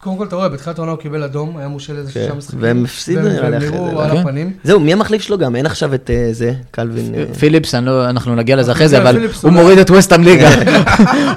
קודם 0.02 0.16
כל 0.18 0.24
אתה 0.26 0.36
רואה, 0.36 0.48
בתחילת 0.48 0.78
העונה 0.78 0.92
הוא 0.92 1.00
קיבל 1.00 1.22
אדום, 1.22 1.56
היה 1.56 1.68
מושל 1.68 1.96
איזה 1.96 2.12
שישה 2.12 2.30
כן, 2.30 2.36
משחקים. 2.36 2.58
והם 2.62 2.84
הפסידו 2.84 3.20
והם- 3.24 3.32
נראה 3.32 3.50
לי 3.50 3.56
והם 3.56 3.62
אחרי 3.64 3.70
זה, 3.70 3.76
נראו 3.84 3.94
לא? 3.94 4.04
על 4.04 4.10
כן. 4.10 4.16
הפנים. 4.16 4.52
זהו, 4.64 4.80
מי 4.80 4.92
המחליף 4.92 5.22
שלו 5.22 5.38
גם? 5.38 5.56
אין 5.56 5.66
עכשיו 5.66 5.94
את 5.94 6.10
אה, 6.10 6.28
זה, 6.32 6.54
קלווין. 6.70 7.14
אה, 7.14 7.34
פיליפס, 7.38 7.74
לא, 7.74 8.10
אנחנו 8.10 8.34
נגיע 8.36 8.56
לזה 8.56 8.72
אחרי 8.72 8.88
זה, 8.88 8.96
כן, 8.96 9.02
אבל 9.06 9.26
הוא. 9.42 9.50
מוריד 9.50 9.78
את 9.78 9.90
ווסטהאם 9.90 10.22
ליגה, 10.22 10.48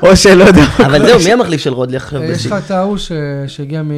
או 0.03 0.16
שלא 0.16 0.43
יודע. 0.43 0.63
אבל 0.86 1.05
זהו, 1.07 1.20
מי 1.26 1.34
המחליף 1.34 1.61
של 1.61 1.74
רודלי 1.74 1.97
עכשיו? 1.97 2.22
אה, 2.22 2.26
יש? 2.28 2.45
לך 2.45 2.55
את 2.66 2.72
ההוא 2.72 2.97
ש- 2.97 3.11
שהגיע 3.47 3.82
מ... 3.84 3.91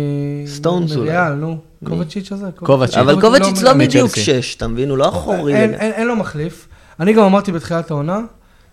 סטונס 0.47 0.95
אולי. 0.95 1.09
מריאל, 1.09 1.33
נו. 1.33 1.57
קובצ'יץ' 1.83 2.31
הזה? 2.31 2.45
קובצ'יץ'. 2.55 2.97
אבל 2.97 3.21
קובצ'יץ' 3.21 3.61
לא. 3.61 3.73
בדיוק 3.73 4.15
שש, 4.15 4.55
אתה 4.55 4.67
מבין? 4.67 4.89
הוא 4.89 4.97
לא 4.97 5.09
אחורי. 5.09 5.55
אין, 5.55 5.69
לגמרי. 5.69 5.85
אין, 5.85 5.91
אין 5.91 6.07
לו 6.07 6.15
מחליף. 6.15 6.67
אני 6.99 7.13
גם 7.13 7.23
אמרתי 7.23 7.51
בתחילת 7.51 7.91
העונה, 7.91 8.19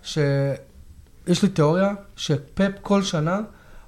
שיש 0.03 0.19
לי 1.43 1.49
תיאוריה, 1.53 1.89
שפפ 2.15 2.71
כל 2.81 3.01
שנה, 3.03 3.39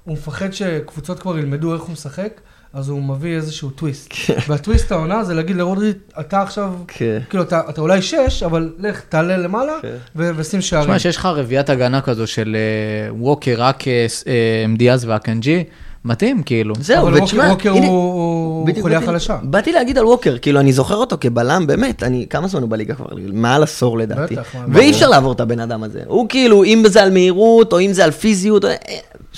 הוא 0.08 0.14
מפחד 0.14 0.52
שקבוצות 0.52 1.18
כבר 1.18 1.38
ילמדו 1.38 1.74
איך 1.74 1.82
הוא 1.82 1.92
משחק, 1.92 2.40
אז 2.72 2.88
הוא 2.88 3.02
מביא 3.02 3.36
איזשהו 3.36 3.70
טוויסט. 3.70 4.14
והטוויסט 4.48 4.92
העונה 4.92 5.24
זה 5.24 5.34
להגיד 5.34 5.56
לרודרי, 5.56 5.92
אתה 6.20 6.42
עכשיו, 6.42 6.72
כן. 6.88 7.18
כאילו, 7.30 7.42
אתה, 7.42 7.60
אתה 7.68 7.80
אולי 7.80 8.02
שש, 8.02 8.42
אבל 8.42 8.72
לך, 8.78 9.00
תעלה 9.08 9.36
למעלה, 9.36 9.72
כן. 9.82 9.96
ו- 10.16 10.30
ושים 10.36 10.60
שערים. 10.60 10.84
תשמע, 10.84 10.98
שיש 10.98 11.16
לך 11.16 11.26
רביעיית 11.26 11.70
הגנה 11.70 12.00
כזו 12.00 12.26
של 12.26 12.56
אה, 12.56 13.14
ווקר, 13.14 13.54
רק 13.58 13.88
אה, 13.88 14.06
אה, 14.26 14.76
דיאז 14.76 15.04
ואקנג'י, 15.04 15.64
מתאים 16.04 16.42
כאילו. 16.42 16.74
זהו, 16.80 17.08
אבל 17.08 17.22
ותשמע, 17.22 17.42
ווקר, 17.42 17.52
ווקר 17.52 17.72
הנה, 17.72 17.86
הוא, 17.86 18.68
חוליה 18.80 19.00
חלשה. 19.00 19.38
באתי 19.42 19.72
להגיד 19.72 19.98
על 19.98 20.06
ווקר, 20.06 20.38
כאילו, 20.38 20.60
אני 20.60 20.72
זוכר 20.72 20.96
אותו 20.96 21.16
כבלם, 21.20 21.66
באמת, 21.66 22.02
אני, 22.02 22.26
כמה 22.30 22.48
זמן 22.48 22.62
הוא 22.62 22.70
בליגה 22.70 22.94
כבר? 22.94 23.06
מעל 23.32 23.62
עשור 23.62 23.98
לדעתי. 23.98 24.34
בטח, 24.36 24.54
ואי 24.54 24.66
ברור. 24.68 24.90
אפשר 24.90 25.08
לעבור 25.08 25.32
את 25.32 25.40
הבן 25.40 25.60
אדם 25.60 25.82
הזה. 25.82 26.00
הוא 26.06 26.28
כאילו, 26.28 26.64
אם 26.64 26.82
זה 26.86 27.02
על 27.02 27.10
מהירות, 27.10 27.72
או 27.72 27.80
אם 27.80 27.92
זה 27.92 28.04
על 28.04 28.10
פיזיות, 28.10 28.64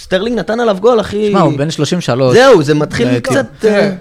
סטרלינג 0.01 0.39
נתן 0.39 0.61
עליו 0.61 0.77
גול, 0.81 1.01
אחי. 1.01 1.29
תשמע, 1.29 1.41
הוא 1.41 1.59
בן 1.59 1.71
33. 1.71 2.37
זהו, 2.37 2.63
זה 2.63 2.75
מתחיל 2.75 3.09
אה, 3.09 3.21
קצת... 3.21 3.47
תראה, 3.59 3.81
אה, 3.81 3.93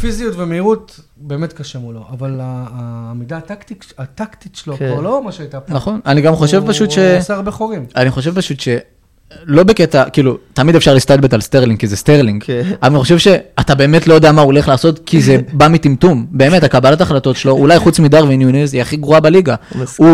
פיזיות 0.00 0.34
ומהירות, 0.36 1.00
באמת 1.16 1.52
קשה 1.52 1.78
מולו, 1.78 2.00
אבל 2.12 2.40
העמידה 2.42 3.36
הטקטית, 3.36 3.92
הטקטית 3.98 4.56
שלו 4.56 4.76
כן. 4.76 4.90
כבר 4.92 5.00
לא 5.00 5.24
מה 5.24 5.32
שהייתה 5.32 5.60
פעם. 5.60 5.76
נכון, 5.76 6.00
אני 6.06 6.20
גם 6.20 6.34
חושב 6.36 6.62
הוא- 6.62 6.68
פשוט 6.68 6.90
ש... 6.90 6.98
הוא 6.98 7.18
עושה 7.18 7.34
הרבה 7.34 7.50
חורים. 7.50 7.86
אני 7.96 8.10
חושב 8.10 8.34
פשוט 8.34 8.60
ש... 8.60 8.68
לא 9.44 9.62
בקטע, 9.62 10.04
כאילו, 10.10 10.38
תמיד 10.52 10.76
אפשר 10.76 10.94
להסתלבט 10.94 11.34
על 11.34 11.40
סטרלינג, 11.40 11.80
כי 11.80 11.86
זה 11.86 11.96
סטרלינג. 11.96 12.44
כן. 12.44 12.62
אבל 12.82 12.90
אני 12.90 12.98
חושב 12.98 13.18
שאתה 13.18 13.74
באמת 13.74 14.06
לא 14.06 14.14
יודע 14.14 14.32
מה 14.32 14.40
הוא 14.40 14.46
הולך 14.46 14.68
לעשות, 14.68 15.00
כי 15.06 15.20
זה 15.22 15.36
בא 15.52 15.68
מטמטום. 15.68 16.26
באמת, 16.30 16.64
הקבלת 16.64 17.00
החלטות 17.00 17.36
שלו, 17.36 17.52
אולי 17.52 17.78
חוץ 17.78 17.98
מדרווין 17.98 18.40
נונייס, 18.40 18.72
היא 18.72 18.80
הכי 18.82 18.96
גרועה 18.96 19.20
בליגה. 19.20 19.54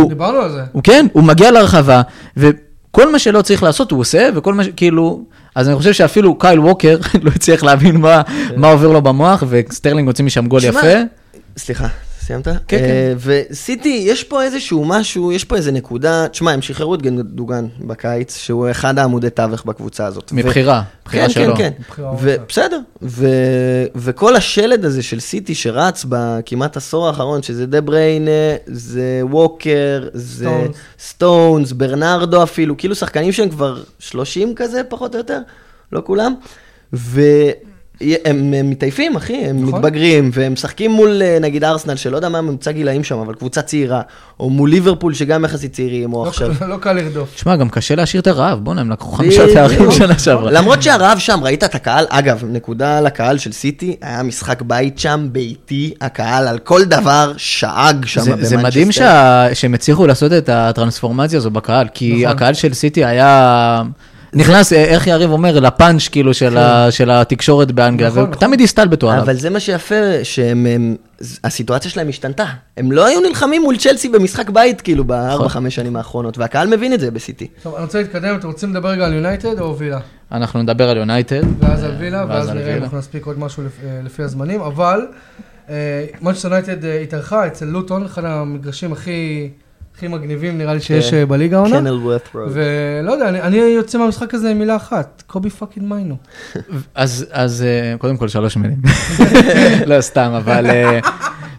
דיברנו 0.08 0.38
על 0.38 0.52
זה. 0.52 0.62
כן, 0.82 1.06
הוא 1.12 1.24
מגיע 1.24 1.50
לרחבה, 1.50 2.02
וכל 2.92 3.12
מה 3.12 3.18
שלא 3.18 3.42
צריך 3.42 3.62
לעשות 3.62 3.90
הוא 3.90 4.00
עושה, 4.00 4.28
וכל 4.34 4.54
מה 4.54 4.64
ש... 4.64 4.68
כאילו... 4.76 5.24
אז 5.54 5.68
אני 5.68 5.76
חושב 5.76 5.92
שאפילו 5.92 6.38
קייל 6.38 6.60
ווקר 6.60 6.98
לא 7.22 7.30
הצליח 7.34 7.62
להבין 7.62 7.96
מה, 7.96 8.22
מה 8.56 8.68
עובר 8.68 8.88
לו 8.92 9.02
במוח, 9.02 9.42
וסטרלינג 9.48 10.08
הוציא 10.08 10.24
משם 10.24 10.46
גול 10.46 10.60
שמע, 10.60 10.80
יפה. 10.80 10.98
סליחה, 11.56 11.88
סיימת? 12.22 12.46
כן, 12.46 12.54
כן. 12.68 12.78
אה, 12.78 13.12
וסיטי, 13.18 14.04
יש 14.06 14.24
פה 14.24 14.42
איזשהו 14.42 14.84
משהו, 14.84 15.32
יש 15.32 15.44
פה 15.44 15.56
איזה 15.56 15.72
נקודה, 15.72 16.28
תשמע, 16.28 16.50
הם 16.50 16.62
שחררו 16.62 16.94
את 16.94 17.02
גונדואן 17.02 17.66
בקיץ, 17.80 18.36
שהוא 18.36 18.70
אחד 18.70 18.98
העמודי 18.98 19.30
תווך 19.30 19.64
בקבוצה 19.64 20.06
הזאת. 20.06 20.32
מבחירה, 20.32 20.82
בחירה 21.04 21.24
כן, 21.26 21.30
שלו. 21.30 21.56
כן, 21.56 21.70
בחירה 21.88 22.10
כן. 22.10 22.24
ארוכה. 22.24 22.40
ובסדר. 22.42 22.78
ו- 23.02 23.84
וכל 23.94 24.36
השלד 24.36 24.84
הזה 24.84 25.02
של 25.02 25.20
סיטי 25.20 25.54
שרץ 25.54 26.06
בכמעט 26.08 26.76
עשור 26.76 27.06
האחרון, 27.06 27.42
שזה 27.42 27.66
דה 27.66 27.80
בריינה, 27.80 28.30
זה 28.66 29.20
ווקר, 29.22 30.08
זה 30.12 30.44
סטונס. 30.44 30.76
סטונס, 31.00 31.72
ברנרדו 31.72 32.42
אפילו, 32.42 32.76
כאילו 32.76 32.94
שחקנים 32.94 33.32
שהם 33.32 33.48
כבר 33.48 33.82
30 33.98 34.54
כזה, 34.54 34.82
פחות 34.88 35.14
או 35.14 35.18
יותר, 35.18 35.38
לא 35.92 36.02
כולם. 36.06 36.34
הם 38.24 38.70
מתעייפים, 38.70 39.16
אחי, 39.16 39.36
הם 39.36 39.62
נכון. 39.62 39.74
מתבגרים, 39.74 40.30
והם 40.34 40.52
משחקים 40.52 40.90
מול, 40.90 41.22
אה, 41.22 41.38
נגיד, 41.40 41.64
ארסנל, 41.64 41.96
שלא 41.96 42.16
יודע 42.16 42.28
מה 42.28 42.40
ממוצע 42.40 42.70
גילאים 42.70 43.04
שם, 43.04 43.18
אבל 43.18 43.34
קבוצה 43.34 43.62
צעירה, 43.62 44.00
או 44.40 44.50
מול 44.50 44.70
ליברפול, 44.70 45.14
שגם 45.14 45.44
יחסית 45.44 45.72
צעירים, 45.72 46.12
או 46.12 46.24
לא- 46.24 46.28
עכשיו. 46.28 46.52
לא 46.68 46.76
קל 46.76 46.92
לרדוף. 46.92 47.34
תשמע, 47.34 47.56
גם 47.56 47.68
קשה 47.68 47.94
להשאיר 47.94 48.20
את 48.20 48.26
הרעב, 48.26 48.58
בואנה, 48.58 48.80
הם 48.80 48.90
לקחו 48.90 49.12
חמישה. 49.12 49.54
תארים 49.54 49.90
שנה 49.90 50.18
שעברה. 50.18 50.50
למרות 50.50 50.82
שהרעב 50.82 51.18
שם, 51.18 51.40
ראית 51.42 51.64
את 51.64 51.74
הקהל, 51.74 52.04
אגב, 52.08 52.44
נקודה 52.48 53.00
לקהל 53.00 53.38
של 53.38 53.52
סיטי, 53.52 53.96
היה 54.02 54.22
משחק 54.22 54.62
בית 54.62 54.98
שם, 54.98 55.28
ביתי, 55.32 55.94
הקהל 56.00 56.48
על 56.48 56.58
כל 56.58 56.84
דבר 56.84 57.32
שאג 57.36 58.04
שם 58.06 58.20
במנצ'סטר. 58.20 58.44
זה 58.44 58.56
מדהים 58.56 58.92
שה... 58.92 59.46
שהם 59.54 59.74
הצליחו 59.74 60.06
לעשות 60.06 60.32
את 60.32 60.48
הטרנספורמציה 60.48 61.38
הזו 61.38 61.50
בקהל, 61.50 61.86
כי 61.94 62.12
נכון. 62.22 62.36
הקהל 62.36 62.54
של 62.54 62.74
סיטי 62.74 63.04
היה... 63.04 63.82
נכנס, 64.34 64.72
אה, 64.72 64.84
איך 64.84 65.06
יריב 65.06 65.30
אומר, 65.30 65.60
לפאנץ' 65.60 66.08
כאילו 66.08 66.34
של, 66.34 66.56
ה... 66.58 66.90
של 66.90 67.10
התקשורת 67.10 67.72
באנגליה, 67.72 68.10
נכון, 68.10 68.22
נכון. 68.22 68.34
ותמיד 68.34 68.60
הסתלבטו 68.60 69.10
עליו. 69.10 69.22
אבל 69.22 69.34
זה 69.36 69.50
מה 69.50 69.60
שיפה, 69.60 69.94
שהם, 70.22 70.66
הם, 70.66 70.96
הסיטואציה 71.44 71.90
שלהם 71.90 72.08
השתנתה. 72.08 72.44
הם 72.76 72.92
לא 72.92 73.06
היו 73.06 73.20
נלחמים 73.20 73.62
מול 73.62 73.76
צ'לסי 73.76 74.08
במשחק 74.08 74.50
בית, 74.50 74.80
כאילו, 74.80 75.04
בארבע, 75.04 75.34
נכון. 75.34 75.48
חמש 75.48 75.74
שנים 75.74 75.96
האחרונות, 75.96 76.38
והקהל 76.38 76.76
מבין 76.76 76.92
את 76.92 77.00
זה 77.00 77.10
בסיטי. 77.10 77.46
טוב, 77.62 77.74
אני 77.74 77.84
רוצה 77.84 77.98
להתקדם, 77.98 78.36
אתם 78.36 78.46
רוצים 78.46 78.70
לדבר 78.70 78.88
רגע 78.88 79.06
על 79.06 79.12
יונייטד 79.12 79.60
או 79.60 79.78
וילה? 79.78 79.98
אנחנו 80.32 80.62
נדבר 80.62 80.88
על 80.88 80.96
יונייטד. 80.96 81.42
ואז 81.60 81.84
על 81.84 81.94
וילה, 81.98 82.24
ואז 82.28 82.50
נראה 82.50 82.76
אם. 82.76 82.82
אנחנו 82.82 82.98
נספיק 82.98 83.26
עוד 83.26 83.38
משהו 83.38 83.62
לפ- 83.62 83.84
אה, 83.84 84.00
לפי 84.04 84.22
הזמנים, 84.22 84.60
אבל 84.60 85.06
מנצ'סטר 86.22 86.48
יונייטד 86.48 86.84
אה, 86.84 87.00
התארחה 87.00 87.46
אצל 87.46 87.64
לוטון, 87.66 88.04
אחד 88.04 88.24
המגרשים 88.24 88.92
הכי 88.92 89.48
הכי 89.96 90.08
מגניבים 90.08 90.58
נראה 90.58 90.74
לי 90.74 90.80
שיש 90.80 91.10
כן. 91.10 91.16
אה, 91.16 91.26
בליגה 91.26 91.56
העונה. 91.56 91.76
קנילוורת' 91.78 92.28
רוד. 92.34 92.48
ולא 92.52 93.12
יודע, 93.12 93.28
אני- 93.28 93.40
אני 93.42 93.56
יוצא 93.56 93.98
מהמשחק 93.98 94.34
הזה 94.34 94.50
עם 94.50 94.58
מילה 94.58 94.76
אחת, 94.76 95.22
קובי 95.26 95.50
fucking 95.50 95.86
מיינו. 95.88 96.16
אז, 96.94 97.26
אז 97.30 97.62
אה, 97.62 97.98
קודם 97.98 98.16
כל 98.16 98.28
שלוש 98.28 98.56
מילים. 98.56 98.78
לא 99.86 100.00
סתם, 100.00 100.32
אבל 100.36 100.66
אה, 100.66 100.98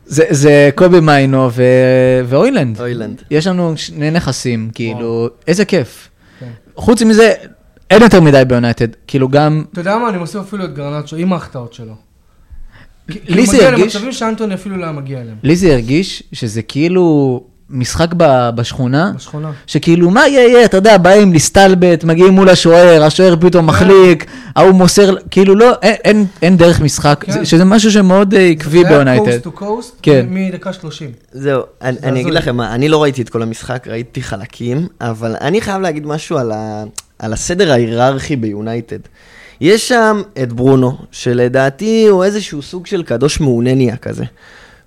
זה, 0.05 0.23
זה 0.29 0.69
קובי 0.75 0.99
מיינו 0.99 1.49
ו... 1.53 1.63
והוילונד. 2.25 2.79
הוילונד. 2.81 3.21
יש 3.31 3.47
לנו 3.47 3.73
שני 3.77 4.11
נכסים, 4.11 4.69
כאילו, 4.73 5.29
איזה 5.47 5.65
כיף. 5.65 6.09
כן. 6.39 6.49
חוץ 6.75 7.01
מזה, 7.01 7.33
אין 7.89 8.01
יותר 8.01 8.21
מדי 8.21 8.43
ביונייטד, 8.47 8.87
כאילו 9.07 9.29
גם, 9.29 9.63
אתה 9.71 9.81
יודע 9.81 9.97
מה, 9.97 10.09
אני 10.09 10.17
מוסיף 10.17 10.41
אפילו 10.41 10.65
את 10.65 10.73
גרנאצ'ו 10.73 11.15
עם 11.15 11.33
ההחטאות 11.33 11.73
שלו. 11.73 11.93
לי 13.27 13.45
זה 13.45 13.53
מגיע 13.57 13.67
הרגיש, 13.67 13.95
למצבים 13.95 14.11
שאנטוני 14.11 14.53
אפילו 14.53 14.77
לא 14.77 14.83
היה 14.83 14.91
מגיע 14.91 15.21
אליהם. 15.21 15.37
לי 15.43 15.55
זה 15.55 15.73
הרגיש 15.73 16.23
שזה 16.33 16.61
כאילו 16.61 17.43
משחק 17.73 18.07
ב- 18.17 18.49
בשכונה, 18.55 19.11
בשכונה. 19.15 19.51
שכאילו 19.67 20.09
מה 20.11 20.27
יהיה 20.27 20.47
יהיה, 20.47 20.65
אתה 20.65 20.77
יודע, 20.77 20.97
באים 20.97 21.33
להסתלבט, 21.33 22.03
מגיעים 22.03 22.33
מול 22.33 22.49
השוער, 22.49 23.03
השוער 23.03 23.35
פתאום 23.41 23.67
מחליק, 23.67 24.25
ההוא 24.55 24.71
מוסר, 24.71 25.15
כאילו 25.31 25.55
לא, 25.55 25.71
אין, 25.81 25.95
אין, 26.03 26.25
אין 26.41 26.57
דרך 26.57 26.81
משחק, 26.81 27.23
כן. 27.25 27.31
זה- 27.31 27.45
שזה 27.45 27.65
משהו 27.65 27.91
שמאוד 27.91 28.33
אה, 28.33 28.47
עקבי 28.47 28.83
ביונייטד. 28.83 29.25
זה 29.25 29.31
היה 29.31 29.39
coast 29.39 29.43
to 29.43 29.51
coast, 29.51 29.95
כן. 30.01 30.25
מדקה 30.29 30.73
30. 30.73 31.11
זהו, 31.31 31.61
אני, 31.81 31.97
זה 32.01 32.07
אני 32.07 32.21
אגיד. 32.21 32.33
לכם 32.33 32.55
מה, 32.57 32.75
אני 32.75 32.89
לא 32.89 33.03
ראיתי 33.03 33.21
את 33.21 33.29
כל 33.29 33.41
המשחק, 33.41 33.87
ראיתי 33.87 34.21
חלקים, 34.21 34.87
אבל 35.01 35.35
אני 35.41 35.61
חייב 35.61 35.81
להגיד 35.81 36.05
משהו 36.07 36.37
על, 36.37 36.51
ה, 36.51 36.83
על 37.19 37.33
הסדר 37.33 37.71
ההיררכי 37.71 38.35
ביונייטד. 38.35 38.99
יש 39.61 39.87
שם 39.87 40.21
את 40.43 40.53
ברונו, 40.53 40.97
שלדעתי 41.11 42.07
הוא 42.07 42.23
איזשהו 42.23 42.61
סוג 42.61 42.85
של 42.87 43.03
קדוש 43.03 43.39
מעונניה 43.39 43.95
כזה. 43.97 44.23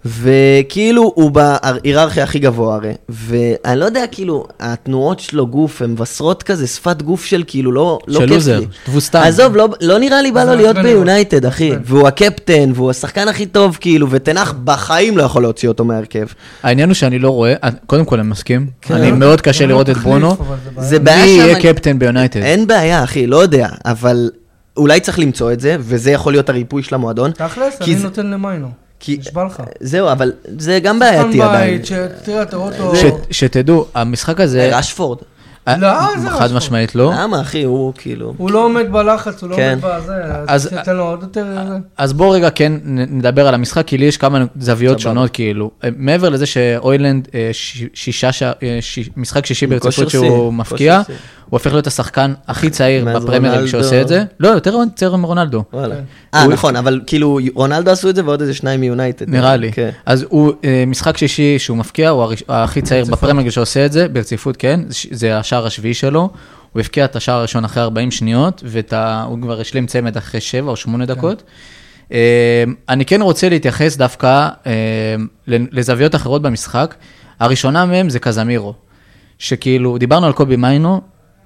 וכאילו 0.07 1.12
הוא 1.14 1.30
בהיררכיה 1.30 2.24
הכי 2.24 2.38
גבוה 2.38 2.74
הרי, 2.74 2.92
ואני 3.09 3.80
לא 3.80 3.84
יודע, 3.84 4.04
כאילו, 4.12 4.44
התנועות 4.61 5.20
שלו 5.20 5.46
גוף, 5.46 5.82
הן 5.82 5.90
מבשרות 5.90 6.42
כזה 6.42 6.66
שפת 6.66 7.02
גוף 7.02 7.24
של 7.24 7.42
כאילו 7.46 7.72
לא, 7.72 7.98
לא 8.09 8.20
של 8.20 8.26
כיף 8.26 8.34
לוזר, 8.34 8.61
לי. 8.61 8.66
תבוסתן. 8.84 9.18
עזוב, 9.22 9.57
לא, 9.57 9.68
לא 9.80 9.98
נראה 9.98 10.22
לי 10.22 10.32
בא 10.32 10.44
לו 10.44 10.54
להיות 10.54 10.76
לראות. 10.76 10.86
ביונייטד, 10.90 11.46
אחי. 11.46 11.70
מעצבן. 11.70 11.82
והוא 11.86 12.09
הקפטן, 12.09 12.72
והוא 12.74 12.90
השחקן 12.90 13.28
הכי 13.28 13.46
טוב, 13.46 13.78
כאילו, 13.80 14.07
ותנח 14.11 14.54
בחיים 14.64 15.18
לא 15.18 15.22
יכול 15.22 15.42
להוציא 15.42 15.68
אותו 15.68 15.84
מהרכב. 15.84 16.26
העניין 16.62 16.88
הוא 16.88 16.94
שאני 16.94 17.18
לא 17.18 17.30
רואה, 17.30 17.54
קודם 17.86 18.04
כל 18.04 18.20
אני 18.20 18.28
מסכים, 18.28 18.66
כן. 18.82 18.94
אני 18.94 19.12
מאוד 19.12 19.40
קשה 19.40 19.64
לא 19.64 19.68
לראות 19.70 19.90
את 19.90 19.96
ברונו, 19.96 20.36
זה 20.78 20.98
בעיה. 20.98 21.24
מי 21.24 21.30
יהיה 21.30 21.61
קפטן 21.62 21.98
ביונייטד? 21.98 22.40
אין 22.42 22.66
בעיה, 22.66 23.04
אחי, 23.04 23.26
לא 23.26 23.36
יודע, 23.36 23.68
אבל 23.84 24.30
אולי 24.76 25.00
צריך 25.00 25.18
למצוא 25.18 25.52
את 25.52 25.61
זה, 25.61 25.76
וזה 25.80 26.11
יכול 26.11 26.32
להיות 26.32 26.48
הריפוי 26.48 26.82
של 26.82 26.94
המועדון. 26.94 27.30
תכלס, 27.30 27.82
אני 27.82 27.96
זה- 27.96 28.04
נותן 28.04 28.26
למיינו. 28.26 28.68
כי- 29.01 29.16
נשבע 29.18 29.44
לך. 29.44 29.62
זהו, 29.80 30.12
אבל 30.12 30.32
זה 30.59 30.78
גם 30.82 30.94
שחקן 30.97 31.16
בעייתי 31.22 31.42
עדיין. 31.42 31.76
בית, 31.76 31.86
שתראה, 31.86 32.42
אתה 32.42 32.57
רואה 32.57 32.78
אותו... 32.78 32.92
שתדעו, 33.30 33.86
המשחק 33.94 34.40
הזה, 34.40 34.76
רשפורד. 34.78 35.18
לא, 35.78 35.88
איזה 36.14 36.30
חד? 36.30 36.53
משמעית 36.53 36.94
לא. 36.94 37.12
למה, 37.16 37.40
אחי, 37.40 37.62
הוא 37.62 37.92
כאילו... 37.97 38.34
הוא 38.36 38.51
לא 38.51 38.64
עומד 38.64 38.92
בלחץ, 38.92 39.42
הוא 39.42 39.51
לא 39.51 39.57
כן. 39.57 39.78
עומד 39.82 39.94
בזה, 40.03 40.12
אז- 40.49 40.66
אז 40.66 40.78
תן 40.84 40.97
לו 40.97 41.05
עוד 41.05 41.22
יותר... 41.22 41.44
זה. 41.68 41.76
אז 41.99 42.12
בואו 42.12 42.30
רגע 42.30 42.51
כן 42.51 42.72
נדבר 42.84 43.49
על 43.49 43.55
המשחק, 43.55 43.86
כי 43.86 43.99
לי 43.99 44.05
יש 44.07 44.16
כמה 44.16 44.44
זוויות. 44.61 44.99
שונות, 45.01 45.30
כאילו. 45.32 45.70
אה, 45.84 45.88
מעבר 45.97 46.28
לזה 46.28 46.47
שאוילנד, 46.47 47.28
אה, 47.34 47.51
שישה, 47.94 48.30
אה, 48.62 48.78
משחק 49.16 49.47
שישי 49.47 49.66
ברציפות 49.66 50.11
שהוא 50.11 50.53
מפקיע. 50.53 51.01
הוא 51.51 51.57
הופך 51.59 51.72
להיות 51.72 51.86
השחקן 51.86 52.34
הכי 52.49 52.70
צעיר 52.70 53.05
מאז 53.05 53.22
בפרמייר 53.24 53.42
ליג 53.42 53.53
רונלדו. 53.53 53.68
שעושה 53.68 54.01
את 54.01 54.09
זה. 54.09 54.24
לא, 54.40 54.49
יותר 54.49 54.76
צעיר 54.97 55.16
מרונלדו. 55.16 55.64
כן. 55.72 55.78
אה, 56.34 56.47
נכון, 56.47 56.76
אבל 56.76 57.01
כאילו, 57.07 57.38
רונלדו 57.55 57.90
עשו 57.90 58.11
את 58.11 58.16
זה 58.16 58.24
ועוד 58.24 58.40
איזה 58.40 58.55
שניים 58.55 58.80
מיונייטד. 58.80 59.30
נראה 59.30 59.57
לי. 59.57 59.72
כן. 59.72 59.90
אז 60.07 60.24
הוא, 60.28 60.53
אה, 60.64 60.84
משחק 60.86 61.16
שישי 61.16 61.59
שהוא 61.59 61.76
מפקיע, 61.76 62.09
הוא 62.11 62.32
הכי 62.49 62.82
צעיר 62.82 63.05
ברציפות. 63.05 63.18
בפרמייר 63.18 63.42
ליג 63.44 63.51
שעושה 63.53 63.86
את 63.86 63.92
זה, 63.92 64.09
ברציפות 64.09 64.57
כן, 64.57 64.80
זה 65.11 65.38
השער 65.38 65.66
השביעי 65.66 65.94
שלו. 65.94 66.30
הוא 66.72 66.80
הבקיע 66.80 67.05
את 67.05 67.16
השער 67.16 67.38
הראשון 67.38 67.64
אחרי 67.64 67.82
40 67.82 68.11
שניות, 68.11 68.62
והוא 68.66 69.38
כבר 69.42 69.61
השלים 69.61 69.86
צמד 69.86 70.16
אחרי 70.16 70.40
7 70.40 70.70
או 70.70 70.76
8 70.76 71.07
דקות. 71.07 71.42
אה, 72.12 72.64
אני 72.88 73.05
כן 73.05 73.22
רוצה 73.22 73.49
להתייחס 73.49 73.97
דווקא 73.97 74.49
אה, 74.66 74.72
ל- 75.49 75.66
לזוויות 75.78 76.14
אחרות 76.14 76.42
במשחק. 76.42 76.94
הראשונה 77.40 77.86
מהם 77.86 78.11
זה 78.11 78.18
קזמירו, 78.18 78.74
שכאילו, 79.38 79.99
דיברנו 79.99 80.26
על 80.26 80.32
קובי 80.32 80.57
מיינו, 80.57 81.01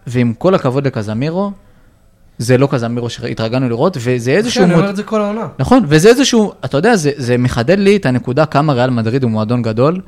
ועם 0.07 0.33
כל 0.39 0.55
הכבוד 0.55 0.87
לקזמירו, 0.87 1.53
זה 2.39 2.59
לא 2.59 2.69
קזמירו 2.71 3.11
שהתרגלנו 3.11 3.69
לראות, 3.69 3.97
וזה 4.01 4.31
איזשהו... 4.31 4.65
כן, 4.65 4.71
אני 4.71 4.79
אומר 4.79 4.91
את 4.91 4.97
זה 4.97 5.03
כל 5.03 5.21
העונה. 5.21 5.47
נכון, 5.59 5.85
וזה 5.89 6.09
איזשהו, 6.09 6.53
אתה 6.65 6.77
יודע, 6.77 6.97
זה, 6.97 7.11
זה 7.17 7.39
מחדד 7.39 7.79
לי 7.79 7.97
את 7.97 8.07
הנקודה 8.07 8.47
כמה 8.47 8.73
ריאל 8.73 8.91
מדריד 8.91 9.23
הוא 9.23 9.31
מועדון 9.31 9.63
גדול, 9.63 10.01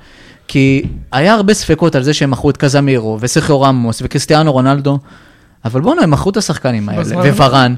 כי 0.48 0.82
היה 1.12 1.34
הרבה 1.34 1.54
ספקות 1.54 1.94
על 1.94 2.02
זה 2.02 2.14
שהם 2.14 2.30
מכרו 2.30 2.50
את 2.50 2.56
קזמירו, 2.56 3.18
וסרחיו 3.20 3.60
רמוס, 3.60 4.02
וקריסטיאנו 4.04 4.52
רונלדו, 4.52 4.98
אבל 5.64 5.80
בוא'נה, 5.80 6.02
הם 6.02 6.10
מכרו 6.10 6.30
את 6.30 6.36
השחקנים 6.36 6.88
האלה. 6.88 7.02
וורן. 7.36 7.74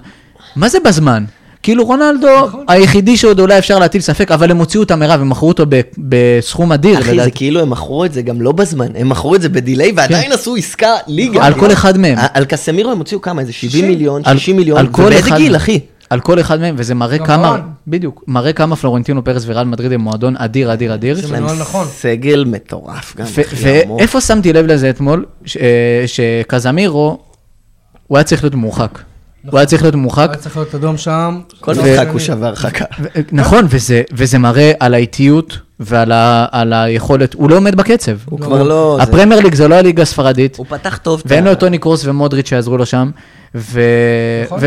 מה 0.57 0.69
זה 0.69 0.79
בזמן? 0.85 1.25
כאילו 1.65 1.85
רונלדו 1.85 2.47
נכון. 2.47 2.65
היחידי 2.69 3.17
שעוד 3.17 3.41
אולי 3.41 3.59
אפשר 3.59 3.79
להטיל 3.79 4.01
ספק, 4.01 4.31
אבל 4.31 4.51
הם 4.51 4.57
הוציאו 4.57 4.83
את 4.83 4.91
המרב, 4.91 5.21
הם 5.21 5.29
מכרו 5.29 5.49
אותו 5.49 5.65
ב- 5.69 5.81
בסכום 5.99 6.73
אדיר, 6.73 6.99
אחי, 6.99 7.05
זה 7.05 7.13
לדעתי. 7.15 7.31
כאילו 7.35 7.61
הם 7.61 7.71
מכרו 7.71 8.05
את 8.05 8.13
זה 8.13 8.23
גם 8.23 8.41
לא 8.43 8.53
בזמן, 8.53 8.87
הם 8.95 9.09
מכרו 9.09 9.35
את 9.35 9.43
זה 9.43 9.49
בדיליי 9.49 9.93
ועדיין 9.97 10.33
עשו 10.33 10.57
עסקה 10.57 10.93
ליגה. 11.07 11.41
כן. 11.41 11.47
על 11.47 11.55
כל 11.55 11.73
אחד 11.73 11.99
מהם. 11.99 12.19
על- 12.19 12.27
על 12.35 12.45
קסמירו 12.45 12.91
הם 12.91 12.99
הוציאו 12.99 13.21
כמה? 13.21 13.41
איזה 13.41 13.53
70 13.53 13.71
60? 13.71 13.89
מיליון, 13.89 14.23
על- 14.25 14.39
60 14.39 14.57
מיליון, 14.57 14.79
על 14.79 14.87
כל 14.87 15.03
ובאיזה 15.03 15.29
אחד 15.29 15.37
גיל. 15.37 15.57
אחי? 15.57 15.81
על 16.11 16.21
כל 16.21 16.41
אחד 16.41 16.61
מהם, 16.61 16.75
וזה 16.79 16.95
מראה 16.95 17.19
גם 17.19 17.27
כמה. 17.27 17.59
בדיוק, 17.87 18.25
מראה 18.27 18.53
כמה 18.53 18.77
פלורנטינו 18.77 19.25
פרס 19.25 19.43
וריאל 19.47 19.65
מדריד 19.65 19.93
הם 19.93 20.01
מועדון 20.01 20.35
אדיר, 20.37 20.73
אדיר, 20.73 20.95
אדיר. 20.95 21.15
זה 21.17 21.33
מנוהל 21.33 21.57
נכון. 21.61 21.87
סגל 21.87 22.45
מטורף 22.47 23.17
גם. 23.17 23.27
ואיפה 23.99 24.21
שמתי 24.21 24.53
לב 24.53 24.67
לזה 24.67 24.91
אתמול? 24.91 25.25
ש- 25.45 25.57
אה, 25.57 26.05
שקזמירו, 26.07 27.19
הוא 28.07 28.19
היה 28.19 28.25
צריך 28.25 28.43
להיות 28.45 28.55
מורחק. 28.55 28.99
הוא 29.51 29.59
היה 29.59 29.67
צריך 29.67 29.83
להיות 29.83 29.95
מורחק. 29.95 30.29
היה 30.29 30.39
צריך 30.39 30.57
להיות 30.57 30.75
אדום 30.75 30.97
שם. 30.97 31.41
כל 31.61 31.73
משחק. 31.73 32.07
הוא 32.13 32.21
שווה 32.21 32.49
הרחקה. 32.49 32.85
נכון, 33.33 33.67
וזה, 33.71 34.03
וזה 34.13 34.39
מראה 34.39 34.73
על 34.81 34.95
האיטיות 34.95 35.59
ועל 35.81 36.73
היכולת, 36.73 37.35
הוא 37.35 37.51
לא 37.51 37.57
עומד 37.57 37.75
בקצב. 37.75 38.17
הוא 38.25 38.41
כבר 38.41 38.63
לא... 38.63 38.99
הפרמייר 39.01 39.41
ליג 39.41 39.55
זה 39.55 39.69
לא 39.69 39.75
הליגה 39.75 40.03
הספרדית, 40.03 40.57
הוא 40.57 40.67
פתח 40.69 40.99
טוב. 41.03 41.23
ואין 41.27 41.45
לו 41.45 41.53
את 41.53 41.61
טוני 41.61 41.79
קרוס 41.79 42.07
ומודריץ' 42.07 42.49
שיעזרו 42.49 42.77
לו 42.77 42.87
שם. 42.87 43.11
נכון. 43.55 44.59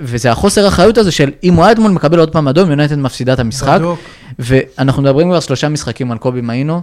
וזה 0.00 0.30
החוסר 0.30 0.68
אחריות 0.68 0.98
הזה 0.98 1.10
של 1.12 1.30
אם 1.44 1.54
הוא 1.54 1.64
היה 1.64 1.72
אתמול 1.72 1.90
מקבל 1.92 2.18
עוד 2.18 2.32
פעם 2.32 2.48
אדום, 2.48 2.70
יונייטד 2.70 2.98
מפסידה 2.98 3.32
את 3.32 3.38
המשחק. 3.38 3.78
ואנחנו 4.38 5.02
מדברים 5.02 5.28
כבר 5.28 5.40
שלושה 5.40 5.68
משחקים 5.68 6.12
על 6.12 6.18
קובי 6.18 6.40
מאינו, 6.40 6.80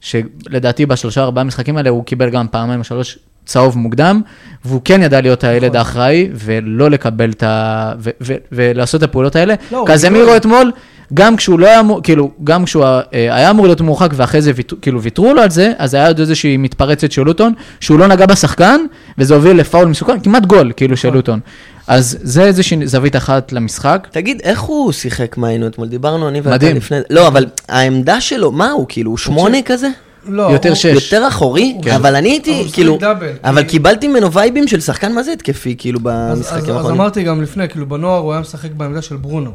שלדעתי 0.00 0.86
בשלושה 0.86 1.22
ארבעה 1.22 1.44
משחקים 1.44 1.76
האלה 1.76 1.90
הוא 1.90 2.04
קיבל 2.04 2.30
גם 2.30 2.46
פעמיים 2.50 2.80
או 2.80 2.84
שלוש 2.84 3.18
צהוב 3.46 3.78
מוקדם, 3.78 4.20
והוא 4.64 4.80
כן 4.84 5.02
ידע 5.02 5.20
להיות 5.20 5.44
הילד 5.44 5.64
נכון. 5.64 5.76
האחראי, 5.76 6.28
ולא 6.34 6.90
לקבל 6.90 7.30
את 7.30 7.42
ה... 7.42 7.92
ו... 7.98 8.10
ו... 8.20 8.34
ולעשות 8.52 9.02
את 9.02 9.08
הפעולות 9.08 9.36
האלה. 9.36 9.54
לא, 9.72 9.78
הוא 9.78 9.86
קזמירו 9.88 10.26
לא- 10.26 10.36
אתמול, 10.36 10.72
גם 11.14 11.36
כשהוא 11.36 11.58
לא 11.58 11.66
היה 11.66 11.80
אמור, 11.80 12.00
כאילו, 12.02 12.30
גם 12.44 12.64
כשהוא 12.64 12.84
אה, 12.84 13.00
היה 13.12 13.50
אמור 13.50 13.66
להיות 13.66 13.80
מורחק 13.80 14.10
ואחרי 14.14 14.42
זה 14.42 14.52
ויתרו- 14.54 14.76
כאילו 14.82 15.02
ויתרו 15.02 15.34
לו 15.34 15.42
על 15.42 15.50
זה, 15.50 15.72
אז 15.78 15.94
היה 15.94 16.06
עוד 16.08 16.18
איזושהי 16.20 16.56
מתפרצת 16.56 17.12
של 17.12 17.22
לוטון, 17.22 17.52
שהוא 17.80 17.98
לא 17.98 18.06
נגע 18.06 18.26
בשחקן, 18.26 18.80
וזה 19.18 19.34
הוביל 19.34 19.56
לפאול 19.56 19.84
מסוכן, 19.88 20.20
כמעט 20.20 20.46
גול, 20.46 20.72
כאילו, 20.76 20.96
של 20.96 21.08
נכון. 21.08 21.16
לוטון. 21.16 21.40
אז 21.86 22.18
זה 22.22 22.44
איזושהי 22.44 22.86
זווית 22.86 23.16
אחת 23.16 23.52
למשחק. 23.52 24.08
תגיד, 24.10 24.40
איך 24.44 24.60
הוא 24.60 24.92
שיחק 24.92 25.36
מהיינו 25.36 25.66
אתמול? 25.66 25.88
דיברנו 25.88 26.28
אני 26.28 26.38
ואתה 26.40 26.50
מדהים. 26.50 26.76
לפני... 26.76 26.98
לא, 27.10 27.26
אבל 27.28 27.46
העמדה 27.68 28.20
שלו, 28.20 28.52
מה 28.52 28.70
הוא, 28.70 28.86
כאילו, 28.88 29.10
הוא 29.10 29.18
שמונה 29.18 29.58
כזה? 29.64 29.88
לא, 30.26 30.42
יותר 30.42 30.74
שש. 30.74 30.84
יותר 30.84 31.28
אחורי? 31.28 31.76
כן. 31.82 31.94
אבל 31.94 32.16
אני 32.16 32.30
הייתי, 32.30 32.64
כאילו... 32.72 32.96
דאבל, 33.00 33.32
אבל 33.44 33.62
כי- 33.62 33.68
קיבלתי 33.68 34.08
ממנו 34.08 34.32
וייבים 34.32 34.68
של 34.68 34.80
שחקן 34.80 35.12
מה 35.12 35.22
זה 35.22 35.32
התקפי, 35.32 35.74
כאילו, 35.78 35.98
אז, 35.98 36.06
אז, 36.32 36.38
במשחקים 36.38 36.58
אז 36.58 36.68
האחרונים. 36.76 37.00
אמרתי 37.00 37.22
גם 37.22 37.42
לפני, 37.42 37.68
כאילו 37.68 37.88
בנוער 37.88 38.18
הוא 38.20 38.32
היה 38.32 38.40
משחק 38.40 38.70
בעמדה 38.70 39.02
של 39.02 39.16
ברונו. 39.16 39.50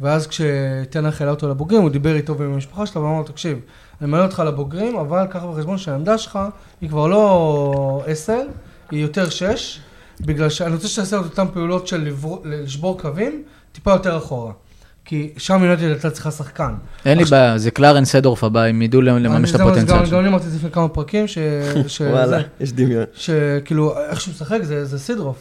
ואז 0.00 0.26
כשתנח 0.26 1.20
העלה 1.20 1.30
אותו 1.30 1.48
לבוגרים, 1.48 1.82
הוא 1.82 1.90
דיבר 1.90 2.16
איתו 2.16 2.38
ועם 2.38 2.52
המשפחה 2.52 2.86
שלו, 2.86 3.02
ואמר 3.02 3.18
לו, 3.18 3.24
תקשיב, 3.24 3.58
אני 4.00 4.10
מעלה 4.10 4.24
אותך 4.24 4.42
לבוגרים, 4.46 4.96
אבל 4.96 5.26
קח 5.30 5.40
בחשבון 5.44 5.78
שהעמדה 5.78 6.18
שלך 6.18 6.38
היא 6.80 6.88
כבר 6.90 7.06
לא 7.06 8.02
עשר, 8.06 8.40
היא 8.90 9.02
יותר 9.02 9.28
שש, 9.30 9.78
בגלל 10.20 10.48
שאני 10.50 10.74
רוצה 10.74 10.88
שתעשה 10.88 11.16
את 11.20 11.24
אותן 11.24 11.46
פעולות 11.52 11.86
של 11.86 12.00
לבר- 12.00 12.38
לשבור 12.44 13.00
קווים, 13.00 13.42
טיפה 13.72 13.90
יותר 13.92 14.16
אחורה. 14.16 14.52
כי 15.04 15.30
שם 15.36 15.64
יונתן 15.64 15.84
הייתה 15.84 16.10
צריכה 16.10 16.30
שחקן. 16.30 16.72
אין 17.04 17.18
לי 17.18 17.24
בעיה, 17.24 17.58
זה 17.58 17.70
קלרן 17.70 18.04
סדורף 18.04 18.44
הבא, 18.44 18.62
הם 18.62 18.82
ידעו 18.82 19.00
לממש 19.02 19.50
את 19.50 19.60
הפוטנציאל 19.60 19.98
גם- 19.98 20.06
שלו. 20.06 20.14
גם 20.16 20.20
אני 20.20 20.28
אמרתי 20.28 20.46
את 20.46 20.50
זה 20.50 20.56
לפני 20.56 20.70
כמה 20.70 20.88
פרקים, 20.88 21.26
ש... 21.28 21.38
וואלה, 22.00 22.38
יש 22.60 22.72
דמיון. 22.72 23.04
שכאילו, 23.14 23.94
איך 24.10 24.20
שהוא 24.20 24.34
משחק 24.34 24.58
זה 24.62 24.84
זה 24.84 24.98
סידרוף. 24.98 25.36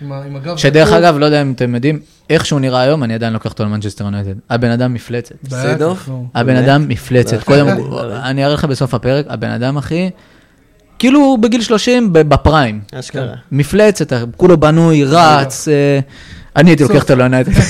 עם 0.00 0.36
הגב 0.36 0.56
שדרך. 0.56 0.92
אגב, 0.92 1.18
לא 1.18 1.24
יודע 1.24 1.42
אם 1.42 1.52
אתם 1.52 1.74
יודעים, 1.74 1.98
איך 2.30 2.46
שהוא 2.46 2.60
נראה 2.60 2.80
היום, 2.80 3.04
אני 3.04 3.14
עדיין 3.14 3.32
לוקח 3.32 3.50
אותו 3.50 3.64
למנצ'סטר 3.64 4.04
יונייטד. 4.04 4.34
הבן 4.50 4.70
אדם 4.70 4.94
מפלצת. 4.94 5.34
סידורף? 5.50 6.08
נו. 6.08 6.26
הבן? 6.34 6.56
אדם 6.56 6.88
מפלצת. 6.88 7.36
לא, 7.38 7.42
קודם, 7.42 7.66
לא, 7.66 8.08
לא. 8.08 8.16
אני 8.16 8.44
אראה 8.44 8.54
לך 8.54 8.64
בסוף 8.64 8.94
הפרק, 8.94 9.26
הבן 9.28 9.50
אדם, 9.50 9.76
אחי, 9.76 10.10
כאילו 10.98 11.20
הוא 11.20 11.38
בגיל 11.38 11.62
30 11.62 12.12
ב- 12.12 12.18
בפריים. 12.18 12.80
אשכרה. 12.94 13.34
מפלצת, 13.52 14.12
כולו 14.36 14.56
בנוי, 14.60 15.04
רץ. 15.04 15.68
אה, 15.68 15.98
אני 16.56 16.70
הייתי 16.70 16.82
לוקח 16.82 17.02
אותו 17.02 17.16
ליונייטד. 17.16 17.52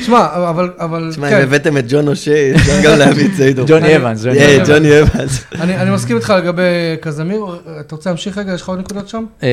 תשמע, 0.00 0.26
אבל, 0.50 0.70
אבל, 0.78 1.08
תשמע, 1.10 1.30
כן, 1.30 1.36
אם 1.36 1.42
הבאתם 1.42 1.76
את 1.76 1.84
ג'ון 1.88 2.08
אושי, 2.08 2.54
אפשר 2.54 2.80
גם 2.84 2.98
להביא 2.98 3.26
את. 3.26 3.56
ג'וני 3.66 3.96
אבנס, 3.96 4.24
ג'וני 4.24 4.38
אה, 4.38 4.56
אבנס. 4.56 4.68
ג'וני 4.68 5.00
אבנס. 5.00 5.44
אני, 5.60 5.90
מסכים 5.90 6.16
איתך 6.16 6.34
לגבי 6.38 6.62
קזמירו, 7.00 7.44
אתה 7.80 7.94
רוצה 7.94 8.10
להמשיך 8.10 8.38
רגע? 8.38 8.54
יש 8.54 8.62
לך 8.62 8.68
עוד 8.68 8.78
נקודות 8.78 9.08
שם? 9.08 9.24
אמ, 9.42 9.48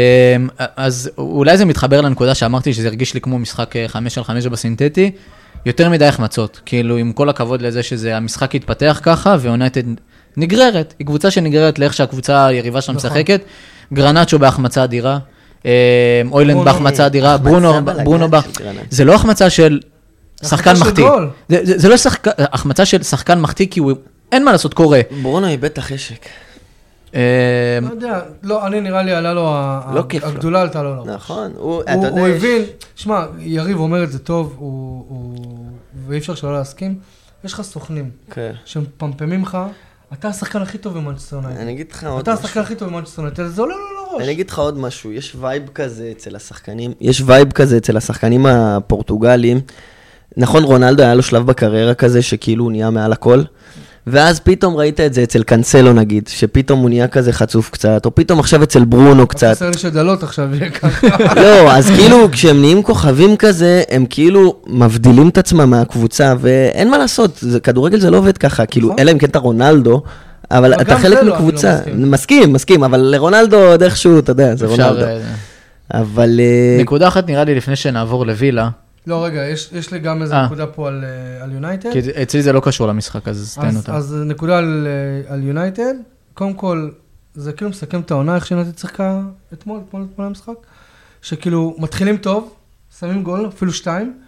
אז 0.77 1.09
אולי 1.17 1.57
זה 1.57 1.65
מתחבר 1.65 2.01
לנקודה 2.01 2.35
שאמרתי 2.35 2.73
שזה 2.73 2.87
הרגיש 2.87 3.13
לי 3.13 3.21
כמו 3.21 3.39
משחק 3.39 3.75
אה, 3.75 3.85
חמש 3.87 4.17
על 4.17 4.23
חמש 4.23 4.45
בסינתטי, 4.45 5.11
יותר 5.65 5.89
מדי 5.89 6.05
החמצות. 6.05 6.61
כאילו, 6.65 6.97
עם 6.97 7.13
כל 7.13 7.29
הכבוד 7.29 7.61
לזה 7.61 7.83
שזה, 7.83 8.17
המשחק 8.17 8.55
התפתח 8.55 8.99
ככה, 9.03 9.35
ויונייטד 9.39 9.83
נגררת. 10.37 10.93
היא 10.99 11.07
קבוצה 11.07 11.31
שנגררת 11.31 11.79
לאיך 11.79 11.93
שהקבוצה 11.93 12.45
היריבה 12.45 12.81
שלה 12.81 12.95
נכון. 12.95 13.11
משחקת. 13.11 13.41
גרנצ'ו 13.93 14.39
בהחמצה 14.39 14.83
אדירה, 14.83 15.17
אמ, 15.65 15.71
אוילנד 16.31 16.65
בהחמצה 16.65 17.05
אדירה, 17.05 17.37
ברונו, 17.37 17.73
ברונו. 18.03 18.27
זה 18.89 19.05
לא 19.05 19.15
החמצה 19.15 19.49
של 19.49 19.79
שחקן 20.43 20.73
מחטיא. 20.81 21.05
זה- 21.49 21.59
זה 21.63 21.77
זה 21.77 21.89
לא 21.89 21.97
שחק- 21.97 22.27
החמצה 22.53 22.85
של 22.85 23.03
שחקן 23.03 23.39
מחטיא, 23.41 23.67
כי 23.71 23.79
הוא... 23.79 23.91
אין 24.31 24.45
מה 24.45 24.51
לעשות, 24.51 24.73
קורה. 24.73 25.01
ברונו 25.21 25.47
איבד 25.47 25.65
את 25.65 25.77
החשק. 25.77 26.25
אמ, 27.13 27.19
לא 27.81 27.89
יודע, 27.91 28.21
לא, 28.43 28.67
אני 28.67 28.81
נראה 28.81 29.03
לי 29.03 29.11
עלה 29.11 29.33
לו, 29.33 29.41
לא 29.93 30.03
כיף 30.09 30.23
לו. 30.23 30.29
הגדולה 30.29 30.61
עלתה 30.61 30.83
לו 30.83 30.95
לראש. 30.95 31.07
נכון, 31.07 31.51
הוא, 31.57 31.81
אתה 31.81 31.91
יודע, 31.91 32.09
הוא 32.09 32.27
הבין, 32.27 32.61
שמע, 32.95 33.25
יריב 33.39 33.77
אומר 33.79 34.03
את 34.03 34.11
זה 34.11 34.19
טוב, 34.19 34.53
הוא, 34.57 35.05
ואי 36.07 36.17
אפשר 36.17 36.35
שלא 36.35 36.53
להסכים, 36.53 36.95
יש 37.43 37.53
לך 37.53 37.61
סוכנים 37.61 38.09
כן. 38.31 38.51
שמפמפמים 38.65 39.41
לך, 39.43 39.57
אתה 40.13 40.27
השחקן 40.27 40.61
הכי 40.61 40.77
טוב 40.77 40.93
במנצ'סטר 40.97 41.35
יונייטד. 41.35 41.59
אני 41.61 41.71
אגיד 41.71 41.91
לך 41.91 42.03
עוד 42.03 42.21
אתה 42.21 42.31
משהו. 42.33 42.43
השחקן 42.45 42.59
הכי 42.59 42.75
טוב 42.75 42.89
במנצ'סטר 42.89 43.21
יונייטד, 43.21 43.47
זה 43.47 43.61
עולה 43.61 43.75
לו 43.75 43.81
לראש. 44.11 44.23
אני 44.23 44.31
אגיד 44.31 44.49
לך 44.49 44.59
עוד 44.59 44.77
משהו, 44.77 45.11
יש 45.11 45.35
וייב 45.39 45.63
כזה 45.75 46.09
אצל 46.17 46.35
השחקנים, 46.35 46.93
יש 47.01 47.21
וייב 47.25 47.51
כזה 47.51 47.77
אצל 47.77 47.97
השחקנים 47.97 48.45
הפורטוגלים. 48.45 49.61
נכון, 50.37 50.63
רונלדו 50.63 51.03
היה 51.03 51.15
לו 51.15 51.23
שלב 51.23 51.45
בקריירה 51.45 51.93
כזה, 51.93 52.21
שכאילו 52.21 52.63
הוא 52.63 52.71
נהיה 52.71 52.89
מעל 52.89 53.11
הכל. 53.11 53.41
ואז 54.07 54.39
פתאום 54.39 54.75
ראית 54.75 54.99
את 54.99 55.13
זה 55.13 55.23
אצל 55.23 55.43
קאנסלו 55.43 55.93
נגיד, 55.93 56.27
שפתאום 56.27 56.79
הוא 56.79 56.89
נהיה 56.89 57.07
כזה 57.07 57.33
חצוף 57.33 57.69
קצת, 57.69 58.05
או 58.05 58.15
פתאום 58.15 58.39
עכשיו 58.39 58.63
אצל 58.63 58.85
ברונו 58.85 59.27
קצת. 59.27 59.51
חסר 59.51 59.69
לי 59.69 59.77
שדאלוט 59.77 60.23
עכשיו 60.23 60.55
יהיה 60.55 60.69
ככה. 60.69 61.07
לא, 61.43 61.71
אז 61.71 61.89
כאילו 61.89 62.31
כשהם 62.31 62.61
נהיים 62.61 62.83
כוכבים 62.83 63.37
כזה, 63.37 63.83
הם 63.89 64.05
כאילו 64.09 64.55
מבדילים 64.67 65.29
את 65.29 65.37
עצמם 65.37 65.69
מהקבוצה, 65.69 66.33
ואין 66.39 66.89
מה 66.89 66.97
לעשות, 66.97 67.37
זה, 67.41 67.59
כדורגל 67.59 67.99
זה 67.99 68.09
לא 68.09 68.17
עובד 68.17 68.37
ככה, 68.37 68.65
כאילו, 68.65 68.87
נכון. 68.87 68.99
אלא 68.99 69.11
אם 69.11 69.17
כן 69.17 69.27
אתה 69.27 69.39
רונלדו, 69.39 70.01
אבל 70.51 70.73
אתה 70.73 70.97
חלק 70.97 71.17
לא, 71.17 71.21
אני 71.21 71.29
מקבוצה. 71.29 71.79
לא 71.93 72.07
מסכים. 72.07 72.53
מסכים, 72.53 72.83
אבל 72.83 72.99
לרונלדו 72.99 73.57
עוד 73.57 73.83
איכשהו, 73.83 74.19
אתה 74.19 74.31
יודע, 74.31 74.55
זה. 74.55 74.65
רונלדו. 74.67 75.05
אה, 75.05 75.17
אבל... 75.93 76.39
אה, 76.39 76.81
נקודה 76.81 77.07
אחת 77.07 77.27
נראה 77.27 77.43
לי 77.43 77.55
לפני 77.55 77.75
שנעבור 77.75 78.25
לווילה, 78.25 78.69
לא, 79.07 79.25
רגע, 79.25 79.47
יש, 79.47 79.69
יש 79.71 79.91
לי 79.91 79.99
גם 79.99 80.21
איזה 80.21 80.35
אה. 80.35 80.45
נקודה 80.45 80.67
פה 80.67 80.87
על, 80.87 81.03
אה, 81.41 81.53
יונייטד. 81.53 81.91
כי 81.93 81.99
אצלי 82.23 82.41
זה 82.41 82.53
לא 82.53 82.61
קשור 82.63 82.87
למשחק, 82.87 83.27
אז 83.27 83.57
תן 83.61 83.67
אז, 83.67 83.77
אותה. 83.77 83.95
אז 83.95 84.15
נקודה 84.25 84.57
על, 84.57 84.87
אה, 85.29 85.37
יונייטד. 85.37 85.93
קודם 86.33 86.53
כל, 86.53 86.89
זה 87.33 87.53
כאילו 87.53 87.69
מסכם 87.69 88.01
את 88.01 88.11
העונה, 88.11 88.35
איך 88.35 88.45
שיונתן 88.45 88.77
שיחקה 88.77 89.21
אתמול, 89.53 89.81
אתמול, 89.87 90.05
אתמול 90.13 90.27
המשחק, 90.27 90.53
שכאילו 91.21 91.75
מתחילים 91.79 92.17
טוב, 92.17 92.53
שמים 92.99 93.23
גול, 93.23 93.47
אפילו 93.47 93.73
שתיים, 93.73 94.19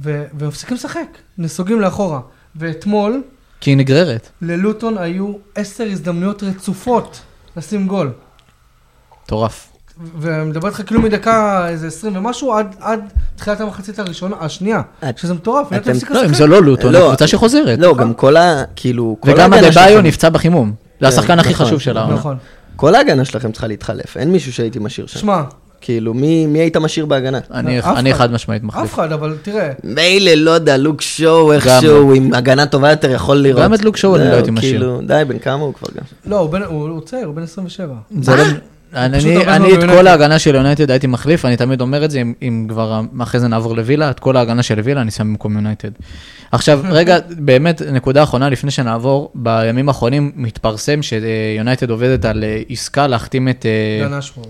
ו- 0.00 0.24
ומפסיקים 0.38 0.76
לשחק, 0.76 1.18
נסוגים 1.38 1.80
לאחורה. 1.80 2.20
ואתמול, 2.56 3.22
כי 3.60 3.70
היא 3.70 3.76
נגררת. 3.76 4.28
ללוטון 4.42 4.98
היו 4.98 5.32
עשר 5.54 5.84
הזדמנויות 5.84 6.42
רצופות 6.42 7.20
לשים 7.56 7.86
גול. 7.86 8.12
מטורף. 9.24 9.72
ואני 10.18 10.44
מדבר 10.50 10.68
איתך 10.68 10.82
כאילו 10.86 11.00
מדקה 11.02 11.68
איזה 11.68 11.86
20 11.86 12.16
ומשהו, 12.16 12.52
עד, 12.54 12.74
עד 12.80 13.00
תחילת 13.36 13.60
המחצית 13.60 13.98
הראשונה, 13.98 14.36
השנייה, 14.40 14.80
את- 15.08 15.18
שזה 15.18 15.34
מטורף, 15.34 15.72
אתם- 15.72 15.90
הפסיק 15.90 16.10
לא, 16.10 16.24
אם. 16.24 16.34
זה 16.34 16.46
לא 16.46 16.62
לוטון, 16.62 16.92
לא, 16.92 17.00
זו 17.00 17.06
קבוצה 17.08 17.26
שחוזרת. 17.26 17.78
לא, 17.78 17.94
גם 17.96 18.14
כל 18.14 18.36
ה... 18.36 18.62
כאילו, 18.76 19.16
וגם 19.24 19.54
אדבאיו 19.54 20.02
נפצע 20.02 20.28
בחימום. 20.28 20.72
זה 21.00 21.08
השחקן 21.08 21.38
הכי 21.38 21.50
נכון. 21.52 21.66
חשוב 21.66 21.80
של 21.80 21.96
העונה. 21.98 22.14
נכון. 22.14 22.36
כל 22.76 22.94
ההגנה 22.94 23.24
שלכם 23.24 23.52
צריכה 23.52 23.66
להתחלף, 23.66 24.16
אין 24.16 24.32
מישהו 24.32 24.52
שהייתי 24.52 24.78
משאיר 24.78 25.06
שם. 25.06 25.18
שמע, 25.18 25.42
כאילו, 25.80 26.14
מי 26.14 26.46
מי 26.46 26.58
היית 26.58 26.76
משאיר 26.76 27.06
בהגנה? 27.06 27.38
אני 27.50 27.78
אף 27.78 27.86
אני 27.86 28.10
אחד. 28.12 28.18
חד 28.18 28.32
משמעית 28.32 28.62
אף 28.62 28.68
מחליף. 28.68 28.94
אחד, 28.94 29.12
אבל 29.12 29.36
תראה, 29.42 29.70
מילא, 29.84 30.30
לא 30.34 30.50
יודע, 30.50 30.76
לוק 30.76 31.00
שואו 31.00 31.52
איכשהו, 31.52 32.14
עם 32.14 32.34
הגנה 32.34 32.66
טובה 32.66 32.90
יותר 32.90 33.10
יכול 33.10 33.36
לראות. 33.36 33.62
גם 33.64 33.74
את 33.74 33.84
לוק 33.84 33.96
שואו 33.96 34.16
אני 34.16 34.28
לא 34.28 34.34
הייתי 34.34 34.50
משאיר. 34.50 34.70
כאילו, 34.72 35.00
די, 35.06 35.22
בן 35.28 35.38
כמה 35.38 35.62
הוא 35.64 35.74
כבר 35.74 35.88
גם? 35.96 36.02
לא, 36.30 36.38
הוא 36.38 36.50
בן- 36.50 36.62
הוא 36.62 36.88
הוא 36.88 37.00
צעיר, 37.00 37.26
הוא 37.26 37.34
בן 37.34 37.42
27. 37.42 37.94
אני, 38.94 39.46
אני 39.46 39.74
את. 39.74 39.80
כל 39.90 40.06
ההגנה 40.06 40.38
של 40.38 40.54
יונייטד 40.54 40.90
הייתי 40.90 41.06
מחליף, 41.06 41.44
אני 41.44 41.56
תמיד 41.56 41.80
אומר 41.80 42.04
את 42.04 42.10
זה, 42.10 42.20
אם, 42.20 42.32
אם 42.42 42.66
כבר 42.68 43.00
אחרי 43.22 43.40
זה 43.40 43.48
נעבור 43.48 43.76
לווילה, 43.76 44.10
את 44.10 44.20
כל 44.20 44.36
ההגנה 44.36 44.62
של 44.62 44.80
וילה 44.84 45.00
אני 45.00 45.10
שם 45.10 45.24
במקום 45.28 45.54
יונייטד. 45.54 45.90
עכשיו, 46.52 46.80
רגע, 46.90 47.18
באמת, 47.30 47.82
נקודה 47.82 48.22
אחרונה 48.22 48.48
לפני 48.48 48.70
שנעבור, 48.70 49.30
בימים 49.34 49.88
האחרונים 49.88 50.32
מתפרסם 50.36 51.00
שיונייטד 51.02 51.90
עובדת 51.90 52.24
על 52.24 52.44
אה, 52.44 52.62
עסקה 52.68 53.06
להחתים 53.06 53.48
את... 53.48 53.66
אה, 53.66 54.08
דן 54.08 54.14
אשוורת'. 54.14 54.48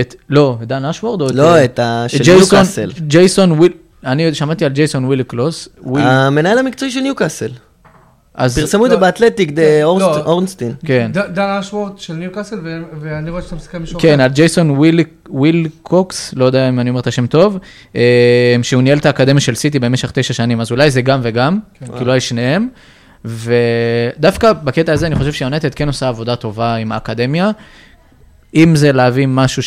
את 0.00 0.14
לא, 0.28 0.58
את 0.62 0.68
דן 0.68 0.84
אשוורת' 0.84 1.20
או 1.20 1.26
את... 1.28 1.34
לא, 1.34 1.54
אה, 1.54 1.64
את 1.64 1.78
ה... 1.78 2.04
של 2.08 2.18
ג'ייסון- 2.24 2.36
ניוקאסל. 2.38 2.90
ג'ייסון 2.98 3.52
וויל... 3.52 3.72
אני 4.04 4.34
שמעתי 4.34 4.64
על 4.64 4.72
ג'ייסון 4.72 5.04
ווילקוקס. 5.04 5.68
המנהל 5.96 6.58
המקצועי 6.58 6.90
של 6.90 7.00
ניוקאסל. 7.00 7.50
אז... 8.34 8.58
פרסמו 8.58 8.84
את 8.84 8.90
זה 8.90 8.96
לא. 8.96 9.00
באתלטיק, 9.00 9.50
דה 9.50 9.62
כן, 9.62 9.80
לא. 9.80 10.22
אורנסטין. 10.26 10.72
כן. 10.86 11.10
דן 11.12 11.48
אשוורת' 11.60 11.98
של 11.98 12.14
ניוקאסל, 12.14 12.56
ו- 12.64 12.82
ואני 13.00 13.30
רואה 13.30 13.42
שאתה 13.42 13.56
משחק 13.56 13.74
מישהו 13.74 14.00
כן, 14.00 14.20
על 14.20 14.30
ג'ייסון 14.30 14.70
ווילקוקס, 15.28 16.34
לא 16.36 16.44
יודע 16.44 16.68
אם 16.68 16.80
אני 16.80 16.90
אומר 16.90 17.00
את 17.00 17.06
השם 17.06 17.26
טוב, 17.26 17.58
אה, 17.96 18.56
שהוא 18.62 18.82
ניהל 18.82 18.98
את 18.98 19.06
האקדמיה 19.06 19.40
של 19.40 19.54
סיטי 19.54 19.78
במשך 19.78 20.10
תשע 20.10 20.34
שנים, 20.34 20.60
אז 20.60 20.70
אולי 20.70 20.90
זה 20.90 21.02
גם 21.02 21.20
וגם, 21.22 21.58
כן. 21.74 21.86
כאילו 21.86 22.00
אולי 22.00 22.20
שניהם. 22.20 22.68
ודווקא 23.24 24.52
בקטע 24.52 24.92
הזה 24.92 25.06
אני 25.06 25.14
חושב 25.14 25.32
שיונייטד 25.32 25.74
כן 25.74 25.86
עושה 25.86 26.08
עבודה 26.08 26.36
טובה 26.36 26.74
עם 26.74 26.92
האקדמיה. 26.92 27.50
אם 28.54 28.76
זה 28.76 28.92
להביא 28.92 29.26
משהו 29.28 29.62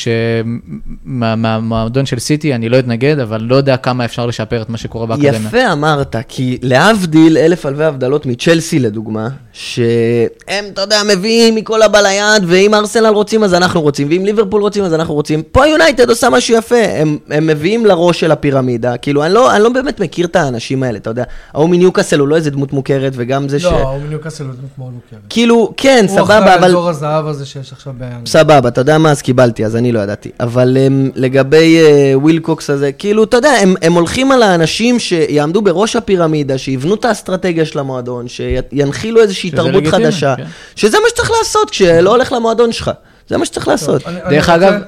מהמועדון 1.05 2.05
של 2.05 2.19
סיטי, 2.19 2.55
אני 2.55 2.69
לא 2.69 2.79
אתנגד, 2.79 3.19
אבל 3.19 3.41
לא 3.41 3.55
יודע 3.55 3.77
כמה 3.77 4.05
אפשר 4.05 4.25
לשפר 4.25 4.61
את 4.61 4.69
מה 4.69 4.77
שקורה 4.77 5.05
באקדמיה. 5.05 5.31
יפה 5.47 5.71
אמרת, 5.71 6.15
כי 6.27 6.57
להבדיל 6.61 7.37
אלף 7.37 7.65
אלפי 7.65 7.83
הבדלות 7.83 8.25
מצ'לסי 8.25 8.79
לדוגמה, 8.79 9.29
שהם, 9.53 10.65
אתה 10.73 10.81
יודע, 10.81 11.01
מביאים 11.09 11.55
מכל 11.55 11.81
הבא 11.81 11.99
ליד, 11.99 12.43
ואם 12.45 12.73
ארסנל 12.73 13.07
רוצים 13.07 13.43
אז 13.43 13.53
אנחנו 13.53 13.81
רוצים, 13.81 14.07
ואם 14.09 14.25
ליברפול 14.25 14.61
רוצים 14.61 14.83
אז 14.83 14.93
אנחנו 14.93 15.13
רוצים. 15.13 15.43
פה 15.51 15.67
יונייטד 15.67 16.09
עושה 16.09 16.29
משהו 16.29 16.55
יפה, 16.55 16.75
הם, 16.75 17.17
הם 17.29 17.47
מביאים 17.47 17.85
לראש 17.85 18.19
של 18.19 18.31
הפירמידה, 18.31 18.97
כאילו, 18.97 19.23
אני 19.23 19.33
לא, 19.33 19.55
אני 19.55 19.63
לא 19.63 19.69
באמת 19.69 19.99
מכיר 19.99 20.25
את 20.25 20.35
האנשים 20.35 20.83
האלה, 20.83 20.97
אתה 20.97 21.09
יודע, 21.09 21.23
ההוא 21.53 21.69
מניוקאסל 21.69 22.19
הוא 22.19 22.27
לא 22.27 22.35
איזה 22.35 22.51
דמות 22.51 22.73
מוכרת, 22.73 23.13
וגם 23.15 23.49
זה 23.49 23.59
ש... 23.59 23.63
לא, 23.63 23.89
הוא 23.89 24.01
מניוקאסל 24.01 24.43
הוא 24.43 24.53
דמות 24.53 24.71
מאוד 24.77 24.93
מוכרת. 24.93 25.19
כאילו, 25.29 25.73
כן, 25.77 26.05
הוא 26.09 26.21
אחראי 26.21 26.37
סבבה, 26.39 26.55
אבל... 26.55 26.67
אזור 26.67 26.89
הזהב 26.89 27.27
הזה 27.27 27.45
שיש 27.45 27.73
עכשיו 27.73 27.93
באנגליה. 27.97 28.21
סבבה, 28.25 28.71
אתה 28.77 28.91
יודע 28.91 28.97
מה, 28.97 29.11
אז 29.11 29.21
קיבלתי, 29.21 29.65
אז 29.65 29.75
אני 29.75 29.91
לא 29.91 29.99
ידעתי. 29.99 30.31
אבל 30.39 30.77
הם, 30.79 31.11
לגבי 31.15 31.79
אה, 31.81 32.17
ווילקוקס 32.17 32.69
הזה, 32.69 32.91
כאילו, 32.91 33.23
אתה 33.23 33.37
יודע, 33.37 33.49
הם, 33.49 33.75
הם 33.81 33.93
הולכים 33.93 34.31
על 34.31 34.43
האנשים 34.43 34.99
שיעמדו 34.99 35.61
בראש 35.61 35.95
הפירמידה, 35.95 36.57
שיבנו 36.57 36.95
את 36.95 37.05
האסטרטגיה 37.05 37.65
של 37.65 37.79
המועדון, 37.79 38.25
שינחילו 38.27 39.21
איזושהי 39.21 39.51
תרבות 39.51 39.73
לגיטימי, 39.83 40.03
חדשה, 40.05 40.33
כן. 40.37 40.43
שזה 40.75 40.97
מה 41.03 41.09
שצריך 41.09 41.31
לעשות 41.39 41.69
כשלא 41.69 42.09
הולך 42.11 42.31
למועדון 42.33 42.71
שלך. 42.71 42.91
זה 43.29 43.37
מה 43.37 43.45
שצריך 43.45 43.67
לעשות. 43.67 44.07
אני- 44.07 44.21
אני 44.23 44.35
דרך 44.35 44.49
רוצה- 44.49 44.55
אגב, 44.55 44.81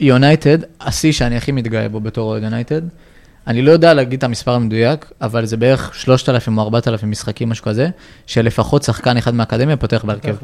יונייטד, 0.00 0.58
השיא 0.80 1.12
שאני 1.12 1.36
הכי 1.36 1.52
מתגאה 1.52 1.88
בו 1.88 2.00
בתור 2.00 2.38
יונייטד, 2.38 2.80
אני 3.50 3.62
לא 3.62 3.70
יודע 3.70 3.94
להגיד 3.94 4.18
את 4.18 4.24
המספר 4.24 4.52
המדויק, 4.52 5.12
אבל 5.20 5.46
זה 5.46 5.56
בערך 5.56 5.90
3,000 5.94 6.58
או 6.58 6.62
4,000 6.62 7.10
משחקים, 7.10 7.48
משהו 7.48 7.64
כזה, 7.64 7.88
שלפחות 8.26 8.82
שחקן 8.82 9.16
אחד 9.16 9.34
מהאקדמיה 9.34 9.76
פותח 9.76 10.04
בהרכב. 10.04 10.34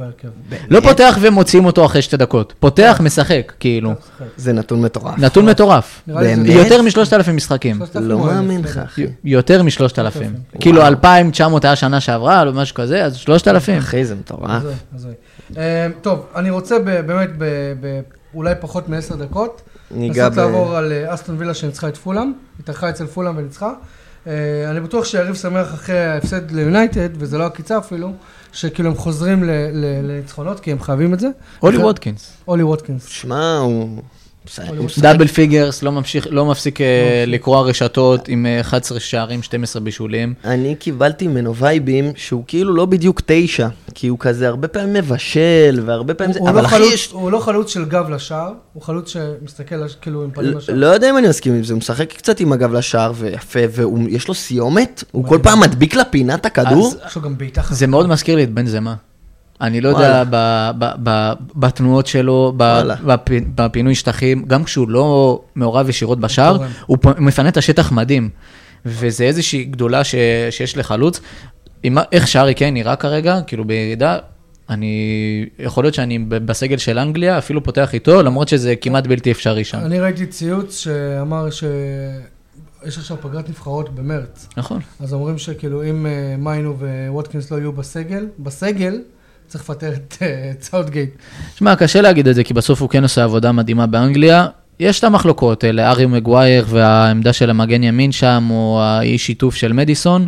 לא 0.70 0.80
פותח 0.80 1.18
ומוציאים 1.20 1.66
אותו 1.66 1.84
אחרי 1.86 2.02
שתי 2.02 2.16
דקות, 2.16 2.54
פותח, 2.60 3.00
משחק, 3.04 3.52
כאילו. 3.60 3.92
זה 4.36 4.52
נתון 4.52 4.82
מטורף. 4.82 5.18
נתון 5.18 5.46
מטורף. 5.48 6.02
יותר 6.44 6.82
משלושת 6.82 7.12
אלפים 7.12 7.36
משחקים. 7.36 7.76
3,000 7.76 8.08
לא 8.08 8.18
מאמין 8.18 8.62
בטח. 8.62 8.70
לך, 8.70 8.78
אחי. 8.84 9.06
יותר 9.24 9.62
משלושת 9.62 9.98
אלפים. 9.98 10.22
אלפים. 10.22 10.60
כאילו 10.60 10.86
2,900 10.86 11.64
היה 11.64 11.76
שנה 11.76 12.00
שעברה, 12.00 12.42
או 12.42 12.52
משהו 12.52 12.74
כזה, 12.74 13.04
אז 13.04 13.16
שלושת 13.16 13.48
אלפים. 13.48 13.78
אחי, 13.78 14.04
זה 14.04 14.14
מטורף. 14.14 14.62
אה, 15.56 15.86
טוב, 16.02 16.26
אני 16.36 16.50
רוצה 16.50 16.78
ב- 16.78 17.00
באמת, 17.00 17.30
ב- 17.38 17.44
ב- 17.80 18.00
אולי 18.34 18.54
פחות 18.60 18.88
מעשר 18.88 19.14
דקות, 19.16 19.62
ניגע 19.90 20.28
ב... 20.28 20.36
לעבור 20.38 20.76
על 20.76 20.92
אה, 20.92 21.14
אסטון 21.14 21.36
וילה 21.38 21.54
שניצחה 21.54 21.88
את 21.88 21.96
פולאם, 21.96 22.32
התארחה 22.60 22.90
אצל 22.90 23.06
פולאם 23.06 23.36
וניצחה. 23.36 23.72
אה, 24.26 24.32
אני 24.70 24.80
בטוח 24.80 25.04
שיריב 25.04 25.34
שמח 25.34 25.74
אחרי 25.74 25.98
ההפסד 25.98 26.50
ליונייטד, 26.50 27.08
וזה 27.18 27.38
לא 27.38 27.46
עקיצה 27.46 27.78
אפילו, 27.78 28.12
שכאילו 28.52 28.88
הם 28.90 28.96
חוזרים 28.96 29.44
ל- 29.44 29.50
ל- 29.72 30.10
לניצחונות, 30.10 30.60
כי 30.60 30.72
הם 30.72 30.80
חייבים 30.80 31.14
את 31.14 31.20
זה. 31.20 31.28
אולי 31.62 31.76
ווטקינס. 31.76 32.32
אולי 32.48 32.62
ווטקינס. 32.62 33.06
שמע, 33.06 33.58
הוא... 33.58 34.02
double 34.98 35.26
figures, 35.26 35.82
לא 35.82 35.92
ממשיך- 35.92 36.26
לא 36.30 36.44
מפסיק 36.46 36.80
אה, 36.80 36.86
לקרוע 37.26 37.62
רשתות 37.62 38.28
עם 38.28 38.46
אה, 38.46 38.60
11 38.60 39.00
שערים, 39.00 39.42
12 39.42 39.82
בישולים. 39.82 40.34
אני 40.44 40.74
קיבלתי 40.78 41.26
ממנו 41.28 41.56
וייבים 41.56 42.12
שהוא 42.16 42.44
כאילו 42.46 42.74
לא 42.74 42.86
בדיוק 42.86 43.20
תשע, 43.26 43.68
כי 43.94 44.06
הוא 44.08 44.18
כזה 44.18 44.48
הרבה 44.48 44.68
פעמים 44.68 44.92
מבשל, 44.92 45.80
והרבה 45.86 46.14
פעמים 46.14 46.32
זה... 46.32 46.38
הוא 46.40 46.48
אבל 46.50 46.60
לא 46.62 46.66
אחי, 46.66 46.74
חלוץ- 46.76 46.92
יש... 46.92 47.08
הוא 47.12 47.30
לא 47.30 47.38
חלוץ 47.40 47.72
של 47.72 47.84
גב 47.84 48.10
לשער, 48.10 48.52
הוא 48.72 48.82
חלוץ 48.82 49.12
שמסתכל 49.12 49.74
כאילו 50.00 50.22
עם 50.24 50.30
פנים 50.30 50.50
לא- 50.50 50.58
לשער. 50.58 50.74
לא 50.76 50.86
יודע 50.86 51.10
אם 51.10 51.18
אני 51.18 51.28
מסכים 51.28 51.54
עם 51.54 51.64
זה, 51.64 51.72
הוא 51.72 51.78
משחק 51.78 52.12
קצת 52.12 52.40
עם 52.40 52.52
הגב 52.52 52.72
לשער 52.72 53.12
ויפה, 53.14 53.60
ויש 53.72 54.28
לו 54.28 54.34
סיומת, 54.34 55.04
הוא 55.12 55.24
כל 55.28 55.38
פעם 55.42 55.60
מדביק 55.60 55.94
לפינה 55.94 56.34
את 56.34 56.46
הכדור. 56.46 56.86
אז- 56.88 56.96
יש 57.06 57.16
לו 57.16 57.22
גם 57.22 57.38
בעיטה 57.38 57.62
חזקה. 57.62 57.74
זה 57.74 57.86
מאוד 57.86 58.08
מזכיר 58.08 58.36
לי 58.36 58.44
את 58.44 58.50
בן 58.52 58.66
זמה. 58.66 58.94
אני 59.60 59.80
לא 59.80 59.88
וואלה. 59.88 60.06
יודע, 60.06 60.24
ב- 60.30 60.70
ב- 60.84 60.94
ב- 61.08 61.32
בתנועות 61.56 62.06
שלו, 62.06 62.52
ב-. 62.56 62.80
בפ- 63.06 63.20
בפינוי 63.54 63.94
שטחים, 63.94 64.44
גם 64.46 64.64
כשהוא 64.64 64.88
לא 64.88 65.40
מעורב 65.54 65.88
ישירות 65.88 66.20
בשער. 66.20 66.56
הוא 66.86 66.98
פ- 67.00 67.18
מפנה 67.18 67.48
את 67.48 67.56
השטח 67.56 67.92
מדהים. 67.92 68.28
וזה 68.86 69.24
איזושהי 69.24 69.64
גדולה 69.64 70.04
ש- 70.04 70.14
שיש 70.50 70.76
לחלוץ. 70.76 71.20
עם- 71.82 71.98
איך 72.12 72.28
שארי 72.28 72.54
קיין 72.54 72.74
נראה 72.74 72.96
כרגע, 72.96 73.40
כאילו 73.46 73.64
בירידה, 73.64 74.18
אני, 74.70 74.94
יכול 75.58 75.84
להיות 75.84 75.94
שאני 75.94 76.18
ב- 76.18 76.34
בסגל 76.46 76.76
של 76.76 76.98
אנגליה, 76.98 77.38
אפילו 77.38 77.62
פותח 77.62 77.94
איתו, 77.94 78.22
למרות 78.22 78.48
שזה 78.48 78.74
כמעט 78.76 79.06
בלתי 79.06 79.30
אפשרי 79.32 79.64
שם. 79.64 79.78
אני 79.78 80.00
ראיתי 80.00 80.26
ציוץ 80.26 80.78
שאמר 80.78 81.50
שיש 81.50 82.98
עכשיו 82.98 83.16
פגרת 83.20 83.48
נבחרות 83.48 83.94
במרץ. 83.94 84.48
נכון. 84.56 84.80
אז 85.00 85.12
אומרים 85.12 85.38
שכאילו 85.38 85.84
אם 85.84 86.06
אה, 86.06 86.10
מיינו 86.38 86.76
וווטקינס 87.08 87.50
לא 87.50 87.56
יהיו 87.56 87.72
בסגל, 87.72 88.26
בסגל, 88.38 89.00
צריך 89.46 89.64
לפטר 89.64 89.92
את 89.92 90.16
אה, 90.22 90.50
את 90.50 90.62
סאוטגייט. 90.62 91.10
שמע, 91.56 91.76
קשה 91.76 92.00
להגיד 92.00 92.28
את 92.28 92.34
זה, 92.34 92.44
כי 92.44 92.54
בסוף 92.54 92.80
הוא 92.80 92.88
כן 92.88 93.02
עושה 93.02 93.24
עבודה 93.24 93.52
מדהימה 93.52 93.86
באנגליה. 93.86 94.46
יש 94.80 94.98
את 94.98 95.04
המחלוקות, 95.04 95.64
אלה 95.64 95.90
ארי 95.90 96.06
מגווייר 96.06 96.66
והעמדה 96.68 97.32
של 97.32 97.50
המגן 97.50 97.82
ימין 97.82 98.12
שם, 98.12 98.48
או 98.50 98.80
האי 98.82 99.18
שיתוף 99.18 99.54
של 99.54 99.72
מדיסון. 99.72 100.26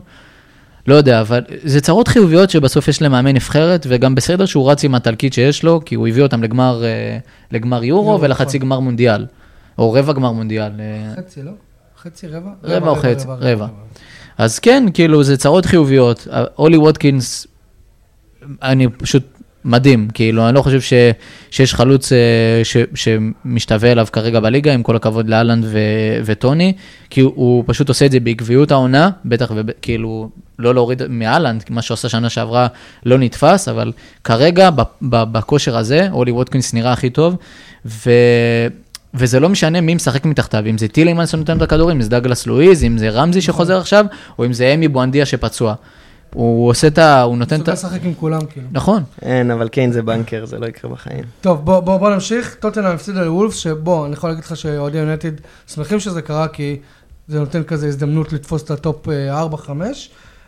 לא 0.86 0.94
יודע, 0.94 1.20
אבל 1.20 1.40
זה 1.62 1.80
צרות 1.80 2.08
חיוביות 2.08 2.50
שבסוף 2.50 2.88
יש 2.88 3.02
למאמן 3.02 3.34
נבחרת, 3.34 3.86
וגם 3.88 4.14
בסדר 4.14 4.46
שהוא 4.46 4.70
רץ 4.70 4.84
עם 4.84 4.94
התלקיט 4.94 5.32
שיש 5.32 5.62
לו, 5.62 5.80
כי 5.84 5.94
הוא 5.94 6.08
הביא 6.08 6.22
אותם 6.22 6.42
לגמר, 6.42 6.84
אה, 6.84 7.18
לגמר 7.52 7.84
יורו 7.84 8.10
יורו, 8.10 8.20
ולחצי 8.20 8.58
נכון. 8.58 8.68
גמר 8.68 8.80
מונדיאל, 8.80 9.26
או 9.78 9.92
רבע 9.92 10.12
גמר 10.12 10.32
מונדיאל. 10.32 10.72
אה, 10.80 11.14
חצי, 11.16 11.42
לא? 11.42 11.52
חצי, 12.02 12.28
רבע? 12.28 12.50
רבע 12.64 12.90
או 12.90 12.96
חצי, 12.96 13.26
רבע. 13.28 13.66
אז 14.38 14.58
כן, 14.58 14.84
כאילו, 14.94 15.24
זה 15.24 15.36
צרות 15.36 15.66
חיוביות. 15.66 16.28
אולי 16.58 16.76
ווטקינס, 16.76 17.46
אני 18.62 18.88
פשוט 18.88 19.22
מדהים, 19.64 20.08
כאילו, 20.14 20.46
אני 20.46 20.54
לא 20.54 20.62
חושב 20.62 20.80
ש, 20.80 20.92
שיש 21.50 21.74
חלוץ 21.74 22.12
אה, 22.12 22.18
ש, 22.64 22.76
שמשתווה 22.94 23.92
אליו 23.92 24.06
כרגע 24.12 24.40
בליגה, 24.40 24.74
עם 24.74 24.82
כל 24.82 24.96
הכבוד 24.96 25.28
לאלנד 25.28 25.64
ו, 25.66 25.78
וטוני, 26.24 26.72
כי 27.10 27.20
הוא, 27.20 27.32
הוא 27.36 27.64
פשוט 27.66 27.88
עושה 27.88 28.06
את 28.06 28.10
זה 28.10 28.20
בעקביות 28.20 28.70
העונה, 28.70 29.10
בטח, 29.24 29.52
וכאילו, 29.54 30.30
לא 30.58 30.74
להוריד 30.74 31.02
מאלנד, 31.08 31.64
מה 31.70 31.82
שהוא 31.82 31.94
עשה 31.94 32.08
שנה 32.08 32.30
שעברה 32.30 32.66
לא 33.06 33.18
נתפס, 33.18 33.68
אבל 33.68 33.92
כרגע, 34.24 34.70
בכושר 35.02 35.76
הזה, 35.76 36.08
אולי 36.12 36.30
ווטקינס 36.32 36.74
נראה 36.74 36.92
הכי 36.92 37.10
טוב, 37.10 37.36
ו... 37.86 38.10
וזה 39.14 39.40
לא 39.40 39.48
משנה 39.48 39.80
מי 39.80 39.94
משחק 39.94 40.24
מתחתיו, 40.24 40.64
אם 40.66 40.78
זה 40.78 40.88
טילינגמן 40.88 41.26
שנותן 41.26 41.56
את 41.56 41.62
הכדורים, 41.62 41.96
אם 41.96 42.02
זה 42.02 42.10
דגלס 42.10 42.46
לואיז, 42.46 42.84
אם 42.84 42.98
זה 42.98 43.10
רמזי 43.10 43.40
שחוזר 43.40 43.78
עכשיו, 43.78 44.04
או 44.38 44.44
אם 44.44 44.52
זה 44.52 44.74
אמי 44.74 44.88
בואנדיה 44.88 45.26
שפצוע. 45.26 45.74
הוא 46.34 46.70
עושה 46.70 46.86
את 46.86 46.98
ה... 46.98 47.22
הוא 47.22 47.38
נותן 47.38 47.60
את 47.60 47.68
ה... 47.68 47.72
לשחק 47.72 48.04
עם 48.04 48.14
כולם, 48.14 48.46
כאילו. 48.46 48.66
נכון. 48.72 49.02
אין, 49.22 49.50
אבל 49.50 49.68
קיין 49.68 49.92
זה 49.92 50.02
בנקר, 50.02 50.44
זה 50.46 50.58
לא 50.58 50.66
יקרה 50.66 50.90
בחיים. 50.90 51.24
טוב, 51.40 51.64
בוא, 51.64 51.80
בוא, 51.80 51.96
בוא 51.96 52.10
נמשיך. 52.10 52.54
טוטנאם 52.60 52.94
הפסידה 52.94 53.24
לוולפס, 53.24 53.56
שבוא, 53.56 54.06
אני 54.06 54.12
יכול 54.12 54.30
להגיד 54.30 54.44
לך 54.44 54.56
שאוהדי 54.56 54.98
יונטד 54.98 55.32
שמחים 55.66 56.00
שזה 56.00 56.22
קרה, 56.22 56.48
כי 56.48 56.76
זה 57.28 57.40
נותן 57.40 57.62
כזה 57.62 57.86
הזדמנות 57.86 58.32
לתפוס 58.32 58.62
את 58.62 58.70
הטופ 58.70 59.08
אה, 59.08 59.44
4-5. 59.44 59.70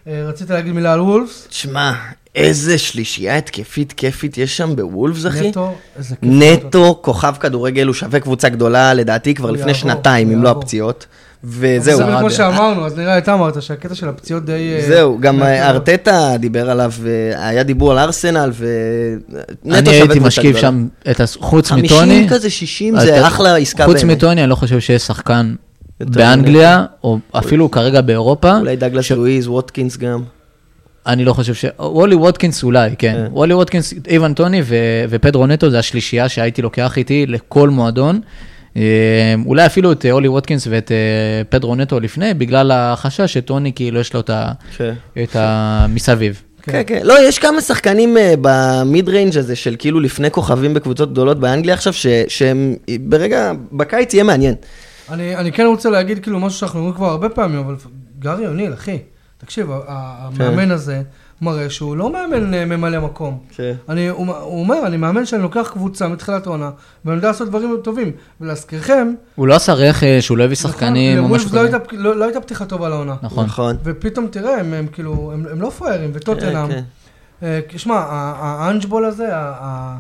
אה, 0.07 0.25
רצית 0.27 0.51
להגיד 0.51 0.73
מילה 0.73 0.93
על 0.93 1.01
וולפס? 1.01 1.47
תשמע, 1.49 1.93
איזה 2.35 2.79
שלישייה 2.79 3.37
התקפית 3.37 3.93
כיפית 3.93 4.39
יש 4.39 4.57
שם 4.57 4.77
בוולפס, 4.77 5.27
אחי. 5.27 5.51
נטו, 5.51 5.75
איזה 5.97 6.17
כיף. 6.17 6.31
נטו, 6.33 6.99
כוכב 7.03 7.35
כדורגל, 7.41 7.87
הוא 7.87 7.95
שווה 7.95 8.21
קבוצה 8.21 8.49
גדולה, 8.49 8.95
לדעתי 8.95 9.35
כבר 9.35 9.49
הוא 9.49 9.57
לפני 9.57 9.73
יעבור, 9.73 9.81
שנתיים, 9.81 10.29
הוא 10.29 10.37
אם 10.37 10.43
לא 10.43 10.49
יעבור. 10.49 10.63
הפציעות. 10.63 11.07
וזהו. 11.45 11.97
זה 11.97 12.03
כמו 12.05 12.13
ערד. 12.13 12.29
שאמרנו, 12.31 12.87
אז 12.87 12.99
נראה, 12.99 13.19
אתה 13.19 13.35
אמרת 13.35 13.63
שהקטע 13.63 13.95
של 13.95 14.09
הפציעות 14.09 14.45
די... 14.45 14.53
אה, 14.77 14.85
זהו, 14.89 15.19
גם 15.21 15.37
מאתגר. 15.39 15.67
ארטטה 15.69 16.33
דיבר 16.39 16.71
עליו, 16.71 16.93
והיה 17.01 17.63
דיבור 17.63 17.93
על 17.93 17.99
ארסנל, 17.99 18.51
ונטו 18.59 19.79
אני 19.79 19.91
הייתי 19.91 20.19
גדולה. 20.19 20.61
שם, 20.61 20.87
את 21.11 21.21
ה... 21.21 21.25
חוץ 21.41 21.71
50 21.71 21.85
מטוני, 21.97 22.27
כזה, 22.31 22.51
60, 22.51 22.95
אתה- 22.97 23.05
זה 23.05 23.27
אחלה 23.27 23.57
עסקה 23.57 23.85
חוץ 23.85 23.95
בעיניי. 23.97 24.17
מטוני, 24.17 24.41
אני 24.43 24.51
לא 24.51 24.55
חושב 24.55 24.81
שיש 24.81 25.03
שחקן 25.03 25.55
באנגליה, 26.01 26.85
או 27.05 27.19
אפילו 27.33 27.71
כרגע 27.71 28.01
באירופה, 28.01 28.59
אולי 28.59 28.77
דגלס 28.77 29.11
לואיז, 29.11 29.47
ווטקינס 29.49 29.97
גם. 29.97 30.23
אני 31.07 31.25
לא 31.25 31.33
חושב 31.33 31.55
ש... 31.55 31.65
אולי 31.79 32.15
ווטקינס 32.15 32.63
אולי, 32.63 32.91
כן. 32.99 33.15
כן. 33.17 33.33
אולי 33.33 33.55
ווטקינס, 33.55 33.95
איוון 34.09 34.35
טוני 34.35 34.63
ו- 34.65 34.75
ופדרו 35.09 35.47
נטו 35.47 35.71
זה 35.71 35.79
השלישייה 35.79 36.29
שהייתי 36.29 36.63
לוקח 36.63 36.99
איתי 36.99 37.27
לכל 37.27 37.69
מועדון. 37.71 38.21
אה, 38.77 38.83
אולי 39.47 39.67
אפילו 39.67 39.93
את 39.93 40.07
אה, 40.07 40.11
אולי 40.11 40.29
ווטקינס 40.29 40.67
ואת 40.71 40.93
אה, 40.93 40.97
פדרו 41.49 41.75
נטו 41.77 42.01
לפני, 42.01 42.35
בגלל 42.35 42.71
החשש 42.75 43.33
שטוני 43.33 43.73
כאילו 43.73 44.01
יש 44.01 44.15
לו 44.15 44.21
את. 44.21 44.31
כן. 44.77 44.95
את 45.23 45.37
המסביב. 45.39 46.43
כן, 46.63 46.83
כן. 46.87 47.01
לא, 47.05 47.29
יש 47.29 47.39
כמה 47.39 47.61
שחקנים 47.61 48.17
אה, 48.19 48.35
ב 48.41 48.58
mid 48.58 49.09
range 49.09 49.39
הזה 49.39 49.57
של 49.57 49.77
כאילו 49.79 50.01
לפני 50.01 50.31
כוכבים 50.31 50.75
בקבוצות 50.75 51.13
גדולות 51.13 51.41
באנגליה 51.41 51.75
עכשיו, 51.75 51.93
ש- 51.93 52.07
שהם 52.29 52.75
ברגע, 53.01 53.53
בקיץ 53.73 54.15
יהיה 54.15 54.25
מעניין. 54.25 54.55
אני, 55.11 55.37
אני 55.37 55.53
כן 55.53 55.67
רוצה 55.67 55.91
להגיד 55.91 56.19
כאילו 56.23 56.41
משהו 56.41 56.59
שאנחנו 56.59 56.79
אומרים 56.79 56.95
כבר 56.97 57.07
הרבה 57.11 57.29
פעמים, 57.29 57.59
אבל 57.59 57.75
גרי 58.19 58.47
אוניל, 58.47 58.75
אחי, 58.75 58.99
תקשיב, 59.39 59.71
ה- 59.71 59.79
המאמן 59.87 60.71
הזה 60.71 61.03
מראה 61.41 61.71
שהוא 61.71 61.97
לא 61.97 62.13
מאמן 62.13 62.55
אה, 62.55 62.65
ממלא 62.65 63.01
מקום. 63.01 63.39
כן. 63.57 63.75
אני, 63.89 64.09
הוא, 64.09 64.27
הוא 64.35 64.61
אומר, 64.61 64.87
אני 64.87 64.97
מאמן 64.97 65.27
שאני 65.27 65.43
לוקח 65.43 65.71
קבוצה 65.73 66.09
מתחילת 66.09 66.47
העונה, 66.47 66.71
ואני 67.05 67.17
יודע 67.17 67.29
לעשות 67.29 67.49
דברים 67.49 67.77
טובים. 67.83 68.11
ולהזכירכם, 68.41 69.13
הוא 69.35 69.47
לא 69.47 69.55
עשה 69.55 69.73
רכש, 69.75 70.29
הוא 70.29 70.39
לא 70.39 70.45
הביא 70.45 70.57
שחקנים 70.57 71.19
או 71.19 71.25
נכון, 71.25 71.37
משהו 71.37 71.49
לוולפס 71.53 71.73
לא 71.73 71.79
כזה. 71.79 71.87
הייתה, 71.93 72.03
לא, 72.03 72.17
לא 72.17 72.25
הייתה 72.25 72.41
פתיחה 72.41 72.65
טובה 72.65 72.89
לעונה. 72.89 73.15
נכון. 73.23 73.45
נכון. 73.45 73.77
ופתאום 73.85 74.27
תראה, 74.31 74.61
הם, 74.61 74.75
הם 74.75 74.87
כאילו, 74.93 75.31
הם, 75.35 75.47
הם 75.53 75.61
לא 75.61 75.71
פראיירים, 75.71 76.11
וטוטנאם. 76.15 76.69
כן, 76.69 76.83
אה, 77.43 77.61
שמע, 77.77 77.97
האנג'בול 78.39 79.05
הזה, 79.05 79.37
ה- 79.37 79.53
ה- 79.61 79.97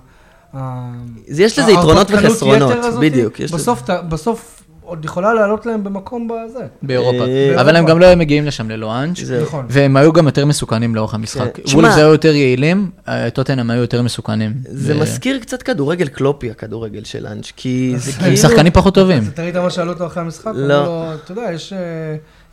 ה- 0.56 0.90
יש 1.28 1.58
לזה 1.58 1.72
יתרונות 1.72 2.06
וחסרונות, 2.10 2.72
בדיוק, 3.00 3.40
יש 3.40 3.52
בסוף, 3.52 3.82
ת- 3.82 4.04
בסוף 4.08 4.59
עוד 4.90 5.04
יכולה 5.04 5.34
לעלות 5.34 5.66
להם 5.66 5.84
במקום 5.84 6.28
בזה. 6.28 6.64
באירופה. 6.82 7.24
אה, 7.26 7.60
אבל 7.60 7.76
הם 7.76 7.84
גם 7.86 7.98
לא 7.98 8.06
היו 8.06 8.16
מגיעים 8.16 8.46
לשם 8.46 8.70
ללא 8.70 9.02
אנג'. 9.02 9.16
נכון. 9.42 9.66
והם 9.68 9.96
היו 9.96 10.12
גם 10.12 10.26
יותר 10.26 10.46
מסוכנים 10.46 10.94
לאורך 10.94 11.14
המשחק. 11.14 11.54
כן. 11.54 11.62
שמע- 11.66 11.80
וולפס 11.80 11.96
היו 11.96 12.08
יותר 12.12 12.34
יעילים, 12.34 12.90
טוטנאם 13.34 13.70
היו 13.70 13.80
יותר 13.80 14.02
מסוכנים. 14.02 14.52
זה 14.64 14.94
מזכיר 14.94 15.38
קצת 15.38 15.62
כדורגל 15.62 16.08
קלופי, 16.08 16.50
הכדורגל 16.50 17.04
של 17.04 17.26
אנג', 17.26 17.44
כי 17.56 17.92
זה 17.96 18.10
הם 18.10 18.16
הם 18.18 18.22
כאילו... 18.24 18.36
שחקנים 18.36 18.72
פחות 18.72 18.94
טובים. 18.94 19.18
אז 19.18 19.28
אתה 19.28 19.42
ראית 19.42 19.56
מה 19.56 19.70
שאלו 19.70 19.92
אותו 19.92 20.06
אחרי 20.06 20.22
המשחק? 20.22 20.52
לא. 20.54 20.84
לו, 20.84 21.04
אתה 21.24 21.32
יודע, 21.32 21.52
יש, 21.54 21.72
אה, 21.72 21.78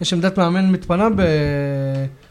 יש 0.01 0.13
עמדת 0.13 0.38
מאמן 0.38 0.71
מתפנה 0.71 1.07
ב... 1.15 1.21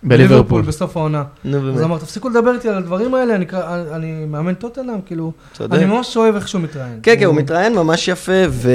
בליברפול. 0.03 0.63
בסוף 0.63 0.97
העונה. 0.97 1.23
נו 1.45 1.57
אז 1.59 1.63
באמת, 1.65 1.81
אמר, 1.85 1.99
תפסיקו 1.99 2.29
לדבר 2.29 2.55
איתי 2.55 2.69
על 2.69 2.75
הדברים 2.75 3.15
האלה, 3.15 3.35
אני, 3.35 3.45
קרא- 3.47 3.61
אני 3.95 4.25
מאמן 4.29 4.55
טוטנאם, 4.55 5.01
כאילו, 5.07 5.33
צודק. 5.53 5.75
אני 5.79 5.85
ממש 5.85 6.17
אוהב 6.17 6.35
איך 6.35 6.49
שהוא 6.49 6.61
מתראיין. 6.63 6.99
כן, 7.03 7.15
כן, 7.19 7.25
הוא 7.25 7.35
מתראיין 7.35 7.75
ממש 7.75 8.09
יפה, 8.09 8.33
ו... 8.49 8.71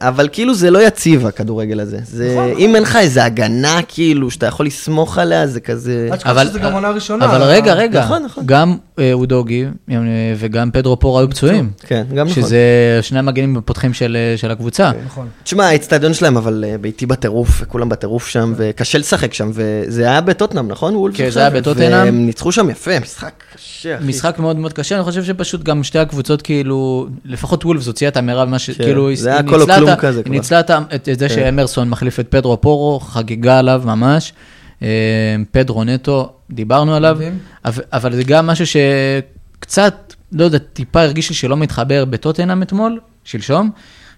אבל 0.00 0.28
כאילו 0.32 0.54
זה 0.54 0.70
לא 0.70 0.86
יציב, 0.86 1.26
הכדורגל 1.26 1.80
הזה. 1.80 1.98
זה... 2.02 2.30
נכון, 2.36 2.58
אם 2.58 2.74
אין 2.74 2.82
לך 2.82 2.96
איזה 2.96 3.24
הגנה, 3.24 3.80
כאילו, 3.88 4.30
שאתה 4.30 4.46
יכול 4.46 4.66
לסמוך 4.66 5.18
עליה, 5.18 5.46
זה 5.46 5.60
כזה... 5.60 6.08
עד 6.12 6.20
שכח 6.20 6.30
אבל- 6.30 6.46
שזה 6.48 6.58
גם 6.58 6.72
עונה 6.72 6.90
ראשונה. 6.90 7.24
אבל 7.24 7.42
רגע, 7.42 7.74
רגע, 7.74 8.04
נכון, 8.04 8.22
נכון. 8.22 8.44
גם 8.46 8.76
אה, 8.98 9.12
אודוגי 9.12 9.64
אה, 9.90 9.96
וגם 10.38 10.70
פדרו 10.70 10.98
פורו 11.00 11.18
היו 11.18 11.30
פצועים, 11.30 11.70
כן, 11.86 12.04
גם 12.14 12.26
נכון. 12.28 12.42
שזה 12.42 12.58
שני 13.02 13.18
המגנים 13.18 13.56
הפותחים 13.56 13.92
של 13.92 14.16
אה, 14.32 14.36
של 14.36 14.50
הקבוצה. 14.50 14.90
נכון. 15.06 15.28
תשמע, 15.44 15.64
האצטדיון 15.64 16.14
שלהם, 16.14 16.36
אבל 16.36 16.64
ביתי 16.80 17.06
בטירוף, 17.06 17.48
וכולם 17.62 17.88
בטירוף 17.88 18.26
שם, 18.28 18.52
וקשה 18.56 18.98
לשחק 18.98 19.34
שם, 19.34 19.50
וזה 19.54 20.02
היה 20.08 20.20
בטוטנאם, 20.50 20.68
נכון? 20.68 20.96
וולפס 20.96 21.18
כן, 21.18 21.30
זה? 21.30 21.40
היה 21.40 21.50
בטוטנהאם. 21.50 22.04
והם 22.04 22.26
ניצחו 22.26 22.52
שם 22.52 22.70
יפה, 22.70 23.00
משחק 23.00 23.44
קשה, 23.54 23.96
אחי. 23.98 24.04
משחק 24.06 24.38
מאוד 24.38 24.56
מאוד 24.56 24.72
קשה, 24.72 24.94
אני 24.96 25.04
חושב 25.04 25.24
שפשוט 25.24 25.62
גם 25.62 25.84
שתי 25.84 25.98
הקבוצות 25.98 26.42
כאילו, 26.42 27.06
לפחות 27.24 27.64
וולפס 27.64 27.86
הוציאה 27.86 28.08
את 28.08 28.16
המרב, 28.16 28.48
מה 28.48 28.58
ש... 28.58 28.70
כן, 28.70 28.84
כאילו, 28.84 29.08
היא- 29.08 29.18
זה 29.18 29.28
היה 29.28 29.38
היא 29.38 29.46
הכל 29.46 29.54
או 29.54 29.60
ניצלה 29.60 29.76
כלום 29.76 29.88
את 29.88 29.94
ה- 29.94 30.00
כזה 30.00 30.18
היא 30.18 30.24
כבר. 30.24 30.34
ניצלה 30.34 30.60
את 30.60 30.70
זה 31.18 31.28
כן. 31.28 31.34
שאמרסון 31.34 31.88
מחליף 31.88 32.20
את 32.20 32.26
פדרו 32.28 32.60
פורו, 32.60 33.00
חגיגה 33.00 33.58
עליו 33.58 33.82
ממש. 33.84 34.32
אה, 34.82 34.88
פדרו 35.50 35.84
נטו, 35.84 36.32
דיברנו 36.50 36.94
עליו, 36.94 37.18
אבל 37.92 38.14
זה 38.16 38.24
גם 38.24 38.46
משהו 38.46 38.64
שקצת, 38.66 39.94
לא 40.32 40.44
יודע, 40.44 40.58
טיפה 40.58 41.02
הרגיש 41.02 41.28
לי 41.28 41.34
שלא 41.34 41.56
מתחבר 41.56 42.04
בטוטנאם 42.04 42.62
אתמול, 42.62 43.00
שלשום, 43.24 43.70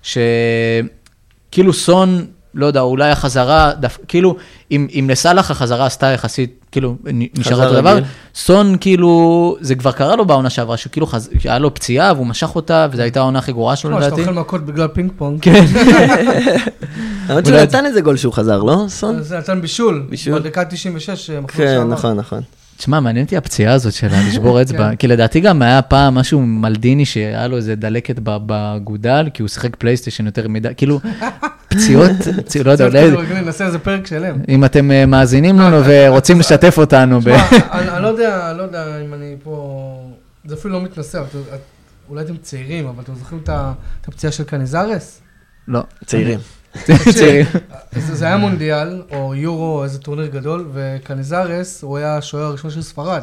שכאילו 0.03 1.72
סון, 1.72 2.26
לא 2.55 2.66
יודע, 2.66 2.80
אולי 2.80 3.11
החזרה, 3.11 3.72
דף, 3.80 3.98
כאילו, 4.09 4.36
אם, 4.70 4.86
אם 4.98 5.07
לסאלח 5.11 5.50
החזרה 5.50 5.86
עשתה 5.86 6.07
יחסית, 6.07 6.64
כאילו, 6.72 6.96
נ- 7.05 7.38
נשאר 7.38 7.53
חזר 7.53 7.64
אותו 7.68 7.74
דבר. 7.80 7.98
סון 8.34 8.76
כאילו, 8.80 9.57
זה 9.61 9.74
כבר 9.74 9.92
קרה 9.92 10.16
לו 10.16 10.24
בעונה 10.26 10.50
שעברה, 10.50 10.76
שכאילו 10.76 11.07
חז... 11.07 11.30
היה 11.44 11.59
לו 11.59 11.74
פציעה 11.74 12.12
והוא 12.14 12.26
משך 12.26 12.57
אותה, 12.57 12.86
וזו 12.92 13.03
הייתה 13.03 13.20
העונה 13.20 13.38
הכי 13.38 13.53
גרועה 13.53 13.76
שלו 13.76 13.94
שאתה 13.96 14.07
לדעתי. 14.07 14.22
אוכל 14.22 14.32
מכות 14.32 14.66
בגלל 14.66 14.88
פינג 14.88 15.12
פונג. 15.18 15.38
כן, 15.42 15.64
למרות 17.28 17.46
שהוא 17.46 17.57
נתן 17.57 17.86
איזה 17.86 18.00
גול 18.00 18.16
שהוא 18.16 18.32
חזר, 18.32 18.62
לא, 18.62 18.84
סון? 18.88 19.22
זה 19.22 19.38
נתן 19.38 19.61
בישול. 19.61 20.07
בישול. 20.11 20.38
בדקה 20.38 20.64
96, 20.64 21.30
אה, 21.30 21.40
מחזור 21.40 21.66
כן, 21.66 21.72
שעבר. 21.74 21.84
נכון, 21.84 22.16
נכון. 22.16 22.40
תשמע, 22.83 23.01
מעניין 23.01 23.24
אותי 23.24 23.37
הפציעה 23.37 23.74
הזאת 23.74 23.93
שלה, 23.93 24.28
לשבור 24.28 24.61
אצבע, 24.62 24.91
כן. 24.91 24.97
כי 24.97 25.09
לדעתי 25.09 25.41
גם 25.41 25.62
היה 25.62 25.83
פעם 25.83 26.14
משהו 26.14 26.41
מלדיני 26.41 27.05
שהיה 27.05 27.47
לו 27.47 27.57
איזה 27.57 27.74
דלקת 27.74 28.18
ב- 28.18 28.37
באגודל, 28.47 29.28
כי 29.35 29.43
הוא 29.43 29.49
שיחק 29.49 29.76
פלייסטיישן 29.76 30.26
יותר 30.26 30.49
מדי, 30.49 30.68
כאילו, 30.76 31.01
פציעות, 31.68 32.11
לא 32.64 32.70
יודע, 32.70 32.87
אולי, 32.87 33.41
נעשה 33.45 33.66
איזה 33.66 33.78
פרק 33.78 34.07
שלם. 34.07 34.37
אם 34.49 34.64
אתם 34.64 34.91
אה, 34.91 35.07
מאזינים 35.07 35.59
לנו 35.59 35.80
ורוצים 35.85 36.41
לשתף 36.41 36.74
אותנו, 36.78 37.20
ב- 37.20 37.22
תשמע, 37.22 37.59
אני 37.95 38.03
לא 38.03 38.09
יודע, 38.09 38.51
אני 38.51 38.59
לא 38.59 38.62
יודע 38.62 39.01
אם 39.07 39.14
אני 39.14 39.37
פה... 39.43 40.11
זה 40.45 40.55
אפילו 40.55 40.74
לא 40.74 40.85
מתנשא, 40.85 41.22
אולי 42.09 42.24
אתם 42.24 42.37
צעירים, 42.37 42.87
אבל 42.87 43.03
אתם 43.03 43.14
זוכרים 43.14 43.41
את 43.45 43.51
הפציעה 44.09 44.33
של 44.33 44.45
קניזרס? 44.45 45.20
לא, 45.68 45.83
צעירים. 46.05 46.39
זה 47.99 48.27
היה 48.27 48.37
מונדיאל, 48.37 49.03
או 49.11 49.35
יורו, 49.35 49.79
או 49.79 49.85
איזה 49.85 49.99
טורניר 49.99 50.27
גדול, 50.27 50.68
וקניזרס, 50.73 51.83
הוא 51.83 51.99
היה 51.99 52.16
השוער 52.16 52.45
הראשון 52.45 52.70
של 52.70 52.83
ספרד. 52.83 53.23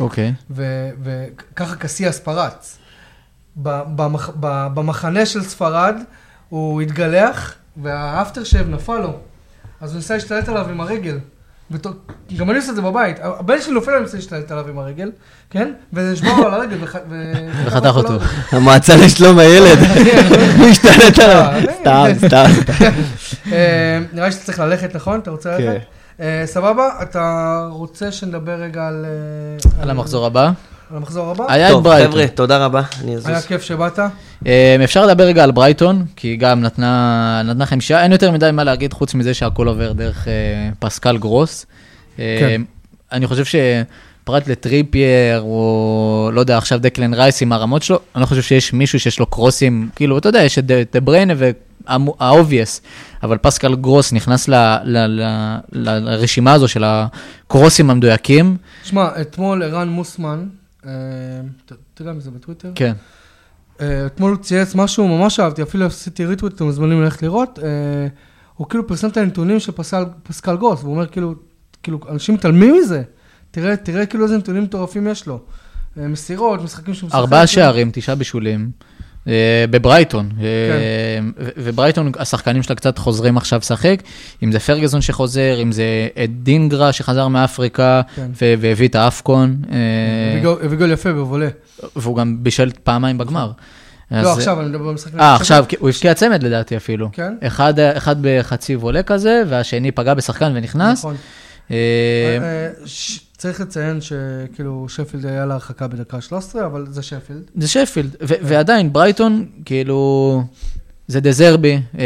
אוקיי, 0.00 0.34
וככה 0.50 1.76
קסיאס 1.76 2.20
פרץ. 2.20 2.78
במחנה 4.74 5.26
של 5.26 5.42
ספרד 5.42 5.96
הוא 6.48 6.80
התגלח, 6.80 7.54
והאפטר 7.82 8.44
שב 8.44 8.68
נפל 8.68 8.98
לו. 8.98 9.18
אז 9.80 9.90
הוא 9.90 9.96
ניסה 9.96 10.14
להשתלט 10.14 10.48
עליו 10.48 10.68
עם 10.68 10.80
הרגל. 10.80 11.18
גם 12.36 12.50
אני 12.50 12.58
עושה 12.58 12.70
את 12.70 12.76
זה 12.76 12.82
בבית. 12.82 13.16
הבן 13.22 13.60
שלי 13.60 13.74
נופל, 13.74 13.90
אני 13.90 14.00
מנסה 14.00 14.16
להשתלט 14.16 14.50
עליו 14.50 14.68
עם 14.68 14.78
הרגל, 14.78 15.10
כן? 15.50 15.72
וזה 15.92 16.12
נשבר 16.12 16.36
לו 16.36 16.46
על 16.46 16.54
הרגל. 16.54 16.76
וחתך 17.64 17.96
אותו. 17.96 18.14
המועצה 18.52 18.96
לשלום 18.96 19.38
הילד, 19.38 19.78
הוא 20.58 20.66
השתלט 20.66 21.18
עליו. 21.18 21.52
אה, 21.86 22.14
סתם, 22.14 22.26
סתם. 22.26 22.44
אה, 23.52 23.98
נראה 24.12 24.26
לי 24.26 24.32
שאתה 24.32 24.44
צריך 24.44 24.58
ללכת, 24.58 24.96
נכון? 24.96 25.20
אתה 25.20 25.30
רוצה 25.30 25.56
כן. 25.58 25.64
ללכת? 25.64 25.84
אה, 26.20 26.42
סבבה, 26.46 26.88
אתה 27.02 27.66
רוצה 27.70 28.12
שנדבר 28.12 28.52
רגע 28.52 28.88
על... 28.88 29.06
על 29.80 29.90
המחזור 29.90 30.26
הבא. 30.26 30.50
על 30.92 30.98
המחזור 30.98 31.30
הבא? 31.30 31.44
היה 31.48 31.68
את 31.68 31.72
טוב, 31.72 31.84
ברייטון. 31.84 32.12
חבר'ה, 32.12 32.28
תודה 32.28 32.64
רבה. 32.64 32.82
אני 33.00 33.14
אזוז. 33.14 33.28
היה 33.28 33.40
כיף 33.40 33.62
שבאת. 33.62 33.98
אה, 34.46 34.76
אפשר 34.84 35.06
לדבר 35.06 35.24
רגע 35.24 35.44
על 35.44 35.50
ברייטון, 35.50 36.04
כי 36.16 36.28
היא 36.28 36.38
גם 36.38 36.60
נתנה, 36.60 37.42
נתנה 37.44 37.66
חמישה, 37.66 38.02
אין 38.02 38.12
יותר 38.12 38.30
מדי 38.30 38.50
מה 38.52 38.64
להגיד 38.64 38.92
חוץ 38.92 39.14
מזה 39.14 39.34
שהכל 39.34 39.68
עובר 39.68 39.92
דרך 39.92 40.28
אה, 40.28 40.32
פסקל 40.78 41.18
גרוס. 41.18 41.66
אה, 42.18 42.36
כן. 42.40 42.62
אני 43.12 43.26
חושב 43.26 43.44
שפרט 43.44 44.48
לטריפייר, 44.48 45.40
או 45.40 46.30
לא 46.32 46.40
יודע, 46.40 46.58
עכשיו 46.58 46.78
דקלן 46.78 47.14
רייס 47.14 47.42
עם 47.42 47.52
הרמות 47.52 47.82
שלו, 47.82 47.98
אני 48.14 48.20
לא 48.20 48.26
חושב 48.26 48.42
שיש 48.42 48.72
מישהו 48.72 49.00
שיש 49.00 49.20
לו 49.20 49.26
קרוסים, 49.26 49.88
כאילו, 49.96 50.18
אתה 50.18 50.28
יודע, 50.28 50.42
יש 50.42 50.58
את 50.58 50.64
דה 50.92 51.00
בריינה 51.00 51.34
וה- 51.36 51.75
obvious, 51.75 52.80
אבל 53.22 53.38
פסקל 53.38 53.74
גרוס 53.74 54.12
נכנס 54.12 54.48
ל, 54.48 54.54
ל, 54.84 54.98
ל, 54.98 55.22
ל, 55.72 55.98
לרשימה 55.98 56.52
הזו 56.52 56.68
של 56.68 56.84
הקרוסים 56.86 57.90
המדויקים. 57.90 58.56
שמע, 58.84 59.08
אתמול 59.20 59.62
ערן 59.62 59.88
מוסמן, 59.88 60.44
אתה 60.82 61.74
אתה 61.94 62.02
יודע 62.02 62.12
מי 62.12 62.20
זה 62.20 62.30
בטוויטר? 62.30 62.72
כן. 62.74 62.92
אה, 63.80 64.06
אתמול 64.06 64.30
הוא 64.30 64.42
צייץ 64.42 64.74
משהו, 64.74 65.08
ממש 65.08 65.40
אהבתי, 65.40 65.62
אפילו 65.62 65.86
עשיתי 65.86 66.24
ריטוויט, 66.24 66.54
אתם 66.54 66.64
מוזמנים 66.64 67.02
ללכת 67.02 67.22
לראות. 67.22 67.58
אה, 67.62 67.68
הוא 68.54 68.68
כאילו 68.68 68.86
פרסם 68.86 69.08
את 69.08 69.16
הנתונים 69.16 69.60
של 69.60 69.72
פסקל 70.22 70.56
גוס, 70.56 70.80
והוא 70.80 70.92
אומר 70.92 71.06
כאילו, 71.06 71.34
כאילו, 71.82 71.98
אנשים 72.08 72.34
מתעלמים 72.34 72.74
מזה. 72.74 73.02
תראה, 73.50 73.76
תראה 73.76 74.06
כאילו 74.06 74.24
איזה 74.24 74.38
נתונים 74.38 74.62
מטורפים 74.62 75.06
יש 75.06 75.26
לו. 75.26 75.40
אה, 75.98 76.08
מסירות, 76.08 76.62
משחקים 76.62 76.94
שהוא 76.94 77.06
משחק. 77.06 77.18
ארבעה 77.18 77.46
שערים, 77.46 77.90
תשעה 77.92 78.14
בישולים. 78.14 78.70
אה, 79.28 79.32
בברייטון, 79.70 80.28
אה, 80.40 80.44
ו- 81.38 81.48
וברייטון, 81.56 82.12
השחקנים 82.18 82.62
שלה 82.62 82.76
קצת 82.76 82.98
חוזרים 82.98 83.36
עכשיו 83.36 83.58
לשחק, 83.58 84.02
אם 84.42 84.52
זה 84.52 84.58
פרגזון 84.60 85.00
שחוזר, 85.00 85.58
אם 85.62 85.72
זה 85.72 85.84
דינגרה 86.28 86.92
שחזר 86.92 87.28
מאפריקה, 87.28 88.00
כן. 88.16 88.30
והביא 88.36 88.88
את 88.88 88.94
האפקון, 88.94 89.56
אה, 89.72 89.76
הביא 90.32 90.42
גול- 90.42 90.58
הביא 90.64 90.78
גול 90.78 90.90
יפה 90.92 91.12
בבולה. 91.12 91.48
והוא 91.96 92.16
גם 92.16 92.36
בישל 92.40 92.70
פעמיים 92.84 93.18
בגמר. 93.18 93.50
אז- 94.10 94.24
לא, 94.24 94.32
עכשיו, 94.32 94.60
אני 94.60 94.68
מדבר 94.68 94.84
במשחק. 94.88 95.14
אה, 95.20 95.34
עכשיו, 95.34 95.64
הוא 95.78 95.88
הבקיע 95.88 96.14
צמד 96.14 96.42
לדעתי 96.42 96.76
אפילו. 96.76 97.08
כן? 97.12 97.34
אחד, 97.46 97.78
אחד 97.78 98.16
בחצי 98.20 98.76
וולה 98.76 99.02
כזה, 99.02 99.42
והשני 99.48 99.90
פגע 99.90 100.14
בשחקן 100.14 100.52
ונכנס. 100.54 100.98
נכון. 100.98 101.16
אה, 103.44 103.50
אה, 103.50 103.54
צריך 103.54 103.60
לציין 103.60 104.00
שכאילו 104.00 104.88
שפילד 104.88 105.26
היה 105.26 105.46
לה 105.46 105.54
הרחקה 105.54 105.88
בדקה 105.88 106.20
13, 106.20 106.66
אבל 106.66 106.86
זה 106.90 107.02
שפילד. 107.02 107.42
זה 107.54 107.68
שפילד, 107.68 108.16
ו- 108.22 108.34
ועדיין 108.42 108.92
ברייטון, 108.92 109.46
כאילו, 109.64 110.42
זה 111.06 111.20
דזרבי, 111.20 111.72
אה, 111.98 112.02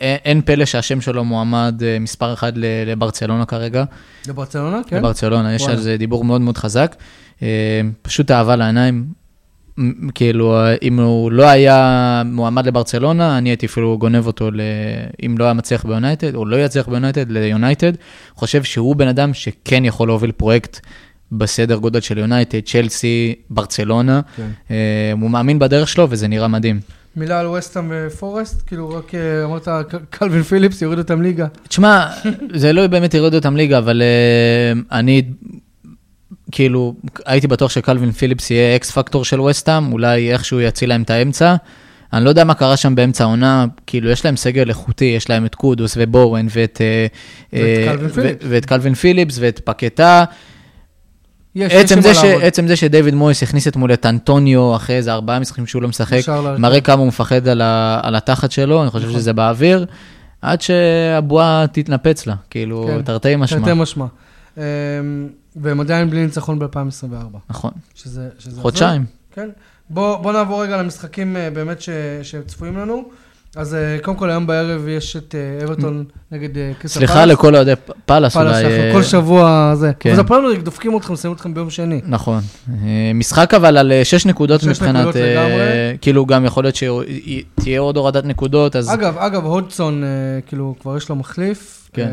אה, 0.00 0.16
אין 0.24 0.42
פלא 0.42 0.64
שהשם 0.64 1.00
שלו 1.00 1.24
מועמד 1.24 1.82
אה, 1.82 1.98
מספר 1.98 2.32
אחד 2.32 2.52
לברצלונה 2.86 3.44
כרגע, 3.44 3.84
לברצלונה, 4.28 4.80
כן? 4.86 4.96
לברצלונה, 4.96 5.54
יש. 5.54 5.68
על 5.68 5.76
זה 5.76 5.96
דיבור 5.96 6.24
מאוד 6.24 6.40
מאוד 6.40 6.58
חזק. 6.58 6.96
אה, 7.42 7.80
פשוט 8.02 8.30
אהבה 8.30 8.56
לעיניים, 8.56 9.06
כאילו, 10.14 10.56
אה, 10.56 10.74
אם 10.82 11.00
הוא 11.00 11.32
לא 11.32 11.48
היה 11.48 12.22
מועמד 12.26 12.66
לברצלונה, 12.66 13.38
אני 13.38 13.48
הייתי 13.48 13.66
אפילו 13.66 13.98
גונב 13.98 14.26
אותו, 14.26 14.50
ל... 14.50 14.60
אם 15.26 15.34
לא 15.38 15.44
היה 15.44 15.52
מצליח 15.52 15.84
ביונייטד, 15.84 16.34
או 16.34 16.46
לא 16.46 16.56
יצליח 16.56 16.88
ביונייטד, 16.88 17.30
ליונייטד. 17.30 17.92
חושב 18.34 18.62
שהוא 18.62 18.96
בן 18.96 19.08
אדם 19.08 19.34
שכן 19.34 19.84
יכול 19.84 20.08
להוביל 20.08 20.32
פרויקט 20.32 20.80
בסדר 21.32 21.76
גודל 21.76 22.00
של 22.00 22.18
יונייטד, 22.18 22.60
צ'לסי, 22.60 23.34
ברצלונה. 23.50 24.20
כן. 24.36 24.48
אה, 24.70 25.12
הוא 25.20 25.30
מאמין 25.30 25.58
בדרך 25.58 25.88
שלו 25.88 26.06
וזה 26.10 26.28
נראה 26.28 26.48
מדהים. 26.48 26.80
מילה 27.16 27.40
על 27.40 27.46
ווסטהאם 27.46 27.92
ופורסט, 28.06 28.62
כאילו 28.66 28.90
רק 28.90 29.14
אה, 29.14 29.44
אמרת 29.44 29.68
קלווין 30.10 30.42
פיליפס 30.42 30.82
יוריד 30.82 30.98
אותם 30.98 31.22
ליגה. 31.22 31.46
תשמע, 31.68 32.06
זה 32.54 32.72
לא 32.72 32.86
באמת 32.86 33.14
יוריד 33.14 33.34
אותם 33.34 33.56
ליגה, 33.56 33.78
אבל 33.78 34.02
אה, 34.02 34.78
אני, 34.92 35.22
כאילו, 36.52 36.94
הייתי 37.26 37.46
בטוח 37.46 37.70
שקלווין 37.70 38.12
פיליפס 38.12 38.50
יהיה 38.50 38.76
X 38.76 38.90
factor 38.90 39.24
של 39.24 39.40
וסטאם, 39.40 39.92
אולי 39.92 40.32
איכשהו 40.32 40.60
יציל 40.60 40.88
להם 40.88 41.02
את 41.02 41.10
האמצע. 41.10 41.56
אני 42.12 42.24
לא 42.24 42.28
יודע 42.28 42.44
מה 42.44 42.54
קרה 42.54 42.76
שם 42.76 42.94
באמצע 42.94 43.24
העונה, 43.24 43.66
כאילו, 43.86 44.10
יש 44.10 44.24
להם 44.24 44.36
סגל 44.36 44.68
איכותי, 44.68 45.04
יש 45.04 45.30
להם 45.30 45.46
את 45.46 45.54
קודוס 45.54 45.94
ובואן 45.98 46.46
ואת... 46.50 46.80
אה, 46.80 47.06
ואת 47.52 47.62
אה, 47.62 47.84
קלווין 47.86 48.10
ו- 48.10 48.14
פיליפס. 48.14 48.44
ואת 48.48 48.64
קלווין 48.66 48.94
פיליפס 48.94 49.36
ואת 49.40 49.60
פקטה. 49.64 50.24
עצם 51.56 52.00
זה, 52.00 52.14
ש... 52.14 52.24
עצם 52.24 52.66
זה 52.66 52.76
שדייוויד 52.76 53.14
מויס 53.14 53.42
הכניס 53.42 53.68
אתמול 53.68 53.92
את 53.92 54.06
אנטוניו 54.06 54.76
אחרי 54.76 54.96
איזה 54.96 55.12
ארבעה 55.12 55.38
משחקים 55.38 55.66
שהוא 55.66 55.82
לא 55.82 55.88
משחק, 55.88 56.20
מראה 56.58 56.80
כמה 56.80 57.00
הוא 57.00 57.08
מפחד 57.08 57.48
על, 57.48 57.60
ה... 57.60 58.00
על 58.02 58.16
התחת 58.16 58.52
שלו, 58.52 58.82
אני 58.82 58.90
חושב 58.90 59.08
נכון. 59.08 59.20
שזה 59.20 59.32
באוויר, 59.32 59.86
עד 60.42 60.60
שהבועה 60.60 61.64
תתנפץ 61.72 62.26
לה, 62.26 62.34
כאילו, 62.50 62.86
כן. 62.88 63.02
תרתי 63.02 63.36
משמע. 63.36 63.58
תרתי 63.58 63.72
משמע. 63.74 64.06
והם 65.56 65.80
עדיין 65.80 66.10
בלי 66.10 66.24
ניצחון 66.24 66.58
ב-2024. 66.58 67.36
נכון, 67.50 67.70
שזה... 67.94 68.28
שזה 68.38 68.60
חודשיים. 68.60 69.04
כן. 69.34 69.48
בוא, 69.90 70.16
בוא 70.16 70.32
נעבור 70.32 70.62
רגע 70.62 70.82
למשחקים 70.82 71.36
אה, 71.36 71.50
באמת 71.50 71.80
ש, 71.80 71.88
שצפויים 72.22 72.76
לנו. 72.76 73.04
אז 73.56 73.74
אה, 73.74 73.96
קודם 74.02 74.16
כל 74.16 74.30
היום 74.30 74.46
בערב 74.46 74.88
יש 74.88 75.16
את 75.16 75.34
אה, 75.34 75.64
אברטון 75.64 76.04
נגד 76.32 76.48
קריסטל 76.78 76.98
סליחה 76.98 77.24
לכל 77.24 77.56
אוהדי 77.56 77.76
פ- 77.76 77.90
פאלאס 78.06 78.34
פאלאס, 78.34 78.56
אולי. 78.64 78.92
כל 78.92 79.02
שבוע 79.02 79.72
זה. 79.74 79.92
כן. 80.00 80.12
אז 80.12 80.18
הפרמייר 80.18 80.48
ליג 80.52 80.60
דופקים 80.62 80.96
אתכם, 80.96 81.16
שמים 81.16 81.34
אתכם 81.34 81.54
ביום 81.54 81.70
שני. 81.70 82.00
נכון. 82.06 82.40
משחק 83.14 83.54
אבל 83.54 83.76
על 83.76 83.92
שש 84.04 84.26
נקודות 84.26 84.60
שש 84.60 84.66
מבחינת, 84.66 84.96
נקודות 84.96 85.16
אה, 85.16 85.34
לגמרי. 85.34 85.98
כאילו 86.00 86.26
גם 86.26 86.44
יכול 86.44 86.64
להיות 86.64 86.76
שתהיה 86.76 87.80
עוד 87.80 87.96
הורדת 87.96 88.24
נקודות, 88.24 88.76
אז 88.76 88.94
אגב, 88.94 89.18
אגב, 89.18 89.44
הודג'סון, 89.44 90.02
כאילו, 90.46 90.74
כבר 90.80 90.96
יש 90.96 91.08
לו 91.08 91.16
מחליף. 91.16 91.90
כן. 91.92 92.08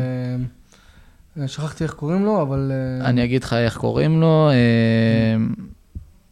אה, 1.40 1.48
שכחתי 1.48 1.84
איך 1.84 1.92
קוראים 1.92 2.24
לו, 2.24 2.42
אבל... 2.42 2.72
אה, 3.02 3.08
אני 3.08 3.24
אגיד 3.24 3.44
לך 3.44 3.52
איך 3.52 3.76
קוראים 3.76 4.20
לו. 4.20 4.50
אה, 4.50 5.44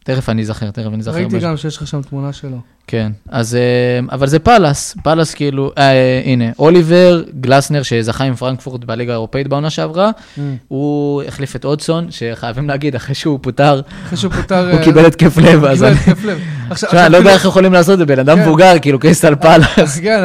תכף 0.03 0.29
אני 0.29 0.41
אזכר, 0.41 0.71
תכף 0.71 0.87
אני 0.87 0.99
אזכר. 0.99 1.15
ראיתי 1.15 1.39
גם 1.39 1.57
שיש 1.57 1.77
לך 1.77 1.87
שם 1.87 2.01
תמונה 2.01 2.33
שלו. 2.33 2.57
כן, 2.87 3.11
אז, 3.29 3.57
אבל 4.11 4.27
זה 4.27 4.39
פאלאס, 4.39 4.97
פאלאס 5.03 5.33
כאילו, 5.33 5.71
אה, 5.77 6.21
הנה, 6.25 6.45
אוליבר 6.59 7.23
גלסנר 7.39 7.83
שזכה 7.83 8.23
עם 8.23 8.35
פרנקפורט 8.35 8.83
בליגה 8.83 9.11
האירופאית 9.11 9.47
בעונה 9.47 9.69
שעברה, 9.69 10.11
הוא 10.67 11.23
החליף 11.23 11.55
את 11.55 11.65
הודג'סון, 11.65 12.07
שחייבים 12.09 12.67
להגיד, 12.67 12.95
אחרי 12.95 13.15
שהוא 13.15 13.39
פוטר, 13.41 13.81
אחרי 14.05 14.17
שהוא 14.17 14.33
פוטר... 14.33 14.71
הוא 14.71 14.81
קיבל 14.83 15.05
התקף 15.05 15.37
לב, 15.37 15.63
הוא 15.63 15.69
אז 15.69 15.83
קיבל 15.83 15.91
התקף 15.91 16.25
לב. 16.25 16.39
עכשיו, 16.69 16.89
אני 17.05 17.11
לא 17.11 17.17
יודע 17.17 17.33
איך 17.33 17.45
יכולים 17.45 17.73
לעשות 17.73 17.93
את 17.93 17.99
זה, 17.99 18.05
בן 18.05 18.19
אדם 18.19 18.37
כן. 18.37 18.41
מבוגר, 18.43 18.79
כאילו 18.81 18.99
קריסטל 18.99 19.35
פאלאס, 19.35 19.99
כן, 19.99 20.19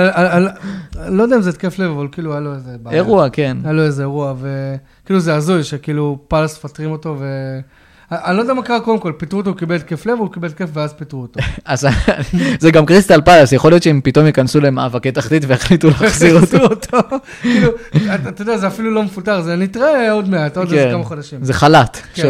לא 1.08 1.22
יודע 1.22 1.36
אם 1.36 1.42
זה 1.42 1.50
התקף 1.50 1.78
לב, 1.78 1.90
אבל 1.90 2.08
כאילו 2.12 2.32
היה 2.32 2.40
לו 2.40 2.54
איזה... 2.54 2.70
בעיה. 2.82 2.96
אירוע, 2.96 3.28
כן. 3.30 3.56
היה 3.64 3.72
לו 3.72 3.82
איזה 3.82 4.02
אירוע, 4.02 4.34
וכאילו 4.40 5.20
זה 5.20 5.34
הזוי, 5.34 5.64
שכאילו 5.64 6.18
פאלאס 6.28 6.64
מפטרים 6.64 6.90
אותו, 6.90 7.16
ו... 7.18 7.24
אני 8.12 8.36
לא 8.36 8.42
יודע 8.42 8.54
מה 8.54 8.62
קרה 8.62 8.80
קודם 8.80 8.98
כל, 8.98 9.12
פיטרו 9.16 9.40
אותו, 9.40 9.50
הוא 9.50 9.58
קיבל 9.58 9.74
התקף 9.74 10.06
לב, 10.06 10.18
הוא 10.18 10.32
קיבל 10.32 10.48
התקף 10.48 10.68
ואז 10.72 10.92
פיטרו 10.92 11.22
אותו. 11.22 11.40
אז 11.64 11.86
זה 12.58 12.70
גם 12.70 12.86
קריסטל 12.86 13.20
פאלאס, 13.20 13.52
יכול 13.52 13.72
להיות 13.72 13.82
שהם 13.82 14.00
פתאום 14.04 14.26
ייכנסו 14.26 14.60
למאבקי 14.60 15.12
תחתית 15.12 15.44
ויחליטו 15.46 15.88
להחזיר 15.88 16.38
אותו. 16.62 16.98
כאילו, 17.42 17.68
אתה 18.28 18.42
יודע, 18.42 18.58
זה 18.58 18.66
אפילו 18.66 18.90
לא 18.90 19.02
מפוטר, 19.02 19.40
זה 19.42 19.56
נתראה 19.56 20.12
עוד 20.12 20.28
מעט, 20.28 20.56
עוד 20.56 20.72
איזה 20.72 20.84
כן. 20.84 20.92
כמה 20.92 21.04
חודשים. 21.04 21.38
זה 21.44 21.54
חל"ת. 21.54 21.98
כן. 22.14 22.28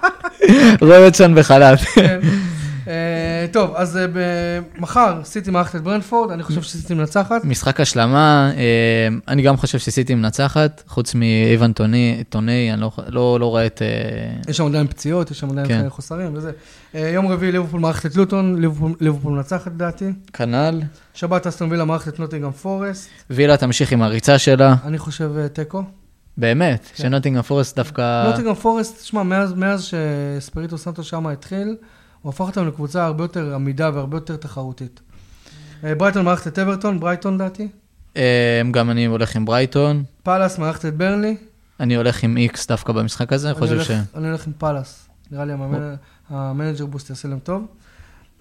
רוי 0.80 0.95
הודג'סון 0.95 1.34
בחל"ת. 1.34 1.78
אה, 3.44 3.48
טוב, 3.52 3.74
אז 3.76 3.96
אה, 3.96 4.06
מחר 4.78 5.20
סיטי 5.24 5.50
מארחת 5.50 5.76
את 5.76 5.82
ברנפורד, 5.82 6.30
אני 6.30 6.42
חושב 6.42 6.62
שסיטי 6.62 6.94
מנצחת. 6.94 7.44
משחק 7.44 7.80
השלמה, 7.80 8.52
אה, 8.56 9.08
אני 9.28 9.42
גם 9.42 9.56
חושב 9.56 9.78
שסיטי 9.78 10.14
מנצחת, 10.14 10.82
חוץ 10.86 11.14
מאייבן 11.14 11.72
טוני, 11.72 12.72
אני 12.72 12.80
לא, 12.80 12.90
לא, 13.08 13.40
לא 13.40 13.46
רואה 13.46 13.66
את... 13.66 13.82
יש 14.48 14.56
שם 14.56 14.66
עדיין 14.66 14.86
פציעות, 14.86 15.30
יש 15.30 15.38
שם 15.38 15.50
עדיין 15.50 15.68
כן. 15.68 15.88
חוסרים 15.88 16.30
וזה. 16.34 16.50
יום 16.94 17.26
רביעי 17.28 17.52
ליברפול 17.52 17.80
מארחת 17.80 18.06
את 18.06 18.16
לוטון, 18.16 18.62
ליברפול- 19.00 19.32
מנצחת 19.32 19.66
לדעתי. 19.66 20.12
כנ"ל. 20.32 20.80
שבת 21.14 21.46
אסטון 21.46 21.70
וילה 21.70 21.84
מארחת 21.84 22.08
את 22.08 22.18
נוטינגהאם 22.18 22.52
פורסט. 22.52 23.08
וילה 23.30 23.56
תמשיך 23.56 23.92
עם 23.92 24.02
הריצה 24.02 24.38
שלה, 24.38 24.74
אני 24.84 24.98
חושב 24.98 25.46
תיקו. 25.52 25.82
באמת, 26.36 26.90
כן. 26.94 27.02
שנוטינגהאם 27.02 27.42
פורסט 27.42 27.76
דווקא... 27.76 28.26
נוטינגהאם 28.30 28.54
פורסט, 28.54 29.04
שמע, 29.04 29.22
מאז, 29.22 29.52
מאז 29.52 29.84
שאספיריטו 30.40 30.78
סנטו 30.78 31.04
שמה 31.04 31.30
התחיל, 31.30 31.76
הוא 32.24 32.30
הפך 32.30 32.40
אותם 32.40 32.68
לקבוצה 32.68 33.04
הרבה 33.04 33.24
יותר 33.24 33.54
עמידה 33.54 33.90
והרבה 33.94 34.16
יותר 34.16 34.36
תחרותית. 34.36 35.00
אה, 35.84 35.94
ברייטון 35.94 36.24
מארחת 36.24 36.46
את 36.46 36.58
אברטון, 36.58 37.00
ברייטון 37.00 37.38
לדעתי. 37.38 37.68
אה, 38.16 38.62
גם 38.70 38.90
אני 38.90 39.04
הולך 39.04 39.36
עם 39.36 39.44
ברייטון, 39.44 40.04
פאלאס 40.22 40.58
מארחת 40.58 40.84
את 40.84 40.96
ברנלי. 40.96 41.36
אני 41.80 41.96
הולך 41.96 42.22
עם 42.22 42.36
איקס 42.36 42.66
דווקא 42.66 42.92
במשחק 42.92 43.32
הזה, 43.32 43.50
אני 43.50 43.58
חושב 43.58 43.82
ש... 43.82 43.90
אני 44.14 44.28
הולך 44.28 44.46
עם 44.46 44.52
פאלאס. 44.58 45.08
נראה 45.30 45.44
לי 45.44 45.52
ה 46.28 46.35
manager 46.35 46.86
boost 46.86 47.10
יעשה 47.10 47.28
להם 47.28 47.38
טוב. 47.38 47.66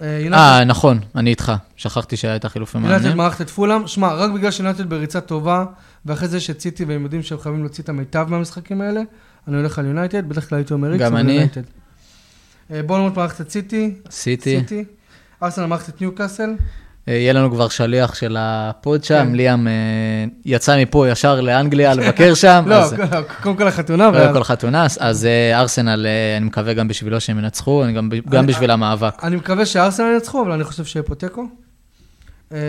אה, 0.01 0.27
אה, 0.33 0.63
נכון, 0.63 0.99
אני 1.15 1.29
איתך, 1.29 1.51
שכחתי 1.75 2.17
שהיה 2.17 2.35
את 2.35 2.45
החילופי 2.45 2.77
יונייטד 2.77 3.01
מאמנים. 3.01 3.17
מארחת 3.17 3.41
את 3.41 3.49
פולאם. 3.49 3.87
שמע, 3.87 4.13
רק 4.13 4.31
בגלל 4.31 4.51
שיונייטד 4.51 4.89
בריצה 4.89 5.21
טובה, 5.21 5.65
ואחרי 6.05 6.27
זה 6.27 6.39
שסיטי 6.39 6.85
והם 6.85 7.03
יודעים 7.03 7.23
שהם 7.23 7.39
חייבים 7.39 7.61
להוציא 7.61 7.83
את 7.83 7.89
המיטב 7.89 8.25
מהמשחקים 8.29 8.81
האלה, 8.81 9.01
אני 9.47 9.57
הולך 9.57 9.79
על 9.79 9.85
יונייטד, 9.85 10.29
בדרך 10.29 10.49
כלל 10.49 10.57
הייתי 10.57 10.73
אומר 10.73 10.93
איקס, 10.93 11.05
גם 11.05 11.17
אני. 11.17 11.47
אה, 12.71 12.83
בורנמות' 12.83 13.17
מארחת 13.17 13.41
את 13.41 13.49
סיטי. 13.51 13.95
סיטי, 14.09 14.59
סיטי. 14.59 14.83
ארסנל 15.43 15.65
מארחת 15.65 15.89
את 15.89 16.01
ניוקאסל. 16.01 16.49
אה, 17.07 17.13
יהיה 17.13 17.33
לנו 17.33 17.51
כבר 17.51 17.69
שליח 17.69 18.15
של 18.15 18.37
ה 18.39 18.55
pod 18.55 19.03
שם, 19.03 19.25
כן. 19.29 19.35
ליאם 19.35 19.67
אה, 19.67 19.73
יצא 20.45 20.81
מפה 20.81 21.09
ישר 21.09 21.41
לאנגליה 21.41 21.93
לבקר 21.93 22.33
שם, 22.33 22.63
לא, 22.67 22.75
אז... 22.75 22.95
קודם 23.43 23.55
כל 23.55 23.67
החתונה, 23.67 24.11
קודם 24.11 24.33
כל 24.33 24.43
חתונה, 24.43 24.85
אז 24.99 25.27
ארסנל, 25.53 26.07
אני 26.37 26.45
מקווה 26.45 26.73
גם 26.73 26.87
בשבילו 26.87 27.21
שהם 27.21 27.39
ינצחו, 27.39 27.83
גם 28.29 28.47
בשביל 28.47 28.71
המאבק. 28.71 29.23
אני 29.23 29.35
מקווה 29.35 29.65
שארסנל 29.65 30.13
ינצחו, 30.13 30.41
אבל 30.41 30.51
אני 30.51 30.63
חושב 30.63 30.85
שיהיה 30.85 31.03
פה 31.03 31.15
תיקו. 31.15 31.47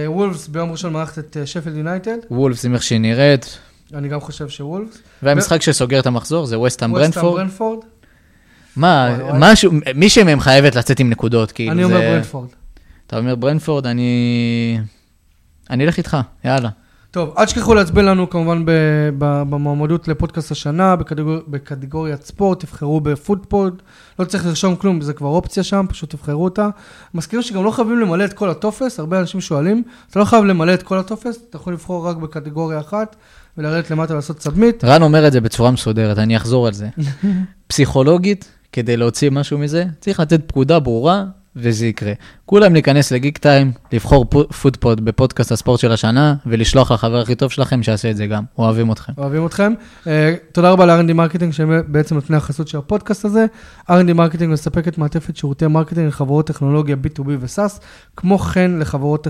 וולפס 0.07 0.49
ביום 0.49 0.73
ראשון 0.73 0.93
מארחת 0.93 1.19
את 1.19 1.37
שפילד 1.47 1.77
יונייטד. 1.77 2.17
וולפס, 2.31 2.65
עם 2.65 2.75
איך 2.75 2.83
שהיא 2.83 3.01
נראית, 3.01 3.59
אני 3.95 4.09
גם 4.09 4.21
חושב 4.21 4.49
שוולפס. 4.49 4.99
והמשחק 5.23 5.63
שסוגר 5.63 6.01
את 6.01 6.07
המחזור 6.07 6.47
זה 6.47 6.59
וסטהאם 6.59 6.93
ברנפורד. 6.93 7.85
מה. 8.77 9.17
משהו, 9.35 9.73
מישהי 9.95 10.23
מהם 10.23 10.41
חייבת 10.41 10.75
לצאת 10.75 11.01
עם 11.01 11.11
נקודות, 11.11 11.53
כאילו 11.53 11.73
אני 11.73 11.85
זה... 11.85 11.95
אומר 11.95 12.01
ברנפורד. 12.01 12.49
אתה 13.07 13.19
אומר 13.19 13.35
ברנפורד, 13.35 13.87
אני... 13.87 14.79
אני 15.71 15.85
אלך 15.85 15.99
איתך, 15.99 16.17
יאללה. 16.45 16.69
טוב, 17.15 17.35
אל 17.39 17.45
תשכחו 17.45 17.75
להצביע 17.75 18.03
לנו 18.03 18.31
כמובן 18.31 18.63
במועמדות 19.19 20.09
לפודקאסט 20.09 20.51
השנה, 20.51 20.97
בקטגור... 20.97 21.39
בקטגוריית 21.49 22.23
ספורט, 22.23 22.61
תבחרו 22.61 23.01
בפודפוד, 23.01 23.83
לא 24.19 24.25
צריך 24.25 24.47
לרשום 24.47 24.77
כלום, 24.77 25.01
זה 25.01 25.13
כבר 25.13 25.29
אופציה 25.29 25.63
שם, 25.63 25.87
פשוט 25.89 26.11
תבחרו 26.11 26.45
אותה. 26.45 26.69
מזכירים 27.15 27.43
שגם 27.43 27.65
לא 27.65 27.71
חייבים 27.71 28.01
למלא 28.01 28.25
את 28.25 28.33
כל 28.33 28.51
הטופס, 28.51 28.99
הרבה 29.01 29.21
אנשים 29.21 29.41
שואלים, 29.41 29.83
אתה 30.11 30.19
לא 30.19 30.25
חייב 30.25 30.45
למלא 30.45 30.75
את 30.75 30.83
כל 30.83 30.99
הטופס, 30.99 31.39
אתה 31.51 31.57
יכול 31.57 31.73
לבחור 31.73 32.09
רק 32.09 32.17
בקטגוריה 32.17 32.81
אחת, 32.81 33.17
ולרדת 33.59 33.91
למטה 33.91 34.13
ולעשות 34.13 34.41
submit. 34.41 34.85
רן 34.85 35.03
אומר 35.03 35.27
את 35.27 35.33
זה 35.33 35.41
בצורה 35.41 35.71
מסודרת, 35.71 36.19
אני 36.19 36.37
אחזור 36.37 36.67
על 36.67 36.73
זה. 36.73 36.89
פסיכולוגית, 37.67 38.49
כדי 38.75 38.97
להוציא 38.97 39.31
משהו 39.31 39.59
מזה, 39.59 39.85
צריך 40.01 40.21
לתת 40.21 40.41
פקודה 40.47 40.79
ברורה, 40.79 41.25
וזה 41.57 41.87
יקרה. 41.87 42.13
כולם 42.47 42.73
להיכנס 42.73 43.13
לגיק 43.13 43.39
טיים, 43.39 43.73
לבחור 43.93 44.25
פו- 44.25 44.49
פודפוד 44.49 45.05
בפודקאסט 45.05 45.53
הספורט 45.53 45.81
של 45.81 45.93
השנה, 45.93 46.35
ולשלוח 46.47 46.91
לחבר 46.93 47.21
הכי 47.21 47.35
טוב 47.35 47.51
שלכם 47.51 47.83
שיעשה 47.83 48.11
את 48.11 48.17
זה 48.17 48.27
גם. 48.27 48.43
אוהבים 48.59 48.93
אתכם. 48.93 49.13
אוהבים 49.19 49.47
אתכם. 49.47 49.73
אה, 50.07 50.35
תודה 50.53 50.71
רבה 50.71 50.87
ל- 50.87 50.97
R&D 50.97 51.13
Marketing, 51.13 51.53
שהם 51.53 51.73
בעצם 51.89 52.15
נותני 52.15 52.37
החסות 52.37 52.69
של 52.69 52.79
הפודקאסט 52.79 53.25
הזה. 53.25 53.47
R&D 53.91 54.13
Marketing 54.15 54.53
מספקת 54.53 54.99
מעטפת 54.99 55.37
שירותי 55.37 55.67
marketing 55.67 56.07
לחברות 56.09 56.47
טכנולוגיה 56.47 56.97
B2B 57.05 57.23
ו- 57.27 57.42
SaaS, 57.42 57.81
כמו 58.17 58.39
כן 58.39 58.71
לחברות 58.79 59.27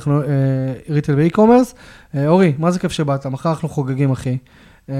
retail 0.90 1.14
ו 1.16 1.21
e-commerce. 1.21 1.74
אורי, 2.26 2.52
מה 2.58 2.70
זה 2.70 2.78
כיף 2.78 2.92
שבאת? 2.92 3.26
מחר 3.26 3.50
אנחנו 3.50 3.68
חוגגים, 3.68 4.10
אחי. 4.10 4.36
אה, 4.90 4.94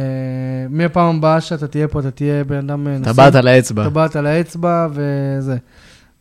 מהפעם 0.70 1.16
הבאה 1.16 1.40
שאתה 1.40 1.66
תהיה 1.66 1.88
פה, 1.88 2.00
אתה 2.00 2.10
תהיה 2.10 2.44
בן 2.44 2.56
אדם 2.56 2.86
אה, 2.86 2.98
נשוי. 2.98 3.12
טבעת 3.12 3.34
על 3.34 3.48
האצבע. 3.48 3.84
טבעת 3.84 4.16
על 4.16 4.26
האצבע 4.26 4.88
וזה. 4.90 5.56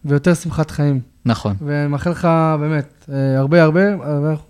ויותר 0.05 0.33
שמחת 0.33 0.71
חיים. 0.71 0.99
נכון. 1.25 1.55
ואני 1.61 1.87
מאחל 1.87 2.09
לך 2.09 2.27
באמת 2.59 3.05
אה, 3.11 3.39
הרבה 3.39 3.63
הרבה, 3.63 3.81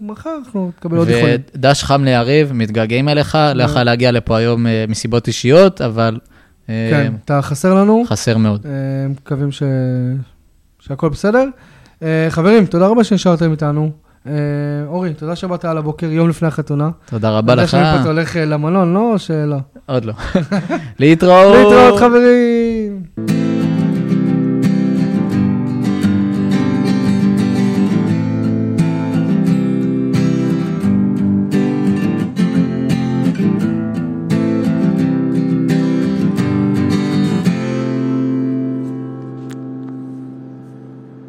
ומחר 0.01 0.29
אנחנו 0.39 0.71
נקבל 0.77 0.97
עוד 0.97 1.07
איחולים. 1.07 1.41
ודש 1.55 1.83
חם 1.83 2.03
ליריב, 2.03 2.53
מתגעגעים 2.53 3.09
אליך, 3.09 3.37
לא 3.55 3.63
יכול 3.63 3.83
להגיע 3.83 4.11
לפה 4.11 4.37
היום 4.37 4.65
מסיבות 4.87 5.27
אישיות, 5.27 5.81
אבל 5.81 6.19
כן, 6.67 7.13
אתה 7.25 7.41
חסר 7.41 7.73
לנו. 7.73 8.03
חסר 8.07 8.37
מאוד. 8.37 8.65
מקווים 9.09 9.51
ש... 9.51 9.63
שהכל 10.79 11.09
בסדר. 11.09 11.45
חברים, 12.29 12.65
תודה 12.65 12.87
רבה 12.87 13.03
שנשארתם 13.03 13.51
איתנו. 13.51 13.91
אה, 14.27 14.31
אורי, 14.87 15.13
תודה 15.13 15.35
שבאת 15.35 15.65
על 15.65 15.77
הבוקר, 15.77 16.05
יום 16.05 16.29
לפני 16.29 16.47
החתונה. 16.47 16.89
תודה 17.05 17.29
רבה 17.29 17.55
לך. 17.55 17.73
אני 17.73 17.81
יודע 17.81 17.91
שמפה 17.91 18.01
אתה 18.01 18.09
הולך 18.09 18.37
אה, 18.37 18.45
למלון, 18.45 18.93
לא? 18.93 19.13
או 19.13 19.19
שלא? 19.19 19.57
עוד 19.85 20.05
לא. 20.05 20.13
להתראות. 20.99 21.55
להתראות 21.55 21.99
חברים. 21.99 23.32